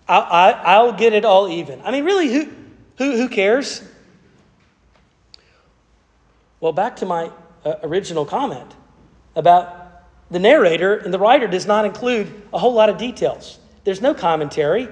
I, 0.06 0.18
I, 0.50 0.82
will 0.82 0.92
get 0.92 1.14
it 1.14 1.24
all 1.24 1.48
even. 1.48 1.80
I 1.82 1.90
mean, 1.90 2.04
really, 2.04 2.30
who, 2.30 2.50
who, 2.98 3.16
who 3.16 3.28
cares? 3.30 3.82
Well, 6.60 6.72
back 6.72 6.96
to 6.96 7.06
my 7.06 7.30
uh, 7.64 7.74
original 7.82 8.24
comment 8.24 8.74
about 9.36 10.02
the 10.30 10.38
narrator 10.38 10.96
and 10.96 11.12
the 11.12 11.18
writer 11.18 11.46
does 11.46 11.66
not 11.66 11.84
include 11.84 12.42
a 12.52 12.58
whole 12.58 12.72
lot 12.72 12.88
of 12.88 12.98
details. 12.98 13.58
There's 13.84 14.00
no 14.00 14.14
commentary. 14.14 14.88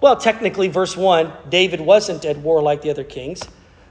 Well, 0.00 0.16
technically, 0.16 0.68
verse 0.68 0.96
1, 0.96 1.32
David 1.50 1.80
wasn't 1.80 2.24
at 2.24 2.38
war 2.38 2.62
like 2.62 2.82
the 2.82 2.90
other 2.90 3.04
kings. 3.04 3.42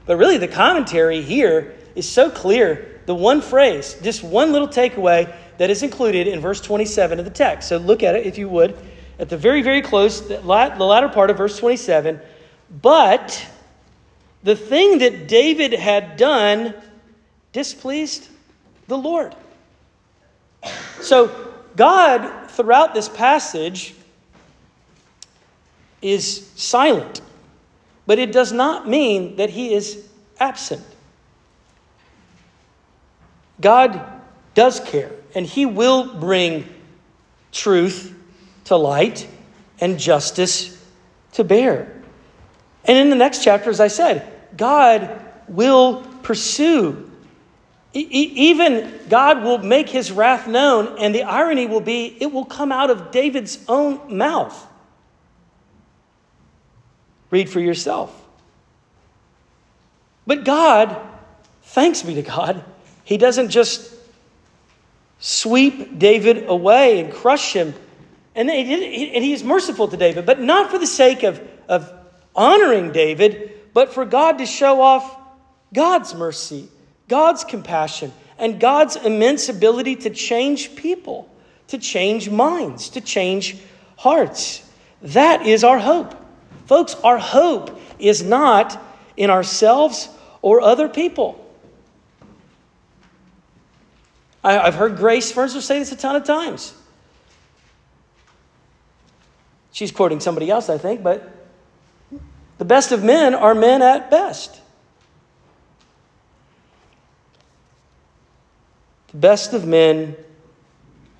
But 0.06 0.16
really, 0.16 0.38
the 0.38 0.48
commentary 0.48 1.22
here 1.22 1.76
is 1.94 2.08
so 2.08 2.30
clear. 2.30 3.00
The 3.06 3.14
one 3.14 3.40
phrase, 3.40 3.96
just 4.02 4.22
one 4.24 4.52
little 4.52 4.68
takeaway 4.68 5.32
that 5.58 5.70
is 5.70 5.82
included 5.82 6.26
in 6.26 6.40
verse 6.40 6.60
27 6.60 7.18
of 7.18 7.24
the 7.24 7.30
text. 7.30 7.68
So 7.68 7.76
look 7.76 8.02
at 8.02 8.16
it, 8.16 8.26
if 8.26 8.38
you 8.38 8.48
would, 8.48 8.76
at 9.18 9.28
the 9.28 9.36
very, 9.36 9.62
very 9.62 9.82
close, 9.82 10.20
the 10.26 10.40
latter 10.40 11.08
part 11.08 11.30
of 11.30 11.36
verse 11.36 11.58
27. 11.58 12.20
But 12.82 13.46
the 14.42 14.56
thing 14.56 14.98
that 14.98 15.28
David 15.28 15.72
had 15.74 16.16
done 16.16 16.74
displeased 17.52 18.28
the 18.88 18.98
Lord. 18.98 19.34
So, 21.00 21.54
God, 21.76 22.50
throughout 22.50 22.94
this 22.94 23.08
passage, 23.08 23.94
is 26.02 26.50
silent, 26.56 27.20
but 28.06 28.18
it 28.18 28.32
does 28.32 28.52
not 28.52 28.88
mean 28.88 29.36
that 29.36 29.50
he 29.50 29.74
is 29.74 30.08
absent. 30.38 30.84
God 33.60 34.02
does 34.54 34.80
care, 34.80 35.12
and 35.34 35.44
he 35.44 35.66
will 35.66 36.14
bring 36.14 36.66
truth 37.52 38.14
to 38.64 38.76
light 38.76 39.28
and 39.80 39.98
justice 39.98 40.82
to 41.32 41.44
bear. 41.44 41.92
And 42.84 42.96
in 42.96 43.10
the 43.10 43.16
next 43.16 43.44
chapter, 43.44 43.68
as 43.68 43.80
I 43.80 43.88
said, 43.88 44.32
God 44.56 45.22
will 45.48 46.02
pursue. 46.22 47.09
Even 47.92 49.00
God 49.08 49.42
will 49.42 49.58
make 49.58 49.88
his 49.88 50.12
wrath 50.12 50.46
known, 50.46 50.98
and 50.98 51.14
the 51.14 51.24
irony 51.24 51.66
will 51.66 51.80
be 51.80 52.16
it 52.20 52.32
will 52.32 52.44
come 52.44 52.70
out 52.70 52.90
of 52.90 53.10
David's 53.10 53.58
own 53.68 54.16
mouth. 54.16 54.66
Read 57.30 57.48
for 57.48 57.60
yourself. 57.60 58.16
But 60.26 60.44
God, 60.44 60.96
thanks 61.62 62.02
be 62.02 62.14
to 62.14 62.22
God, 62.22 62.62
He 63.04 63.16
doesn't 63.16 63.50
just 63.50 63.94
sweep 65.18 65.98
David 65.98 66.48
away 66.48 67.00
and 67.00 67.12
crush 67.12 67.52
him. 67.52 67.74
And, 68.34 68.48
he 68.48 69.20
He's 69.20 69.44
merciful 69.44 69.88
to 69.88 69.96
David, 69.96 70.26
but 70.26 70.40
not 70.40 70.70
for 70.70 70.78
the 70.78 70.86
sake 70.86 71.22
of, 71.22 71.40
of 71.68 71.92
honoring 72.34 72.92
David, 72.92 73.52
but 73.74 73.92
for 73.92 74.04
God 74.04 74.38
to 74.38 74.46
show 74.46 74.80
off 74.80 75.16
God's 75.72 76.14
mercy, 76.14 76.68
God's 77.10 77.42
compassion, 77.42 78.12
and 78.38 78.60
God's 78.60 78.94
immense 78.94 79.48
ability 79.48 79.96
to 79.96 80.10
change 80.10 80.76
people, 80.76 81.28
to 81.66 81.76
change 81.76 82.30
minds, 82.30 82.90
to 82.90 83.00
change 83.00 83.56
hearts. 83.96 84.62
That 85.02 85.44
is 85.44 85.64
our 85.64 85.80
hope. 85.80 86.14
Folks, 86.66 86.94
our 87.02 87.18
hope 87.18 87.80
is 87.98 88.22
not 88.22 88.80
in 89.16 89.28
ourselves 89.28 90.08
or 90.40 90.60
other 90.60 90.88
people. 90.88 91.44
I, 94.44 94.52
have 94.52 94.76
heard 94.76 94.96
Grace 94.96 95.32
Furniture 95.32 95.60
say 95.60 95.80
this 95.80 95.90
a 95.90 95.96
ton 95.96 96.14
of 96.14 96.22
times. 96.22 96.72
She's 99.72 99.90
quoting 99.90 100.20
somebody 100.20 100.48
else, 100.48 100.70
I 100.70 100.78
think, 100.78 101.02
but 101.02 101.28
The 102.58 102.64
best 102.64 102.92
of 102.92 103.02
men 103.02 103.34
are 103.34 103.54
men 103.54 103.82
at 103.82 104.12
best. 104.12 104.60
Best 109.20 109.52
of 109.52 109.66
men 109.66 110.16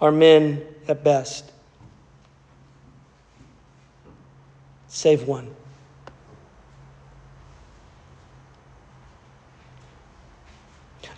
are 0.01 0.12
men 0.12 0.62
at 0.88 1.05
best. 1.05 1.51
Save 4.88 5.26
one. 5.26 5.55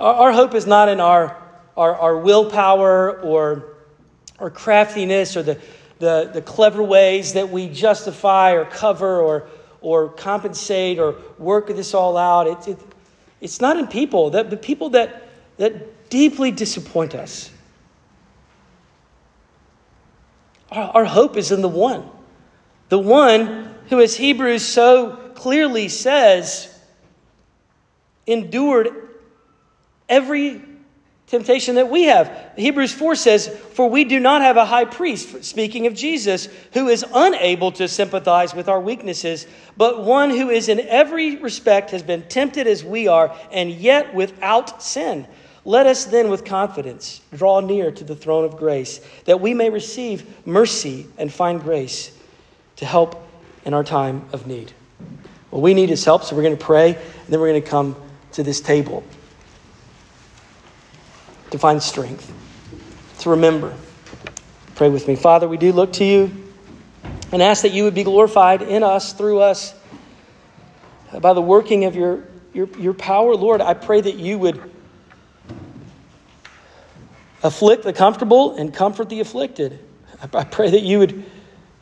Our, 0.01 0.15
our 0.15 0.33
hope 0.33 0.55
is 0.55 0.67
not 0.67 0.89
in 0.89 1.01
our, 1.01 1.37
our, 1.77 1.95
our 1.95 2.19
willpower 2.19 3.21
or, 3.21 3.77
or 4.39 4.51
craftiness 4.51 5.37
or 5.37 5.43
the, 5.43 5.61
the, 6.01 6.31
the 6.35 6.43
clever 6.43 6.83
ways 6.83 7.35
that 7.35 7.49
we 7.49 7.69
justify 7.69 8.53
or 8.53 8.65
cover 8.65 9.21
or, 9.21 9.49
or 9.81 10.09
compensate 10.09 10.99
or 10.99 11.17
work 11.39 11.69
this 11.69 11.95
all 11.95 12.17
out. 12.17 12.47
It, 12.47 12.69
it, 12.69 12.81
it's 13.41 13.61
not 13.61 13.77
in 13.77 13.87
people, 13.87 14.31
That, 14.31 14.51
the 14.51 14.57
people 14.57 14.91
that, 14.91 15.29
that 15.57 16.02
deeply 16.13 16.51
disappoint 16.51 17.15
us. 17.15 17.51
Our, 20.71 20.91
our 20.97 21.05
hope 21.07 21.39
is 21.39 21.51
in 21.51 21.63
the 21.63 21.71
one. 21.71 22.07
The 22.91 22.99
one 22.99 23.75
who, 23.89 23.99
as 23.99 24.15
Hebrews 24.15 24.63
so 24.63 25.31
clearly 25.35 25.89
says, 25.89 26.69
endured 28.27 28.91
every 30.07 30.61
temptation 31.29 31.77
that 31.77 31.89
we 31.89 32.03
have. 32.03 32.53
Hebrews 32.59 32.93
4 32.93 33.15
says, 33.15 33.49
For 33.73 33.89
we 33.89 34.05
do 34.05 34.21
not 34.21 34.43
have 34.43 34.59
a 34.59 34.67
high 34.67 34.85
priest, 34.85 35.43
speaking 35.45 35.87
of 35.87 35.95
Jesus, 35.95 36.47
who 36.75 36.89
is 36.89 37.07
unable 37.15 37.73
to 37.73 37.89
sympathize 37.89 38.55
with 38.55 38.69
our 38.69 38.81
weaknesses, 38.81 39.47
but 39.79 40.05
one 40.05 40.29
who 40.29 40.51
is 40.51 40.69
in 40.69 40.81
every 40.81 41.37
respect 41.37 41.91
has 41.93 42.03
been 42.03 42.29
tempted 42.29 42.67
as 42.67 42.85
we 42.85 43.09
are, 43.09 43.35
and 43.51 43.71
yet 43.71 44.15
without 44.15 44.83
sin. 44.83 45.27
Let 45.65 45.87
us 45.87 46.07
then 46.07 46.29
with 46.29 46.45
confidence 46.45 47.21
draw 47.33 47.61
near 47.61 47.93
to 47.93 48.05
the 48.05 48.17
throne 48.17 48.45
of 48.45 48.57
grace, 48.57 49.01
that 49.27 49.41
we 49.41 49.55
may 49.55 49.71
receive 49.71 50.47
mercy 50.47 51.07
and 51.19 51.33
find 51.33 51.61
grace 51.61 52.11
to 52.77 52.85
help 52.85 53.29
in 53.65 53.75
our 53.75 53.85
time 53.85 54.29
of 54.33 54.47
need. 54.47 54.73
What 55.51 55.63
we 55.63 55.75
need 55.75 55.91
is 55.91 56.05
help, 56.05 56.25
so 56.25 56.35
we're 56.35 56.43
going 56.43 56.57
to 56.57 56.65
pray, 56.65 56.95
and 56.95 57.27
then 57.29 57.39
we're 57.39 57.51
going 57.51 57.63
to 57.63 57.69
come 57.69 57.95
to 58.33 58.43
this 58.43 58.61
table 58.61 59.05
to 61.51 61.59
find 61.59 61.83
strength, 61.83 62.33
to 63.21 63.31
remember. 63.31 63.73
Pray 64.75 64.89
with 64.89 65.07
me. 65.07 65.15
Father, 65.15 65.47
we 65.47 65.59
do 65.59 65.71
look 65.71 65.93
to 65.95 66.05
you 66.05 66.31
and 67.31 67.43
ask 67.43 67.63
that 67.63 67.73
you 67.73 67.85
would 67.85 67.95
be 67.95 68.05
glorified 68.05 68.63
in 68.63 68.83
us, 68.83 69.13
through 69.13 69.41
us, 69.41 69.75
by 71.21 71.35
the 71.35 71.43
working 71.43 71.85
of 71.85 71.95
your, 71.95 72.25
your, 72.55 72.67
your 72.79 72.95
power. 72.95 73.37
Lord, 73.37 73.61
I 73.61 73.75
pray 73.75 74.01
that 74.01 74.17
you 74.17 74.39
would 74.39 74.72
afflict 77.43 77.83
the 77.83 77.93
comfortable 77.93 78.57
and 78.57 78.73
comfort 78.73 79.09
the 79.09 79.21
afflicted. 79.21 79.79
I 80.33 80.45
pray 80.45 80.71
that 80.71 80.83
you 80.83 80.99
would 80.99 81.25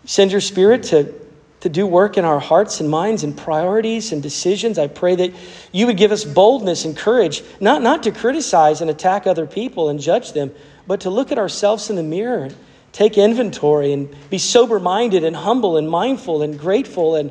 send 0.04 0.32
your 0.32 0.40
spirit 0.40 0.84
to 0.84 1.14
to 1.60 1.68
do 1.68 1.86
work 1.86 2.16
in 2.16 2.24
our 2.24 2.40
hearts 2.40 2.80
and 2.80 2.88
minds 2.88 3.22
and 3.22 3.36
priorities 3.36 4.12
and 4.12 4.22
decisions. 4.22 4.78
I 4.78 4.86
pray 4.86 5.14
that 5.16 5.32
you 5.72 5.86
would 5.86 5.98
give 5.98 6.10
us 6.10 6.24
boldness 6.24 6.84
and 6.84 6.96
courage, 6.96 7.42
not, 7.60 7.82
not 7.82 8.02
to 8.04 8.10
criticize 8.10 8.80
and 8.80 8.90
attack 8.90 9.26
other 9.26 9.46
people 9.46 9.90
and 9.90 10.00
judge 10.00 10.32
them, 10.32 10.52
but 10.86 11.00
to 11.02 11.10
look 11.10 11.30
at 11.30 11.38
ourselves 11.38 11.90
in 11.90 11.96
the 11.96 12.02
mirror 12.02 12.44
and 12.44 12.56
take 12.92 13.18
inventory 13.18 13.92
and 13.92 14.14
be 14.30 14.38
sober 14.38 14.80
minded 14.80 15.22
and 15.22 15.36
humble 15.36 15.76
and 15.76 15.88
mindful 15.88 16.42
and 16.42 16.58
grateful 16.58 17.14
and, 17.14 17.30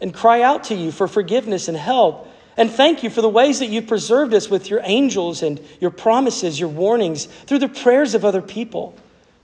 and 0.00 0.12
cry 0.12 0.42
out 0.42 0.64
to 0.64 0.74
you 0.74 0.92
for 0.92 1.08
forgiveness 1.08 1.68
and 1.68 1.76
help. 1.76 2.28
And 2.56 2.70
thank 2.70 3.02
you 3.02 3.10
for 3.10 3.22
the 3.22 3.28
ways 3.28 3.60
that 3.60 3.68
you've 3.68 3.86
preserved 3.86 4.34
us 4.34 4.50
with 4.50 4.68
your 4.68 4.80
angels 4.84 5.42
and 5.42 5.60
your 5.80 5.90
promises, 5.90 6.60
your 6.60 6.68
warnings, 6.68 7.24
through 7.24 7.60
the 7.60 7.68
prayers 7.68 8.14
of 8.14 8.24
other 8.24 8.42
people, 8.42 8.94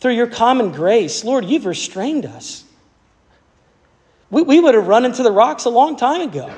through 0.01 0.13
your 0.13 0.27
common 0.27 0.73
grace. 0.73 1.25
Lord, 1.25 1.45
you've 1.45 1.67
restrained 1.67 2.27
us. 2.27 2.65
We, 4.31 4.43
we 4.43 4.61
would 4.61 4.75
have 4.75 4.89
run 4.89 5.07
into 5.07 5.23
the 5.23 5.33
rocks 5.33 5.65
a 5.65 5.71
long 5.71 5.97
time 5.97 6.21
ago. 6.21 6.53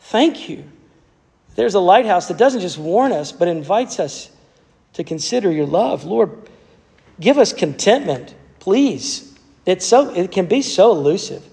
Thank 0.00 0.48
you. 0.48 0.64
There's 1.56 1.74
a 1.74 1.80
lighthouse 1.80 2.28
that 2.28 2.38
doesn't 2.38 2.60
just 2.60 2.78
warn 2.78 3.12
us, 3.12 3.32
but 3.32 3.48
invites 3.48 3.98
us 3.98 4.30
to 4.94 5.04
consider 5.04 5.50
your 5.50 5.66
love. 5.66 6.04
Lord, 6.04 6.48
give 7.20 7.38
us 7.38 7.52
contentment, 7.52 8.34
please. 8.60 9.36
It's 9.66 9.84
so, 9.84 10.14
it 10.14 10.30
can 10.30 10.46
be 10.46 10.62
so 10.62 10.92
elusive. 10.92 11.44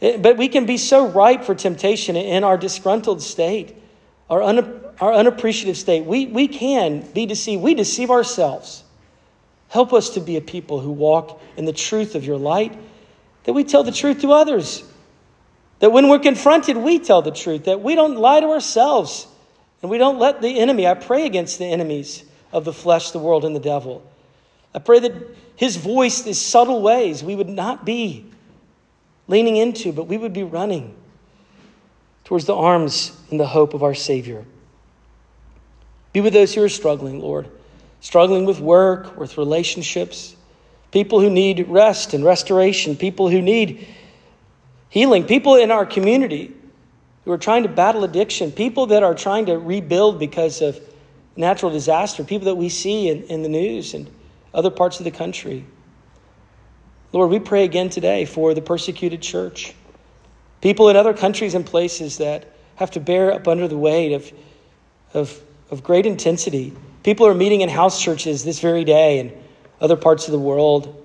It, 0.00 0.22
but 0.22 0.36
we 0.36 0.48
can 0.48 0.66
be 0.66 0.76
so 0.76 1.08
ripe 1.08 1.44
for 1.44 1.54
temptation 1.54 2.16
in 2.16 2.44
our 2.44 2.58
disgruntled 2.58 3.22
state, 3.22 3.76
our, 4.28 4.42
un, 4.42 4.80
our 5.00 5.12
unappreciative 5.12 5.76
state. 5.76 6.04
We, 6.04 6.26
we 6.26 6.48
can 6.48 7.00
be 7.12 7.26
deceived. 7.26 7.62
We 7.62 7.74
deceive 7.74 8.10
ourselves. 8.10 8.84
Help 9.68 9.92
us 9.92 10.10
to 10.10 10.20
be 10.20 10.36
a 10.36 10.40
people 10.40 10.80
who 10.80 10.92
walk 10.92 11.40
in 11.56 11.64
the 11.64 11.72
truth 11.72 12.14
of 12.14 12.24
your 12.24 12.38
light 12.38 12.78
that 13.44 13.52
we 13.52 13.64
tell 13.64 13.84
the 13.84 13.92
truth 13.92 14.20
to 14.20 14.32
others. 14.32 14.84
That 15.78 15.92
when 15.92 16.08
we're 16.08 16.18
confronted, 16.18 16.76
we 16.76 16.98
tell 16.98 17.22
the 17.22 17.30
truth, 17.30 17.64
that 17.64 17.80
we 17.80 17.94
don't 17.94 18.16
lie 18.16 18.40
to 18.40 18.46
ourselves, 18.48 19.26
and 19.82 19.90
we 19.90 19.98
don't 19.98 20.18
let 20.18 20.42
the 20.42 20.58
enemy, 20.58 20.86
I 20.86 20.94
pray 20.94 21.26
against 21.26 21.58
the 21.58 21.66
enemies 21.66 22.24
of 22.52 22.64
the 22.64 22.72
flesh, 22.72 23.10
the 23.12 23.18
world, 23.18 23.44
and 23.44 23.54
the 23.54 23.60
devil. 23.60 24.02
I 24.74 24.78
pray 24.78 24.98
that 25.00 25.12
his 25.54 25.76
voice, 25.76 26.24
his 26.24 26.40
subtle 26.40 26.82
ways, 26.82 27.22
we 27.22 27.34
would 27.34 27.48
not 27.48 27.84
be 27.84 28.26
leaning 29.28 29.56
into, 29.56 29.92
but 29.92 30.04
we 30.04 30.16
would 30.16 30.32
be 30.32 30.42
running 30.42 30.94
towards 32.24 32.44
the 32.44 32.54
arms 32.54 33.16
and 33.30 33.38
the 33.38 33.46
hope 33.46 33.74
of 33.74 33.82
our 33.82 33.94
Savior. 33.94 34.44
Be 36.12 36.20
with 36.20 36.32
those 36.32 36.54
who 36.54 36.62
are 36.62 36.68
struggling, 36.68 37.20
Lord, 37.20 37.48
struggling 38.00 38.46
with 38.46 38.58
work, 38.58 39.16
with 39.16 39.38
relationships, 39.38 40.34
people 40.90 41.20
who 41.20 41.30
need 41.30 41.68
rest 41.68 42.14
and 42.14 42.24
restoration, 42.24 42.96
people 42.96 43.28
who 43.28 43.42
need 43.42 43.86
healing, 44.88 45.24
people 45.24 45.56
in 45.56 45.70
our 45.70 45.84
community 45.84 46.52
who 47.24 47.32
are 47.32 47.38
trying 47.38 47.64
to 47.64 47.68
battle 47.68 48.04
addiction, 48.04 48.52
people 48.52 48.86
that 48.86 49.02
are 49.02 49.14
trying 49.14 49.46
to 49.46 49.58
rebuild 49.58 50.18
because 50.18 50.62
of 50.62 50.80
natural 51.36 51.70
disaster, 51.70 52.24
people 52.24 52.46
that 52.46 52.54
we 52.54 52.68
see 52.68 53.08
in, 53.08 53.24
in 53.24 53.42
the 53.42 53.48
news 53.48 53.94
and 53.94 54.08
other 54.54 54.70
parts 54.70 54.98
of 54.98 55.04
the 55.04 55.10
country. 55.10 55.66
Lord, 57.12 57.30
we 57.30 57.38
pray 57.38 57.64
again 57.64 57.88
today 57.88 58.24
for 58.24 58.54
the 58.54 58.60
persecuted 58.60 59.22
church, 59.22 59.74
people 60.60 60.88
in 60.88 60.96
other 60.96 61.14
countries 61.14 61.54
and 61.54 61.64
places 61.64 62.18
that 62.18 62.52
have 62.76 62.90
to 62.92 63.00
bear 63.00 63.32
up 63.32 63.48
under 63.48 63.68
the 63.68 63.78
weight 63.78 64.12
of, 64.12 64.32
of, 65.14 65.40
of 65.70 65.82
great 65.82 66.06
intensity. 66.06 66.74
People 67.02 67.26
are 67.26 67.34
meeting 67.34 67.60
in 67.60 67.68
house 67.68 68.02
churches 68.02 68.44
this 68.44 68.60
very 68.60 68.84
day 68.84 69.18
and 69.18 69.32
other 69.80 69.96
parts 69.96 70.26
of 70.26 70.32
the 70.32 70.38
world 70.38 71.04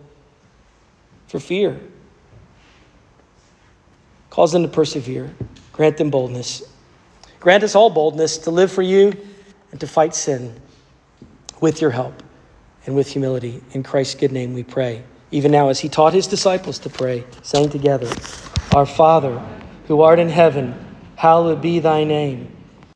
for 1.28 1.40
fear. 1.40 1.80
Cause 4.30 4.52
them 4.52 4.64
to 4.64 4.70
persevere. 4.70 5.34
Grant 5.72 5.98
them 5.98 6.10
boldness. 6.10 6.64
Grant 7.40 7.64
us 7.64 7.76
all 7.76 7.90
boldness 7.90 8.38
to 8.40 8.52
live 8.52 8.72
for 8.72 8.82
you 8.82 9.14
and 9.72 9.80
to 9.80 9.88
fight 9.88 10.16
sin 10.16 10.60
with 11.60 11.82
your 11.82 11.92
help 11.92 12.22
and 12.86 12.96
with 12.96 13.08
humility. 13.08 13.62
In 13.72 13.84
Christ's 13.84 14.16
good 14.16 14.32
name 14.32 14.54
we 14.54 14.64
pray. 14.64 15.04
Even 15.32 15.52
now, 15.52 15.70
as 15.70 15.80
he 15.80 15.90
taught 15.90 16.14
his 16.14 16.28
disciples 16.28 16.78
to 16.80 16.90
pray, 16.90 17.26
saying 17.42 17.70
together, 17.70 18.10
Our 18.74 18.86
Father, 18.86 19.42
who 19.88 20.02
art 20.02 20.20
in 20.20 20.30
heaven, 20.30 20.76
hallowed 21.16 21.62
be 21.62 21.80
thy 21.80 22.04
name. 22.04 22.52